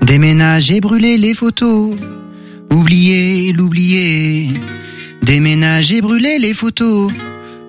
Déménager, 0.02 0.80
brûler 0.82 1.18
les 1.18 1.34
photos, 1.34 1.96
oublier, 2.72 3.52
l'oublier. 3.54 4.50
Déménager, 5.26 6.02
brûler 6.02 6.38
les 6.38 6.54
photos, 6.54 7.12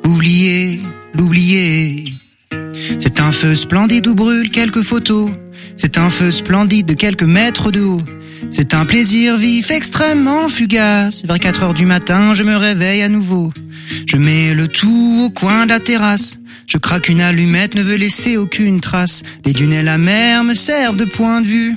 oublier, 0.05 0.79
l'oublier. 1.15 2.05
C'est 2.99 3.19
un 3.19 3.33
feu 3.33 3.55
splendide 3.55 4.07
où 4.09 4.15
brûlent 4.15 4.51
quelques 4.51 4.83
photos. 4.83 5.31
C'est 5.75 5.97
un 5.97 6.11
feu 6.11 6.31
splendide 6.31 6.85
de 6.85 6.93
quelques 6.93 7.23
mètres 7.23 7.71
de 7.71 7.81
haut. 7.81 8.03
C'est 8.51 8.75
un 8.75 8.85
plaisir 8.85 9.39
vif 9.39 9.71
extrêmement 9.71 10.51
fugace. 10.51 11.25
Vers 11.25 11.39
4 11.39 11.63
heures 11.63 11.75
du 11.75 11.87
matin, 11.87 12.35
je 12.35 12.45
me 12.45 12.57
réveille 12.57 13.01
à 13.01 13.09
nouveau. 13.09 13.55
Je 14.07 14.19
mets 14.19 14.53
le 14.53 14.69
tout 14.69 15.23
au 15.25 15.31
coin 15.31 15.65
de 15.65 15.71
la 15.71 15.81
terrasse. 15.81 16.39
Je 16.67 16.77
craque 16.77 17.09
une 17.09 17.23
allumette, 17.23 17.75
ne 17.75 17.83
veux 17.83 17.97
laisser 17.97 18.37
aucune 18.37 18.81
trace. 18.81 19.23
Les 19.47 19.55
dunes 19.55 19.73
et 19.73 19.83
la 19.83 19.97
mer 19.97 20.45
me 20.45 20.53
servent 20.53 20.97
de 20.97 21.07
point 21.07 21.41
de 21.41 21.47
vue. 21.47 21.75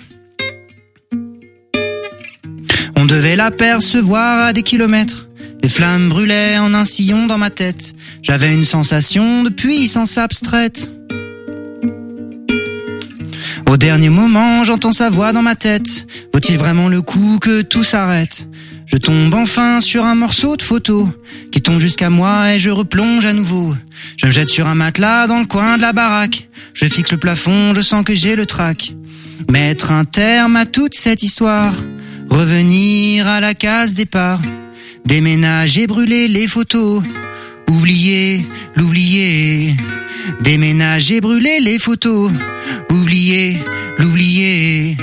On 2.97 3.05
devait 3.05 3.37
l'apercevoir 3.37 4.47
à 4.47 4.51
des 4.51 4.63
kilomètres. 4.63 5.28
Les 5.61 5.69
flammes 5.69 6.09
brûlaient 6.09 6.57
en 6.57 6.73
un 6.73 6.85
sillon 6.85 7.27
dans 7.27 7.37
ma 7.37 7.49
tête. 7.49 7.93
J'avais 8.21 8.53
une 8.53 8.63
sensation 8.63 9.43
de 9.43 9.49
puissance 9.49 10.17
abstraite. 10.17 10.91
Au 13.69 13.77
dernier 13.77 14.09
moment, 14.09 14.63
j'entends 14.63 14.91
sa 14.91 15.09
voix 15.09 15.31
dans 15.31 15.43
ma 15.43 15.55
tête. 15.55 16.07
Vaut-il 16.33 16.57
vraiment 16.57 16.87
le 16.87 17.01
coup 17.01 17.37
que 17.39 17.61
tout 17.61 17.83
s'arrête? 17.83 18.47
Je 18.87 18.97
tombe 18.97 19.33
enfin 19.35 19.81
sur 19.81 20.05
un 20.05 20.15
morceau 20.15 20.57
de 20.57 20.63
photo 20.63 21.07
qui 21.51 21.61
tombe 21.61 21.79
jusqu'à 21.79 22.09
moi 22.09 22.53
et 22.53 22.59
je 22.59 22.71
replonge 22.71 23.25
à 23.25 23.33
nouveau. 23.33 23.75
Je 24.17 24.25
me 24.25 24.31
jette 24.31 24.49
sur 24.49 24.65
un 24.65 24.73
matelas 24.73 25.27
dans 25.27 25.39
le 25.39 25.45
coin 25.45 25.77
de 25.77 25.83
la 25.83 25.93
baraque. 25.93 26.49
Je 26.73 26.85
fixe 26.85 27.11
le 27.11 27.19
plafond, 27.19 27.75
je 27.75 27.81
sens 27.81 28.03
que 28.03 28.15
j'ai 28.15 28.35
le 28.35 28.47
trac. 28.47 28.95
Mettre 29.51 29.91
un 29.91 30.05
terme 30.05 30.55
à 30.55 30.65
toute 30.65 30.95
cette 30.95 31.21
histoire. 31.21 31.73
Revenir 32.29 33.27
à 33.27 33.39
la 33.39 33.53
case 33.53 33.93
départ. 33.93 34.41
Déménager, 35.09 35.87
brûler 35.87 36.27
les 36.27 36.45
photos. 36.45 37.01
Oublier, 37.67 38.45
l'oublier. 38.75 39.75
Déménager, 40.41 41.19
brûler 41.19 41.59
les 41.61 41.79
photos. 41.79 42.31
Oublier, 42.91 43.57
l'oublier. 43.97 44.97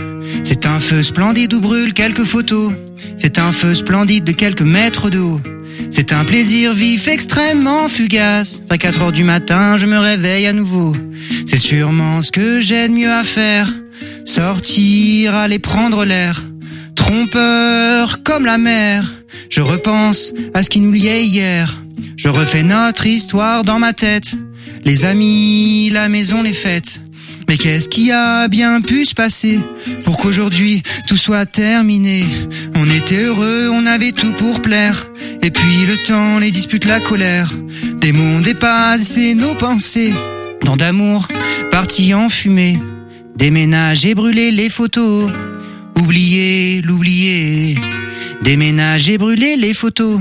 C'est 0.44 0.64
un 0.64 0.78
feu 0.78 1.02
splendide 1.02 1.54
où 1.54 1.60
brûlent 1.60 1.92
quelques 1.92 2.22
photos. 2.22 2.72
C'est 3.16 3.40
un 3.40 3.50
feu 3.50 3.74
splendide 3.74 4.22
de 4.22 4.30
quelques 4.30 4.62
mètres 4.62 5.10
de 5.10 5.18
haut. 5.18 5.40
C'est 5.90 6.12
un 6.12 6.24
plaisir 6.24 6.72
vif 6.72 7.08
extrêmement 7.08 7.88
fugace. 7.88 8.62
Vers 8.68 8.78
4 8.78 9.02
heures 9.02 9.12
du 9.12 9.24
matin, 9.24 9.76
je 9.76 9.86
me 9.86 9.98
réveille 9.98 10.46
à 10.46 10.52
nouveau. 10.52 10.94
C'est 11.46 11.56
sûrement 11.56 12.22
ce 12.22 12.30
que 12.30 12.60
j'ai 12.60 12.86
de 12.86 12.94
mieux 12.94 13.12
à 13.12 13.24
faire. 13.24 13.74
Sortir, 14.24 15.34
aller 15.34 15.58
prendre 15.58 16.04
l'air. 16.04 16.44
Trompeur 16.96 18.22
comme 18.24 18.44
la 18.44 18.58
mer. 18.58 19.12
Je 19.48 19.60
repense 19.60 20.32
à 20.54 20.64
ce 20.64 20.70
qui 20.70 20.80
nous 20.80 20.92
liait 20.92 21.24
hier. 21.24 21.78
Je 22.16 22.28
refais 22.28 22.64
notre 22.64 23.06
histoire 23.06 23.62
dans 23.62 23.78
ma 23.78 23.92
tête. 23.92 24.34
Les 24.84 25.04
amis, 25.04 25.90
la 25.92 26.08
maison, 26.08 26.42
les 26.42 26.52
fêtes. 26.52 27.00
Mais 27.48 27.56
qu'est-ce 27.56 27.88
qui 27.88 28.10
a 28.10 28.48
bien 28.48 28.80
pu 28.80 29.04
se 29.04 29.14
passer 29.14 29.60
pour 30.04 30.18
qu'aujourd'hui 30.18 30.82
tout 31.06 31.16
soit 31.16 31.46
terminé? 31.46 32.24
On 32.74 32.90
était 32.90 33.22
heureux, 33.22 33.68
on 33.72 33.86
avait 33.86 34.12
tout 34.12 34.32
pour 34.32 34.60
plaire. 34.60 35.06
Et 35.42 35.52
puis 35.52 35.86
le 35.86 35.96
temps, 36.06 36.38
les 36.38 36.50
disputes, 36.50 36.86
la 36.86 36.98
colère, 36.98 37.52
des 38.00 38.10
mots 38.10 38.40
et 38.40 39.34
nos 39.34 39.54
pensées. 39.54 40.12
Dans 40.64 40.76
d'amour, 40.76 41.28
partis 41.70 42.14
en 42.14 42.28
fumée, 42.28 42.80
déménager, 43.36 44.14
brûler 44.14 44.50
les 44.50 44.68
photos. 44.68 45.30
Oublier, 46.00 46.82
l'oublier. 46.82 47.76
Déménager, 48.42 49.18
brûler 49.18 49.56
les 49.56 49.74
photos. 49.74 50.20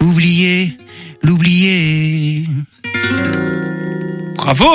Oublier, 0.00 0.76
l'oublier. 1.22 2.46
Bravo 4.36 4.74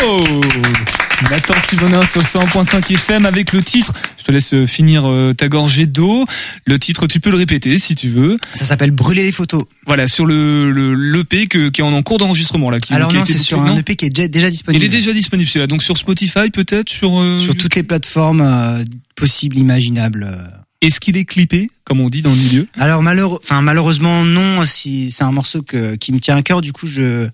Nathan 1.30 1.56
Simonin 1.68 2.06
sur 2.06 2.22
100.5 2.22 2.94
FM 2.94 3.26
avec 3.26 3.52
le 3.52 3.64
titre. 3.64 3.92
Je 4.28 4.34
te 4.34 4.34
laisse 4.34 4.66
finir 4.70 5.06
euh, 5.10 5.34
ta 5.34 5.48
gorgée 5.48 5.86
d'eau. 5.86 6.26
Le 6.66 6.78
titre, 6.78 7.08
tu 7.08 7.22
peux 7.22 7.30
le 7.30 7.38
répéter 7.38 7.80
si 7.80 7.96
tu 7.96 8.10
veux. 8.10 8.38
Ça 8.56 8.66
s'appelle 8.66 8.92
Brûler 8.92 9.24
les 9.24 9.32
photos. 9.32 9.64
Voilà, 9.86 10.06
sur 10.08 10.26
le 10.26 10.70
le 10.70 10.94
l'EP 10.96 11.48
que- 11.48 11.70
qui 11.70 11.80
est 11.80 11.84
en 11.86 12.04
cours 12.04 12.18
d'enregistrement 12.18 12.70
là. 12.70 12.82
Qui, 12.82 12.94
Alors 12.94 13.08
qui 13.10 13.16
non, 13.16 13.24
c'est 13.24 13.38
sur 13.38 13.62
un 13.62 13.78
EP 13.78 13.96
qui 13.96 14.04
est 14.06 14.10
déjà, 14.10 14.28
déjà 14.28 14.50
disponible. 14.50 14.84
Il 14.84 14.86
est 14.86 14.90
déjà 14.90 15.14
disponible 15.14 15.48
celui-là. 15.48 15.68
Donc 15.68 15.82
sur 15.82 15.96
Spotify 15.96 16.50
peut-être 16.52 16.90
sur. 16.90 17.18
euh, 17.18 17.40
sur 17.40 17.56
toutes 17.56 17.76
les 17.76 17.84
plateformes 17.84 18.42
euh, 18.42 18.84
possibles, 19.16 19.58
imaginables. 19.58 20.28
euh. 20.30 20.36
Est-ce 20.82 21.00
qu'il 21.00 21.16
est 21.18 21.24
clippé, 21.26 21.72
comme 21.86 22.02
on 22.02 22.10
dit 22.10 22.22
dans 22.22 22.30
le 22.30 22.36
milieu? 22.36 22.68
Alors 22.78 23.02
malheureux, 23.02 23.40
enfin 23.42 23.62
malheureusement 23.62 24.26
non. 24.26 24.66
Si 24.66 25.10
c'est 25.10 25.24
un 25.24 25.32
morceau 25.32 25.62
que, 25.62 25.96
qui 25.96 26.12
me 26.12 26.20
tient 26.20 26.36
à 26.36 26.42
cœur, 26.44 26.60
du 26.62 26.74
coup 26.74 26.86
je 26.86 27.30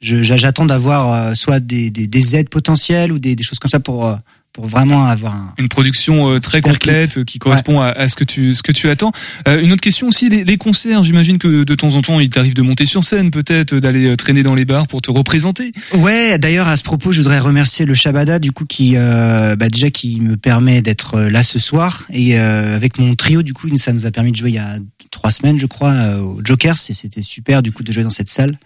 je- 0.00 0.22
j'attends 0.22 0.64
d'avoir 0.64 1.12
euh, 1.12 1.34
soit 1.34 1.60
des, 1.60 1.90
des, 1.90 2.06
des 2.06 2.36
aides 2.36 2.48
potentielles 2.48 3.12
ou 3.12 3.18
des, 3.18 3.36
des 3.36 3.44
choses 3.44 3.58
comme 3.58 3.70
ça 3.70 3.80
pour 3.80 4.06
euh, 4.06 4.14
pour 4.58 4.66
vraiment 4.66 5.06
avoir 5.06 5.36
un. 5.36 5.54
Une 5.56 5.68
production 5.68 6.32
euh, 6.32 6.40
très 6.40 6.60
complète 6.60 7.18
euh, 7.18 7.24
qui 7.24 7.38
correspond 7.38 7.80
à, 7.80 7.90
à 7.90 8.08
ce 8.08 8.16
que 8.16 8.24
tu 8.24 8.54
ce 8.54 8.62
que 8.64 8.72
tu 8.72 8.90
attends. 8.90 9.12
Euh, 9.46 9.62
une 9.62 9.72
autre 9.72 9.80
question 9.80 10.08
aussi, 10.08 10.28
les, 10.28 10.42
les 10.42 10.56
concerts. 10.56 11.04
J'imagine 11.04 11.38
que 11.38 11.62
de 11.62 11.74
temps 11.76 11.94
en 11.94 12.02
temps, 12.02 12.18
il 12.18 12.28
t'arrive 12.28 12.54
de 12.54 12.62
monter 12.62 12.84
sur 12.84 13.04
scène, 13.04 13.30
peut-être 13.30 13.74
euh, 13.74 13.80
d'aller 13.80 14.16
traîner 14.16 14.42
dans 14.42 14.56
les 14.56 14.64
bars 14.64 14.88
pour 14.88 15.00
te 15.00 15.12
représenter. 15.12 15.72
Ouais, 15.94 16.40
d'ailleurs 16.40 16.66
à 16.66 16.76
ce 16.76 16.82
propos, 16.82 17.12
je 17.12 17.18
voudrais 17.18 17.38
remercier 17.38 17.86
le 17.86 17.94
Shabada 17.94 18.40
du 18.40 18.50
coup 18.50 18.64
qui 18.64 18.94
euh, 18.96 19.54
bah, 19.54 19.68
déjà 19.68 19.90
qui 19.90 20.20
me 20.20 20.36
permet 20.36 20.82
d'être 20.82 21.20
là 21.20 21.44
ce 21.44 21.60
soir 21.60 22.04
et 22.12 22.36
euh, 22.40 22.74
avec 22.74 22.98
mon 22.98 23.14
trio 23.14 23.44
du 23.44 23.54
coup 23.54 23.68
ça 23.76 23.92
nous 23.92 24.06
a 24.06 24.10
permis 24.10 24.32
de 24.32 24.36
jouer 24.38 24.50
il 24.50 24.56
y 24.56 24.58
a 24.58 24.78
trois 25.12 25.30
semaines 25.30 25.58
je 25.60 25.66
crois 25.66 25.94
au 26.20 26.40
Jokers 26.44 26.78
et 26.88 26.92
c'était 26.92 27.22
super 27.22 27.62
du 27.62 27.70
coup 27.70 27.84
de 27.84 27.92
jouer 27.92 28.02
dans 28.02 28.10
cette 28.10 28.28
salle. 28.28 28.58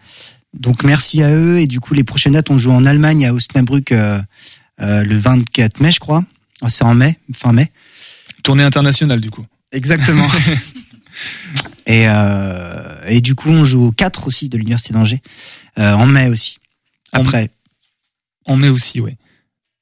Donc 0.55 0.84
merci 0.84 1.22
à 1.22 1.30
eux 1.32 1.59
et 1.61 1.66
du 1.66 1.80
coup 1.80 1.95
les 1.95 2.05
prochaines 2.05 2.34
dates 2.34 2.51
on 2.51 2.59
joue 2.59 2.72
en 2.72 2.84
Allemagne 2.84 3.26
à 3.26 3.32
Osnabrück 3.32 3.93
euh, 3.93 4.18
euh, 4.81 5.05
le 5.05 5.16
24 5.18 5.81
mai 5.81 5.93
je 5.93 6.01
crois. 6.01 6.25
Oh, 6.62 6.68
C'est 6.68 6.85
en 6.85 6.95
mai, 6.95 7.18
fin 7.35 7.53
mai. 7.53 7.70
Tournée 8.43 8.62
internationale 8.62 9.20
du 9.20 9.31
coup. 9.31 9.45
Exactement. 9.73 10.29
et, 11.87 12.09
euh, 12.09 13.01
et 13.07 13.20
du 13.20 13.35
coup, 13.35 13.51
on 13.51 13.64
joue 13.64 13.87
au 13.87 13.93
4 13.93 14.27
aussi 14.27 14.49
de 14.49 14.57
l'Université 14.59 14.93
d'Angers, 14.93 15.23
euh, 15.79 15.93
en 15.93 16.07
mai 16.07 16.29
aussi. 16.29 16.59
Après. 17.12 17.51
En 18.47 18.57
mai 18.57 18.68
aussi, 18.68 19.01
ouais. 19.01 19.16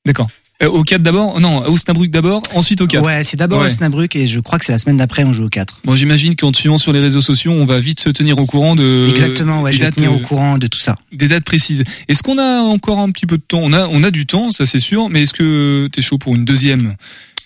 D'accord. 0.07 0.29
Euh, 0.63 0.69
au 0.69 0.83
4 0.83 1.03
d'abord 1.03 1.41
Non, 1.41 1.63
à 1.63 1.69
Osnabrück 1.71 2.11
d'abord, 2.11 2.43
ensuite 2.55 2.81
au 2.83 2.87
4. 2.87 3.05
Ouais, 3.07 3.25
c'est 3.25 3.37
d'abord 3.39 3.61
Ouais. 3.61 3.67
Osnabrück 3.67 4.15
et 4.17 4.27
je 4.27 4.41
crois 4.41 4.59
que 4.59 4.65
c'est 4.65 4.73
la 4.73 4.79
semaine 4.79 4.99
d'après, 4.99 5.25
on 5.25 5.33
joue 5.33 5.45
au 5.45 5.49
4. 5.49 5.81
Bon, 5.85 5.95
j'imagine 5.95 6.37
qu'en 6.37 6.53
suivant 6.53 6.77
sur 6.79 6.93
les 6.93 7.01
réseaux 7.01 7.23
sociaux, 7.23 7.53
on 7.53 7.65
va 7.65 7.81
vite 7.81 8.01
se 8.01 8.11
tenir 8.11 8.39
au 8.39 8.47
courant 8.47 8.75
de 8.75 9.07
Exactement, 9.09 9.63
ouais, 9.63 9.73
je 9.73 9.79
vais 9.79 9.85
dates, 9.87 9.95
tenir 9.97 10.13
au 10.13 10.17
euh, 10.17 10.21
courant 10.21 10.59
de 10.59 10.67
tout 10.67 10.79
ça. 10.79 10.97
des 11.13 11.29
dates 11.29 11.45
précises. 11.45 11.85
Est-ce 12.09 12.23
qu'on 12.23 12.39
a 12.39 12.61
encore 12.61 12.99
un 12.99 13.11
petit 13.11 13.27
peu 13.27 13.37
de 13.39 13.43
temps? 13.43 13.61
On 13.63 13.73
a 13.73 13.89
on 13.89 14.03
a 14.05 14.11
du 14.11 14.27
temps, 14.27 14.51
ça 14.51 14.67
c'est 14.67 14.81
sûr, 14.81 15.09
mais 15.09 15.23
est-ce 15.23 15.33
que 15.35 15.89
t'es 15.93 16.03
chaud 16.03 16.19
pour 16.19 16.35
une 16.35 16.45
deuxième 16.45 16.95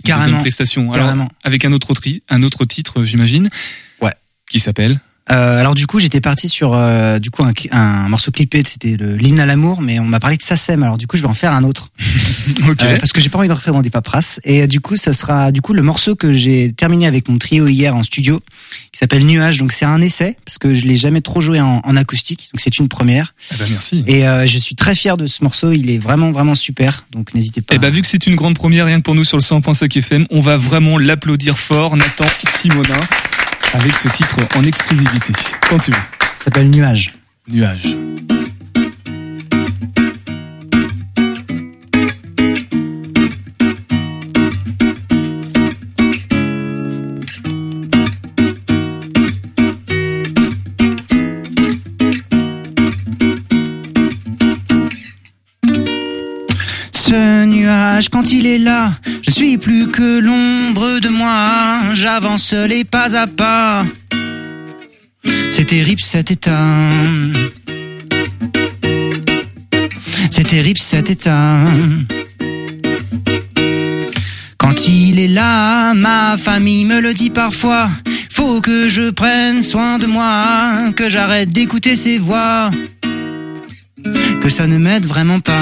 Carrément. 0.02 0.24
deuxième 0.26 0.40
prestation? 0.40 0.92
Alors, 0.92 1.06
Carrément. 1.06 1.28
avec 1.44 1.64
un 1.64 1.72
autre 1.72 1.92
un 2.30 2.42
autre 2.42 2.64
titre, 2.64 3.04
j'imagine. 3.04 3.48
Ouais. 4.02 4.12
Qui 4.50 4.58
s'appelle? 4.58 5.00
Euh, 5.30 5.58
alors 5.58 5.74
du 5.74 5.86
coup, 5.86 5.98
j'étais 5.98 6.20
parti 6.20 6.48
sur 6.48 6.74
euh, 6.74 7.18
du 7.18 7.30
coup 7.30 7.42
un, 7.44 7.52
un 7.72 8.08
morceau 8.08 8.30
clippé, 8.30 8.62
c'était 8.66 8.96
le 8.96 9.16
l'hymne 9.16 9.40
à 9.40 9.46
l'amour, 9.46 9.80
mais 9.80 9.98
on 9.98 10.04
m'a 10.04 10.20
parlé 10.20 10.36
de 10.36 10.42
Sassem. 10.42 10.82
Alors 10.82 10.98
du 10.98 11.06
coup, 11.06 11.16
je 11.16 11.22
vais 11.22 11.28
en 11.28 11.34
faire 11.34 11.52
un 11.52 11.64
autre. 11.64 11.90
Ok. 12.68 12.82
Euh, 12.84 12.98
parce 12.98 13.12
que 13.12 13.20
j'ai 13.20 13.28
pas 13.28 13.38
envie 13.38 13.48
d'entrer 13.48 13.70
dans 13.70 13.82
des 13.82 13.90
paperasses. 13.90 14.40
Et 14.44 14.62
euh, 14.62 14.66
du 14.66 14.80
coup, 14.80 14.96
ça 14.96 15.12
sera 15.12 15.52
du 15.52 15.60
coup 15.60 15.72
le 15.72 15.82
morceau 15.82 16.14
que 16.14 16.32
j'ai 16.32 16.72
terminé 16.72 17.06
avec 17.06 17.28
mon 17.28 17.38
trio 17.38 17.66
hier 17.66 17.96
en 17.96 18.02
studio, 18.02 18.40
qui 18.92 18.98
s'appelle 18.98 19.24
Nuage. 19.24 19.58
Donc 19.58 19.72
c'est 19.72 19.84
un 19.84 20.00
essai 20.00 20.36
parce 20.44 20.58
que 20.58 20.74
je 20.74 20.86
l'ai 20.86 20.96
jamais 20.96 21.20
trop 21.20 21.40
joué 21.40 21.60
en, 21.60 21.80
en 21.84 21.96
acoustique, 21.96 22.50
donc 22.52 22.60
c'est 22.60 22.78
une 22.78 22.88
première. 22.88 23.34
Eh 23.52 23.56
ben, 23.56 23.66
merci. 23.70 24.04
Et 24.06 24.26
euh, 24.26 24.46
je 24.46 24.58
suis 24.58 24.74
très 24.74 24.94
fier 24.94 25.16
de 25.16 25.26
ce 25.26 25.42
morceau. 25.42 25.72
Il 25.72 25.90
est 25.90 25.98
vraiment 25.98 26.32
vraiment 26.32 26.54
super. 26.54 27.06
Donc 27.12 27.34
n'hésitez 27.34 27.62
pas. 27.62 27.74
Eh 27.74 27.78
ben, 27.78 27.90
vu 27.90 28.02
que 28.02 28.06
c'est 28.06 28.26
une 28.26 28.36
grande 28.36 28.56
première, 28.56 28.86
rien 28.86 28.98
que 28.98 29.04
pour 29.04 29.14
nous 29.14 29.24
sur 29.24 29.36
le 29.36 29.42
100.5 29.42 29.98
FM, 29.98 30.26
on 30.30 30.40
va 30.40 30.56
vraiment 30.56 30.98
l'applaudir 30.98 31.58
fort, 31.58 31.96
Nathan 31.96 32.26
Simonin, 32.58 33.00
avec 33.74 33.96
ce 33.96 34.08
titre 34.08 34.36
en 34.56 34.62
exclusivité. 34.62 35.32
Quand 35.68 35.78
tu 35.78 35.90
veux. 35.90 35.96
Ça 36.38 36.44
s'appelle 36.44 36.70
Nuage. 36.70 37.12
Nuage. 37.48 37.96
Ce 56.92 57.44
nuage, 57.44 58.08
quand 58.08 58.32
il 58.32 58.46
est 58.46 58.58
là, 58.58 58.92
je 59.26 59.30
suis 59.30 59.58
plus 59.58 59.88
que 59.88 60.18
l'ombre 60.20 61.00
de 61.00 61.08
moi. 61.08 61.94
J'avance 61.94 62.52
et 62.52 62.84
pas 62.84 63.16
à 63.16 63.26
pas. 63.26 63.84
C'est 65.50 65.66
terrible 65.66 66.00
cet 66.00 66.30
état. 66.30 66.90
C'est 70.30 70.46
terrible 70.46 70.78
cet 70.78 71.10
état. 71.10 71.64
Quand 74.58 74.88
il 74.88 75.18
est 75.18 75.28
là, 75.28 75.94
ma 75.94 76.36
famille 76.36 76.84
me 76.84 77.00
le 77.00 77.14
dit 77.14 77.30
parfois. 77.30 77.88
Faut 78.30 78.60
que 78.60 78.88
je 78.88 79.10
prenne 79.10 79.62
soin 79.62 79.98
de 79.98 80.06
moi, 80.06 80.90
que 80.96 81.08
j'arrête 81.08 81.50
d'écouter 81.50 81.96
ses 81.96 82.18
voix, 82.18 82.70
que 84.42 84.48
ça 84.48 84.66
ne 84.66 84.76
m'aide 84.76 85.06
vraiment 85.06 85.40
pas. 85.40 85.52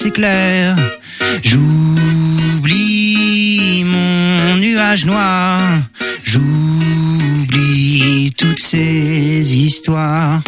Tout 0.00 0.04
s'éclaire, 0.04 0.76
j'oublie 1.42 1.74
mon 3.84 4.56
nuage 4.56 5.04
noir, 5.04 5.60
j'oublie 6.24 8.32
toutes 8.36 8.60
ces 8.60 9.56
histoires. 9.56 10.40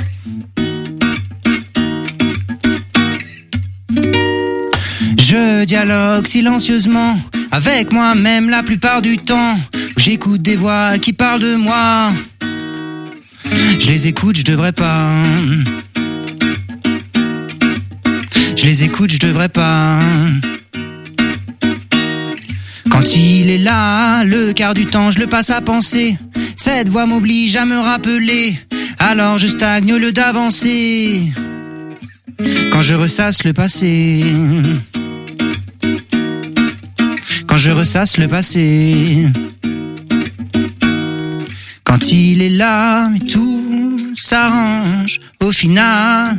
Je 5.19 5.65
dialogue 5.65 6.27
silencieusement 6.27 7.19
avec 7.51 7.93
moi-même 7.93 8.49
la 8.49 8.63
plupart 8.63 9.03
du 9.03 9.19
temps. 9.19 9.59
J'écoute 9.99 10.41
des 10.41 10.57
voix 10.57 10.99
qui 10.99 11.13
parlent 11.13 11.41
de 11.41 11.57
moi. 11.57 12.11
Je 13.79 13.91
les 13.91 14.09
écoute, 14.09 14.39
je 14.39 14.45
devrais 14.45 14.73
pas. 14.73 15.13
Je 18.63 18.69
les 18.69 18.85
écoute, 18.85 19.11
je 19.11 19.19
devrais 19.19 19.49
pas. 19.49 19.99
Quand 22.89 23.17
il 23.17 23.51
est 23.51 23.59
là, 23.59 24.23
le 24.23 24.53
quart 24.53 24.73
du 24.73 24.87
temps, 24.87 25.11
je 25.11 25.19
le 25.19 25.27
passe 25.27 25.51
à 25.51 25.61
penser. 25.61 26.17
Cette 26.55 26.89
voix 26.89 27.05
m'oblige 27.05 27.57
à 27.57 27.65
me 27.65 27.77
rappeler. 27.77 28.57
Alors 29.01 29.39
je 29.39 29.49
stagne 29.49 29.93
lieu 29.97 30.13
d'avancer. 30.13 31.23
Quand 32.71 32.83
je 32.83 32.95
ressasse 32.95 33.43
le 33.43 33.53
passé. 33.53 34.25
Quand 37.49 37.57
je 37.57 37.73
ressasse 37.73 38.17
le 38.17 38.29
passé. 38.29 39.27
Quand 41.83 42.13
il 42.13 42.43
est 42.43 42.49
là, 42.49 43.09
mais 43.09 43.19
tout 43.19 44.15
s'arrange 44.15 45.19
au 45.41 45.51
final. 45.51 46.39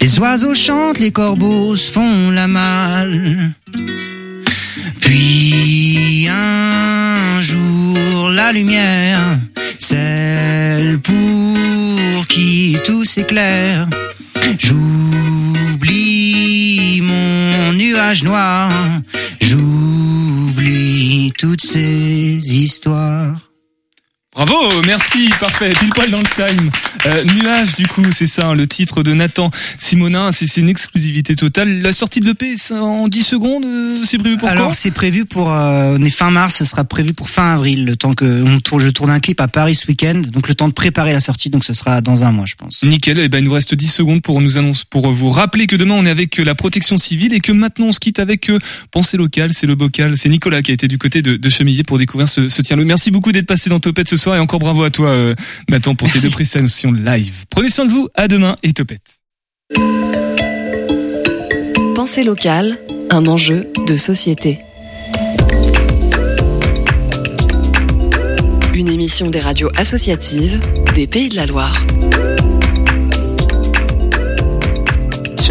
Les 0.00 0.18
oiseaux 0.18 0.54
chantent, 0.54 0.98
les 0.98 1.12
corbeaux 1.12 1.76
se 1.76 1.90
font 1.92 2.30
la 2.30 2.46
malle. 2.46 3.52
Puis 5.00 6.28
un 6.30 7.40
jour, 7.42 8.30
la 8.30 8.52
lumière, 8.52 9.38
celle 9.78 10.98
pour 11.00 12.26
qui 12.26 12.76
tout 12.84 13.04
s'éclaire. 13.04 13.88
J'oublie 14.58 16.04
mon 17.02 17.72
nuage 17.72 18.24
noir, 18.24 18.70
j'oublie 19.40 21.32
toutes 21.38 21.62
ces 21.62 22.38
histoires. 22.38 23.53
Bravo, 24.34 24.56
merci, 24.84 25.30
parfait, 25.38 25.70
pile 25.78 25.90
poil 25.90 26.10
dans 26.10 26.18
le 26.18 26.24
time. 26.24 26.68
Euh, 27.06 27.24
Nuage, 27.36 27.76
du 27.76 27.86
coup, 27.86 28.02
c'est 28.10 28.26
ça, 28.26 28.48
hein, 28.48 28.54
le 28.54 28.66
titre 28.66 29.04
de 29.04 29.14
Nathan 29.14 29.52
Simonin, 29.78 30.32
c'est 30.32 30.48
c'est 30.48 30.60
une 30.60 30.68
exclusivité 30.68 31.36
totale. 31.36 31.82
La 31.82 31.92
sortie 31.92 32.18
de 32.18 32.26
l'EP, 32.26 32.56
en 32.72 33.06
10 33.06 33.20
secondes, 33.22 33.64
euh, 33.64 33.96
c'est 34.04 34.18
prévu 34.18 34.36
pour 34.36 34.48
Alors 34.48 34.74
c'est 34.74 34.90
prévu 34.90 35.24
pour 35.24 35.52
euh, 35.52 35.96
on 35.96 36.04
est 36.04 36.10
fin 36.10 36.32
mars, 36.32 36.56
ce 36.56 36.64
sera 36.64 36.82
prévu 36.82 37.14
pour 37.14 37.30
fin 37.30 37.54
avril, 37.54 37.84
le 37.84 37.94
temps 37.94 38.12
que 38.12 38.42
on 38.42 38.58
tourne, 38.58 38.80
je 38.80 38.88
tourne 38.88 39.10
un 39.10 39.20
clip 39.20 39.40
à 39.40 39.46
Paris 39.46 39.76
ce 39.76 39.86
week-end, 39.86 40.20
donc 40.32 40.48
le 40.48 40.56
temps 40.56 40.66
de 40.66 40.72
préparer 40.72 41.12
la 41.12 41.20
sortie, 41.20 41.48
donc 41.48 41.64
ce 41.64 41.72
sera 41.72 42.00
dans 42.00 42.24
un 42.24 42.32
mois, 42.32 42.46
je 42.46 42.56
pense. 42.56 42.82
Nickel, 42.82 43.20
eh 43.20 43.28
ben, 43.28 43.38
il 43.38 43.44
nous 43.44 43.52
reste 43.52 43.76
10 43.76 43.86
secondes 43.86 44.22
pour 44.22 44.40
nous 44.40 44.58
annoncer, 44.58 44.82
pour 44.90 45.12
vous 45.12 45.30
rappeler 45.30 45.68
que 45.68 45.76
demain 45.76 45.94
on 45.94 46.06
est 46.06 46.10
avec 46.10 46.40
euh, 46.40 46.44
la 46.44 46.56
protection 46.56 46.98
civile 46.98 47.34
et 47.34 47.40
que 47.40 47.52
maintenant 47.52 47.86
on 47.86 47.92
se 47.92 48.00
quitte 48.00 48.18
avec 48.18 48.50
euh, 48.50 48.58
Pensée 48.90 49.16
locale, 49.16 49.52
c'est 49.52 49.68
le 49.68 49.76
bocal, 49.76 50.16
c'est 50.16 50.28
Nicolas 50.28 50.62
qui 50.62 50.72
a 50.72 50.74
été 50.74 50.88
du 50.88 50.98
côté 50.98 51.22
de, 51.22 51.36
de 51.36 51.48
Chemillé 51.48 51.84
pour 51.84 51.98
découvrir 51.98 52.28
ce, 52.28 52.48
ce 52.48 52.62
tiers 52.62 52.76
Merci 52.78 53.12
beaucoup 53.12 53.30
d'être 53.30 53.46
passé 53.46 53.70
dans 53.70 53.78
Topette 53.78 54.08
ce 54.08 54.16
soir 54.16 54.23
et 54.32 54.38
encore 54.38 54.60
bravo 54.60 54.84
à 54.84 54.90
toi 54.90 55.10
euh, 55.10 55.34
Nathan 55.68 55.94
pour 55.94 56.10
tes 56.10 56.20
deux 56.20 56.30
prestations 56.30 56.92
live. 56.92 57.44
Prenez 57.50 57.68
soin 57.68 57.84
de 57.84 57.90
vous, 57.90 58.08
à 58.14 58.28
demain 58.28 58.56
et 58.62 58.72
Topette. 58.72 59.18
Pensée 61.94 62.24
locale, 62.24 62.78
un 63.10 63.26
enjeu 63.26 63.66
de 63.86 63.96
société. 63.96 64.60
Une 68.72 68.88
émission 68.88 69.28
des 69.28 69.40
radios 69.40 69.70
associatives 69.76 70.60
des 70.94 71.06
Pays 71.06 71.28
de 71.28 71.36
la 71.36 71.46
Loire. 71.46 71.84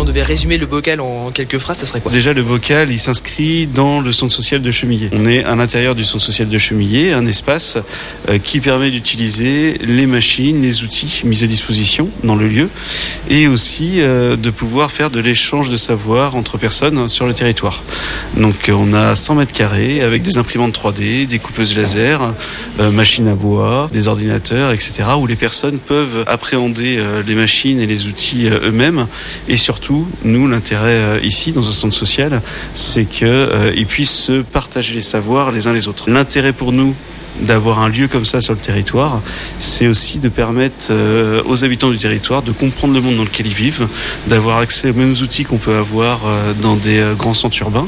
On 0.04 0.06
devait 0.06 0.22
résumer 0.22 0.58
le 0.58 0.66
bocal 0.66 1.00
en 1.00 1.32
quelques 1.32 1.60
phrases, 1.60 1.78
ça 1.78 1.86
serait 1.86 2.02
quoi? 2.02 2.12
Déjà, 2.12 2.34
le 2.34 2.44
bocal, 2.44 2.92
il 2.92 3.00
s'inscrit 3.00 3.68
dans 3.68 4.02
le 4.02 4.12
centre 4.12 4.34
social 4.34 4.62
de 4.62 4.70
Chemillé. 4.70 5.10
On 5.14 5.26
est 5.26 5.46
à 5.46 5.56
l'intérieur 5.56 5.96
du 5.96 6.04
centre 6.04 6.26
social 6.26 6.50
de 6.50 6.58
Chemillé, 6.58 7.14
un 7.14 7.26
espace 7.26 7.78
euh, 8.28 8.38
qui 8.38 8.60
permet 8.60 8.92
d'utiliser 8.92 9.78
les 9.82 10.06
machines, 10.06 10.62
les 10.62 10.84
outils 10.84 11.22
mis 11.24 11.42
à 11.46 11.48
disposition 11.48 12.10
dans 12.26 12.36
le 12.36 12.50
lieu 12.50 12.70
et 13.30 13.48
aussi 13.48 14.02
euh, 14.02 14.36
de 14.36 14.50
pouvoir 14.50 14.92
faire 14.92 15.10
de 15.10 15.22
l'échange 15.22 15.70
de 15.70 15.78
savoir 15.78 16.36
entre 16.36 16.58
personnes 16.58 17.08
sur 17.08 17.26
le 17.26 17.34
territoire. 17.34 17.82
Donc, 18.36 18.68
euh, 18.68 18.74
on 18.74 18.94
a 18.94 19.16
100 19.16 19.36
mètres 19.36 19.54
carrés 19.54 20.02
avec 20.02 20.22
des 20.22 20.38
imprimantes 20.38 20.78
3D, 20.78 21.28
des 21.28 21.40
coupeuses 21.40 21.78
laser, 21.78 22.34
machines 22.92 23.30
à 23.30 23.36
bois, 23.36 23.88
des 23.94 24.10
ordinateurs, 24.10 24.72
etc. 24.72 25.04
où 25.18 25.28
les 25.28 25.38
personnes 25.38 25.80
peuvent 25.80 26.26
appréhender 26.28 27.00
les 27.26 27.36
machines 27.36 27.80
et 27.80 27.86
les 27.86 28.08
outils 28.08 28.48
eux-mêmes 28.48 29.08
et 29.48 29.56
surtout 29.56 29.93
nous, 30.24 30.48
l'intérêt 30.48 31.02
euh, 31.02 31.20
ici, 31.24 31.52
dans 31.52 31.68
un 31.68 31.74
centre 31.74 31.96
social, 31.96 32.42
c'est 32.74 33.06
qu'ils 33.06 33.28
euh, 33.28 33.86
puissent 33.88 34.24
se 34.26 34.42
partager 34.42 34.96
les 34.96 35.02
savoirs 35.02 35.52
les 35.52 35.68
uns 35.68 35.74
les 35.74 35.88
autres. 35.88 36.10
L'intérêt 36.10 36.54
pour 36.54 36.72
nous 36.72 36.96
d'avoir 37.42 37.80
un 37.80 37.90
lieu 37.90 38.08
comme 38.08 38.26
ça 38.26 38.42
sur 38.42 38.54
le 38.54 38.60
territoire, 38.60 39.22
c'est 39.60 39.88
aussi 39.88 40.20
de 40.20 40.30
permettre 40.30 40.88
euh, 40.92 41.42
aux 41.46 41.64
habitants 41.64 41.90
du 41.90 41.98
territoire 41.98 42.42
de 42.42 42.52
comprendre 42.52 42.94
le 42.94 43.02
monde 43.02 43.18
dans 43.18 43.24
lequel 43.24 43.48
ils 43.48 43.54
vivent, 43.54 43.88
d'avoir 44.28 44.58
accès 44.58 44.90
aux 44.90 44.94
mêmes 44.94 45.16
outils 45.22 45.44
qu'on 45.44 45.58
peut 45.58 45.76
avoir 45.76 46.22
euh, 46.26 46.54
dans 46.54 46.76
des 46.76 47.00
euh, 47.00 47.14
grands 47.14 47.34
centres 47.34 47.60
urbains 47.62 47.88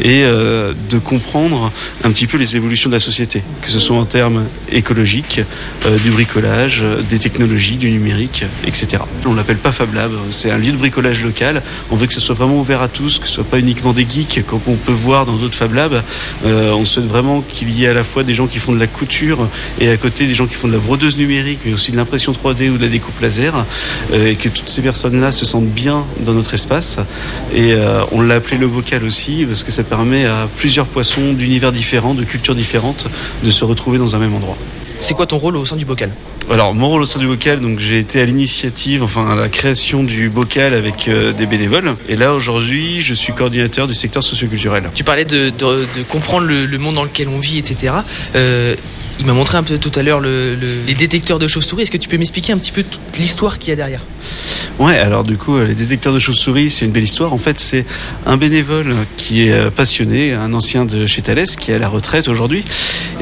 et 0.00 0.22
euh, 0.24 0.72
de 0.90 0.98
comprendre 0.98 1.72
un 2.04 2.10
petit 2.10 2.26
peu 2.26 2.36
les 2.36 2.56
évolutions 2.56 2.90
de 2.90 2.94
la 2.94 3.00
société, 3.00 3.42
que 3.62 3.70
ce 3.70 3.78
soit 3.78 3.96
en 3.96 4.04
termes 4.04 4.44
écologiques, 4.70 5.40
euh, 5.84 5.98
du 5.98 6.10
bricolage, 6.10 6.82
des 7.08 7.18
technologies, 7.18 7.76
du 7.76 7.90
numérique, 7.90 8.44
etc. 8.66 9.02
On 9.26 9.34
l'appelle 9.34 9.58
pas 9.58 9.72
Fab 9.72 9.94
Lab, 9.94 10.12
c'est 10.30 10.50
un 10.50 10.58
lieu 10.58 10.72
de 10.72 10.76
bricolage 10.76 11.22
local. 11.22 11.62
On 11.90 11.96
veut 11.96 12.06
que 12.06 12.12
ce 12.12 12.20
soit 12.20 12.34
vraiment 12.34 12.58
ouvert 12.58 12.82
à 12.82 12.88
tous, 12.88 13.18
que 13.18 13.26
ce 13.26 13.34
soit 13.34 13.44
pas 13.44 13.58
uniquement 13.58 13.92
des 13.92 14.06
geeks 14.08 14.44
comme 14.46 14.60
on 14.66 14.74
peut 14.74 14.92
voir 14.92 15.26
dans 15.26 15.36
d'autres 15.36 15.56
Fab 15.56 15.74
Labs. 15.74 16.02
On 16.44 16.84
souhaite 16.84 17.06
vraiment 17.06 17.42
qu'il 17.42 17.70
y 17.70 17.84
ait 17.84 17.88
à 17.88 17.94
la 17.94 18.04
fois 18.04 18.22
des 18.22 18.34
gens 18.34 18.46
qui 18.46 18.58
font 18.58 18.72
de 18.72 18.78
la 18.78 18.85
couture 18.86 19.48
et 19.80 19.88
à 19.88 19.96
côté 19.96 20.26
des 20.26 20.34
gens 20.34 20.46
qui 20.46 20.54
font 20.54 20.68
de 20.68 20.72
la 20.72 20.78
brodeuse 20.78 21.16
numérique, 21.16 21.60
mais 21.64 21.72
aussi 21.72 21.92
de 21.92 21.96
l'impression 21.96 22.32
3D 22.32 22.70
ou 22.70 22.78
de 22.78 22.82
la 22.82 22.88
découpe 22.88 23.20
laser, 23.20 23.64
euh, 24.12 24.30
et 24.30 24.36
que 24.36 24.48
toutes 24.48 24.68
ces 24.68 24.82
personnes-là 24.82 25.32
se 25.32 25.46
sentent 25.46 25.68
bien 25.68 26.04
dans 26.20 26.32
notre 26.32 26.54
espace. 26.54 26.98
Et 27.54 27.72
euh, 27.72 28.02
on 28.12 28.20
l'a 28.20 28.36
appelé 28.36 28.58
le 28.58 28.68
bocal 28.68 29.04
aussi 29.04 29.44
parce 29.46 29.62
que 29.62 29.72
ça 29.72 29.84
permet 29.84 30.24
à 30.24 30.48
plusieurs 30.56 30.86
poissons 30.86 31.32
d'univers 31.32 31.72
différents, 31.72 32.14
de 32.14 32.24
cultures 32.24 32.54
différentes, 32.54 33.08
de 33.42 33.50
se 33.50 33.64
retrouver 33.64 33.98
dans 33.98 34.16
un 34.16 34.18
même 34.18 34.34
endroit. 34.34 34.56
C'est 35.00 35.14
quoi 35.14 35.26
ton 35.26 35.38
rôle 35.38 35.56
au 35.56 35.64
sein 35.64 35.76
du 35.76 35.84
bocal 35.84 36.10
Alors 36.50 36.74
mon 36.74 36.88
rôle 36.88 37.02
au 37.02 37.06
sein 37.06 37.20
du 37.20 37.26
bocal, 37.26 37.60
donc 37.60 37.78
j'ai 37.78 37.98
été 37.98 38.20
à 38.20 38.24
l'initiative, 38.24 39.02
enfin 39.02 39.28
à 39.30 39.34
la 39.36 39.48
création 39.48 40.02
du 40.02 40.28
bocal 40.30 40.74
avec 40.74 41.06
euh, 41.08 41.32
des 41.32 41.46
bénévoles. 41.46 41.94
Et 42.08 42.16
là 42.16 42.32
aujourd'hui, 42.34 43.00
je 43.02 43.14
suis 43.14 43.32
coordinateur 43.32 43.86
du 43.86 43.94
secteur 43.94 44.24
socioculturel. 44.24 44.90
Tu 44.94 45.04
parlais 45.04 45.24
de, 45.24 45.50
de- 45.50 45.86
de 45.96 46.02
comprendre 46.08 46.46
le, 46.46 46.66
le 46.66 46.78
monde 46.78 46.96
dans 46.96 47.04
lequel 47.04 47.28
on 47.28 47.38
vit, 47.38 47.58
etc. 47.58 47.94
Euh, 48.34 48.74
il 49.18 49.26
m'a 49.26 49.32
montré 49.32 49.56
un 49.58 49.62
peu 49.62 49.78
tout 49.78 49.92
à 49.94 50.02
l'heure 50.02 50.20
le- 50.20 50.54
le- 50.54 50.82
les 50.86 50.94
détecteurs 50.94 51.38
de 51.38 51.48
chauves-souris. 51.48 51.82
Est-ce 51.84 51.90
que 51.90 51.96
tu 51.96 52.08
peux 52.08 52.18
m'expliquer 52.18 52.52
un 52.52 52.58
petit 52.58 52.72
peu 52.72 52.82
toute 52.82 53.00
l'histoire 53.18 53.58
qu'il 53.58 53.70
y 53.70 53.72
a 53.72 53.76
derrière? 53.76 54.02
Ouais, 54.78 54.98
alors 54.98 55.24
du 55.24 55.36
coup, 55.38 55.56
euh, 55.56 55.66
les 55.66 55.74
détecteurs 55.74 56.12
de 56.12 56.18
chauves-souris, 56.18 56.68
c'est 56.70 56.84
une 56.84 56.92
belle 56.92 57.04
histoire. 57.04 57.32
En 57.32 57.38
fait, 57.38 57.58
c'est 57.58 57.86
un 58.26 58.36
bénévole 58.36 58.94
qui 59.16 59.46
est 59.48 59.52
euh, 59.52 59.70
passionné, 59.70 60.34
un 60.34 60.52
ancien 60.52 60.84
de 60.84 61.06
chez 61.06 61.22
Thales, 61.22 61.46
qui 61.58 61.70
est 61.70 61.74
à 61.74 61.78
la 61.78 61.88
retraite 61.88 62.28
aujourd'hui, 62.28 62.64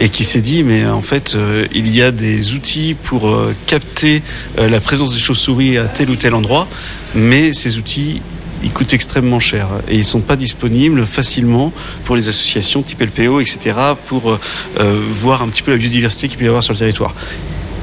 et 0.01 0.09
qui 0.09 0.24
s'est 0.24 0.40
dit, 0.40 0.64
mais 0.64 0.86
en 0.86 1.03
fait, 1.03 1.34
euh, 1.36 1.66
il 1.72 1.95
y 1.95 2.03
a 2.03 2.11
des 2.11 2.55
outils 2.55 2.95
pour 3.01 3.32
capter 3.66 4.22
la 4.59 4.80
présence 4.80 5.14
des 5.14 5.20
chauves-souris 5.20 5.78
à 5.78 5.84
tel 5.84 6.11
ou 6.11 6.16
tel 6.16 6.34
endroit, 6.34 6.68
mais 7.14 7.53
ces 7.53 7.78
outils 7.78 8.20
ils 8.65 8.73
coûtent 8.73 8.95
extrêmement 8.95 9.41
cher 9.41 9.69
et 9.89 9.97
ils 9.97 10.05
sont 10.05 10.21
pas 10.21 10.37
disponibles 10.37 11.05
facilement 11.05 11.73
pour 12.05 12.17
les 12.17 12.29
associations 12.29 12.83
type 12.83 13.03
LPO, 13.03 13.41
etc., 13.41 13.77
pour 14.09 14.33
euh, 14.33 14.41
euh, 14.81 15.01
voir 15.12 15.43
un 15.43 15.49
petit 15.49 15.62
peu 15.62 15.71
la 15.71 15.77
biodiversité 15.77 16.29
qu'il 16.29 16.39
peut 16.39 16.47
y 16.47 16.49
avoir 16.49 16.62
sur 16.62 16.73
le 16.73 16.79
territoire. 16.79 17.15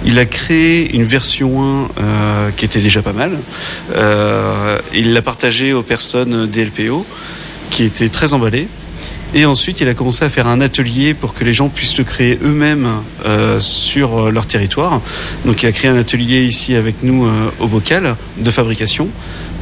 Il 0.03 0.17
a 0.17 0.25
créé 0.25 0.91
une 0.95 1.05
version 1.05 1.63
1 1.63 1.87
euh, 1.99 2.51
qui 2.57 2.65
était 2.65 2.81
déjà 2.81 3.03
pas 3.03 3.13
mal. 3.13 3.37
Il 4.93 5.13
l'a 5.13 5.21
partagée 5.21 5.73
aux 5.73 5.83
personnes 5.83 6.47
des 6.47 6.65
LPO 6.65 7.05
qui 7.69 7.83
étaient 7.83 8.09
très 8.09 8.33
emballées. 8.33 8.67
Et 9.33 9.45
ensuite, 9.45 9.79
il 9.79 9.87
a 9.87 9.93
commencé 9.93 10.25
à 10.25 10.29
faire 10.29 10.47
un 10.47 10.59
atelier 10.59 11.13
pour 11.13 11.33
que 11.33 11.45
les 11.45 11.53
gens 11.53 11.69
puissent 11.69 11.97
le 11.97 12.03
créer 12.03 12.37
eux-mêmes 12.43 12.89
sur 13.59 14.29
leur 14.31 14.45
territoire. 14.47 15.01
Donc, 15.45 15.63
il 15.63 15.67
a 15.67 15.71
créé 15.71 15.89
un 15.89 15.97
atelier 15.97 16.43
ici 16.43 16.75
avec 16.75 17.03
nous 17.03 17.29
au 17.59 17.67
bocal 17.67 18.17
de 18.37 18.51
fabrication. 18.51 19.07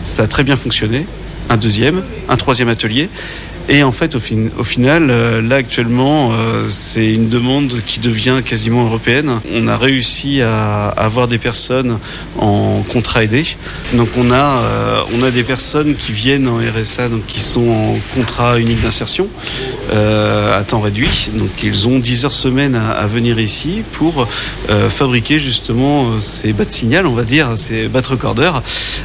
Ça 0.03 0.23
a 0.23 0.27
très 0.27 0.43
bien 0.43 0.55
fonctionné. 0.55 1.05
Un 1.49 1.57
deuxième, 1.57 2.03
un 2.27 2.37
troisième 2.37 2.69
atelier. 2.69 3.09
Et 3.71 3.83
en 3.83 3.91
fait, 3.91 4.15
au, 4.15 4.19
fin- 4.19 4.49
au 4.57 4.63
final, 4.63 5.09
euh, 5.11 5.43
là 5.43 5.57
actuellement, 5.57 6.31
euh, 6.33 6.65
c'est 6.71 7.13
une 7.13 7.29
demande 7.29 7.81
qui 7.85 7.99
devient 7.99 8.41
quasiment 8.43 8.85
européenne. 8.85 9.41
On 9.53 9.67
a 9.67 9.77
réussi 9.77 10.41
à 10.41 10.87
avoir 10.87 11.27
des 11.27 11.37
personnes 11.37 11.99
en 12.39 12.81
contrat 12.91 13.23
aidé. 13.23 13.45
Donc 13.93 14.09
on 14.17 14.31
a, 14.31 14.57
euh, 14.57 15.01
on 15.15 15.21
a 15.21 15.29
des 15.29 15.43
personnes 15.43 15.93
qui 15.95 16.13
viennent 16.13 16.47
en 16.47 16.57
RSA, 16.57 17.09
donc 17.09 17.27
qui 17.27 17.41
sont 17.41 17.69
en 17.69 17.97
contrat 18.15 18.59
unique 18.59 18.81
d'insertion 18.81 19.27
à 19.91 20.63
temps 20.67 20.81
réduit. 20.81 21.29
Donc 21.33 21.49
ils 21.63 21.87
ont 21.87 21.97
10 21.99 22.25
heures 22.25 22.33
semaine 22.33 22.75
à, 22.75 23.07
venir 23.07 23.39
ici 23.39 23.81
pour 23.93 24.27
fabriquer 24.89 25.39
justement 25.39 26.19
ces 26.19 26.53
bas 26.53 26.65
de 26.65 26.71
signal, 26.71 27.07
on 27.07 27.13
va 27.13 27.23
dire, 27.23 27.49
ces 27.55 27.87
bas 27.87 28.01
recorders. 28.07 28.61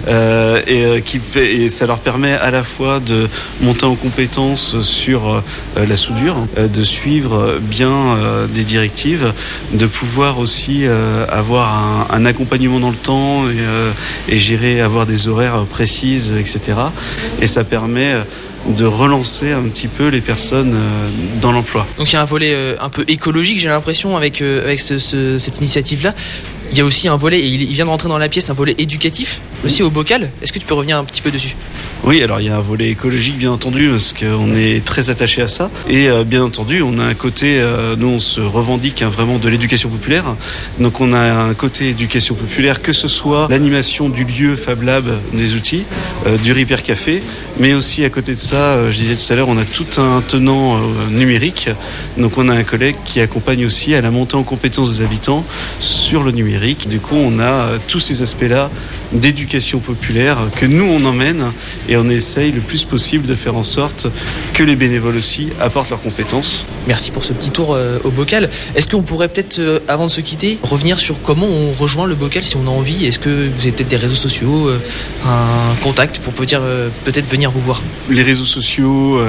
Euh, 0.09 0.61
et, 0.67 1.01
qui, 1.03 1.21
et 1.37 1.71
ça 1.71 1.87
leur 1.87 2.01
permet 2.01 2.33
à 2.33 2.51
la 2.51 2.63
fois 2.65 3.01
de 3.01 3.29
monter 3.63 3.87
en 3.87 3.95
compétence 3.95 4.54
sur 4.57 5.29
euh, 5.77 5.87
la 5.87 5.97
soudure, 5.97 6.47
euh, 6.59 6.69
de 6.69 6.83
suivre 6.83 7.59
bien 7.61 7.91
euh, 7.91 8.47
des 8.47 8.65
directives, 8.65 9.33
de 9.73 9.87
pouvoir 9.87 10.39
aussi 10.39 10.81
euh, 10.87 11.27
avoir 11.31 12.07
un, 12.13 12.25
accompagnement 12.27 12.81
dans 12.81 12.91
le 12.91 12.97
temps 12.97 13.45
et, 14.29 14.39
gérer, 14.39 14.81
avoir 14.81 15.05
des 15.07 15.29
horaires 15.29 15.65
précises, 15.67 16.33
etc. 16.39 16.79
Et 17.41 17.47
ça 17.47 17.65
permet 17.65 18.15
de 18.67 18.85
relancer 18.87 19.53
un 19.53 19.63
petit 19.65 19.89
peu 19.89 20.09
les 20.09 20.23
personnes 20.23 20.75
dans 21.43 21.53
l'emploi. 21.53 21.87
Donc 21.99 22.11
il 22.11 22.15
y 22.15 22.17
a 22.17 22.23
un 22.23 22.25
volet 22.25 22.77
un 22.81 22.89
peu 22.89 23.05
écologique, 23.09 23.59
j'ai 23.59 23.69
l'impression, 23.69 24.17
avec, 24.17 24.41
avec 24.41 24.81
ce- 24.81 24.99
ce- 24.99 25.39
cette 25.39 25.59
initiative-là. 25.59 26.15
Il 26.71 26.79
y 26.79 26.81
a 26.81 26.85
aussi 26.85 27.09
un 27.09 27.17
volet, 27.17 27.41
et 27.41 27.47
il 27.47 27.73
vient 27.73 27.85
de 27.85 27.91
rentrer 27.91 28.09
dans 28.09 28.19
la 28.19 28.29
pièce, 28.29 28.51
un 28.51 28.55
volet 28.55 28.75
éducatif, 28.79 29.41
aussi 29.65 29.83
au 29.83 29.91
bocal. 29.91 30.31
Est-ce 30.43 30.53
que 30.53 30.59
tu 30.59 30.67
peux 30.67 30.75
revenir 30.75 30.99
un 30.99 31.05
petit 31.05 31.23
peu 31.23 31.31
dessus? 31.31 31.55
Oui, 32.07 32.23
alors 32.23 32.39
il 32.39 32.49
y 32.49 32.51
a 32.51 32.57
un 32.57 32.61
volet 32.61 32.91
écologique 32.91 33.39
bien 33.39 33.51
entendu 33.51 33.89
parce 33.89 34.13
qu'on 34.13 34.55
est 34.55 34.85
très 34.85 35.09
attaché 35.09 35.41
à 35.41 35.49
ça 35.49 35.71
et 35.89 36.11
euh, 36.11 36.23
bien 36.23 36.45
entendu 36.45 36.83
on 36.83 36.99
a 36.99 37.03
un 37.03 37.15
côté, 37.15 37.57
euh, 37.59 37.97
nous 37.97 38.09
on 38.09 38.21
se 38.21 38.43
revendique 38.43 39.01
hein, 39.01 39.09
vraiment 39.09 39.39
de 39.39 39.49
l'éducation 39.49 39.89
populaire, 39.89 40.37
donc 40.79 41.01
on 41.01 41.15
a 41.15 41.19
un 41.19 41.55
côté 41.55 41.89
éducation 41.89 42.35
populaire 42.35 42.83
que 42.83 42.93
ce 42.93 43.09
soit 43.09 43.47
l'animation 43.49 44.11
du 44.11 44.25
lieu 44.25 44.55
Fab 44.55 44.83
Lab 44.83 45.07
des 45.33 45.55
outils, 45.55 45.85
euh, 46.27 46.37
du 46.37 46.53
Repair 46.53 46.83
Café, 46.83 47.23
mais 47.59 47.73
aussi 47.73 48.05
à 48.05 48.11
côté 48.11 48.35
de 48.35 48.41
ça, 48.41 48.91
je 48.91 48.99
disais 48.99 49.17
tout 49.17 49.33
à 49.33 49.37
l'heure, 49.37 49.49
on 49.49 49.57
a 49.57 49.65
tout 49.65 49.99
un 49.99 50.21
tenant 50.21 50.79
numérique, 51.11 51.71
donc 52.19 52.37
on 52.37 52.51
a 52.51 52.55
un 52.55 52.65
collègue 52.65 52.97
qui 53.07 53.21
accompagne 53.21 53.65
aussi 53.65 53.95
à 53.95 54.03
la 54.03 54.11
montée 54.11 54.37
en 54.37 54.43
compétence 54.43 54.99
des 54.99 55.05
habitants 55.05 55.43
sur 55.79 56.23
le 56.23 56.33
numérique. 56.33 56.54
Du 56.55 57.01
coup 57.01 57.17
on 57.17 57.41
a 57.41 57.45
euh, 57.45 57.79
tous 57.89 57.99
ces 57.99 58.23
aspects-là 58.23 58.71
d'éducation 59.13 59.35
éducation 59.45 59.79
populaire 59.81 60.39
que 60.57 60.67
nous 60.67 60.85
on 60.85 61.05
emmène 61.05 61.45
et 61.89 61.97
on 61.97 62.09
essaye 62.09 62.53
le 62.53 62.61
plus 62.61 62.85
possible 62.85 63.27
de 63.27 63.35
faire 63.35 63.57
en 63.57 63.65
sorte 63.65 64.07
que 64.53 64.63
les 64.63 64.77
bénévoles 64.77 65.17
aussi 65.17 65.49
apportent 65.61 65.91
leurs 65.91 66.01
compétences. 66.01 66.65
Merci 66.87 67.11
pour 67.11 67.25
ce 67.25 67.33
petit 67.33 67.51
tour 67.51 67.75
euh, 67.75 67.99
au 68.05 68.11
bocal. 68.11 68.49
Est-ce 68.77 68.89
qu'on 68.89 69.03
pourrait 69.03 69.29
peut-être, 69.29 69.59
euh, 69.59 69.81
avant 69.89 70.07
de 70.07 70.11
se 70.11 70.21
quitter, 70.21 70.59
revenir 70.63 70.99
sur 70.99 71.21
comment 71.23 71.47
on 71.47 71.73
rejoint 71.73 72.07
le 72.07 72.15
bocal 72.15 72.45
si 72.45 72.57
on 72.57 72.67
a 72.67 72.71
envie? 72.71 73.05
Est-ce 73.05 73.19
que 73.19 73.49
vous 73.49 73.61
avez 73.63 73.73
peut-être 73.73 73.89
des 73.89 73.97
réseaux 73.97 74.15
sociaux, 74.15 74.71
un 75.27 75.75
contact 75.83 76.21
pour 76.21 76.33
peut-être 76.33 77.29
venir 77.29 77.51
vous 77.51 77.61
voir? 77.61 77.83
Les 78.09 78.23
réseaux 78.23 78.45
sociaux, 78.45 79.21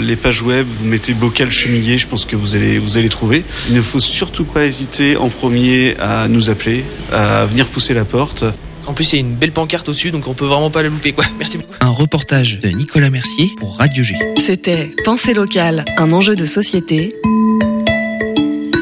les 0.00 0.16
pages 0.16 0.42
web, 0.42 0.66
vous 0.70 0.84
mettez 0.84 1.14
bocal 1.14 1.50
chemillé, 1.50 1.96
je 1.96 2.06
pense 2.06 2.24
que 2.24 2.36
vous 2.36 2.54
allez 2.54 2.78
vous 2.78 2.98
allez 2.98 3.08
trouver. 3.08 3.44
Il 3.68 3.76
ne 3.76 3.82
faut 3.82 4.00
surtout 4.00 4.44
pas 4.44 4.66
hésiter 4.66 5.16
en 5.16 5.28
premier 5.28 5.96
à 5.98 6.28
nous 6.28 6.50
appeler, 6.66 6.84
à 7.12 7.46
venir 7.46 7.66
pousser 7.66 7.94
la 7.94 8.04
porte. 8.04 8.44
En 8.86 8.92
plus, 8.92 9.12
il 9.12 9.16
y 9.16 9.18
a 9.18 9.20
une 9.20 9.34
belle 9.34 9.52
pancarte 9.52 9.88
au-dessus, 9.88 10.10
donc 10.10 10.28
on 10.28 10.34
peut 10.34 10.46
vraiment 10.46 10.70
pas 10.70 10.82
la 10.82 10.88
louper. 10.88 11.12
Quoi. 11.12 11.24
Merci 11.38 11.58
beaucoup. 11.58 11.74
Un 11.80 11.90
reportage 11.90 12.60
de 12.60 12.68
Nicolas 12.68 13.10
Mercier 13.10 13.50
pour 13.58 13.76
Radio 13.78 14.02
G. 14.02 14.14
C'était 14.36 14.90
Pensée 15.04 15.34
locale, 15.34 15.84
un 15.96 16.12
enjeu 16.12 16.36
de 16.36 16.46
société. 16.46 17.14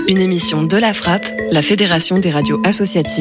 Une 0.08 0.20
émission 0.20 0.62
de 0.62 0.76
la 0.76 0.92
Frappe, 0.92 1.26
la 1.50 1.62
Fédération 1.62 2.18
des 2.18 2.30
radios 2.30 2.60
associatives. 2.64 3.12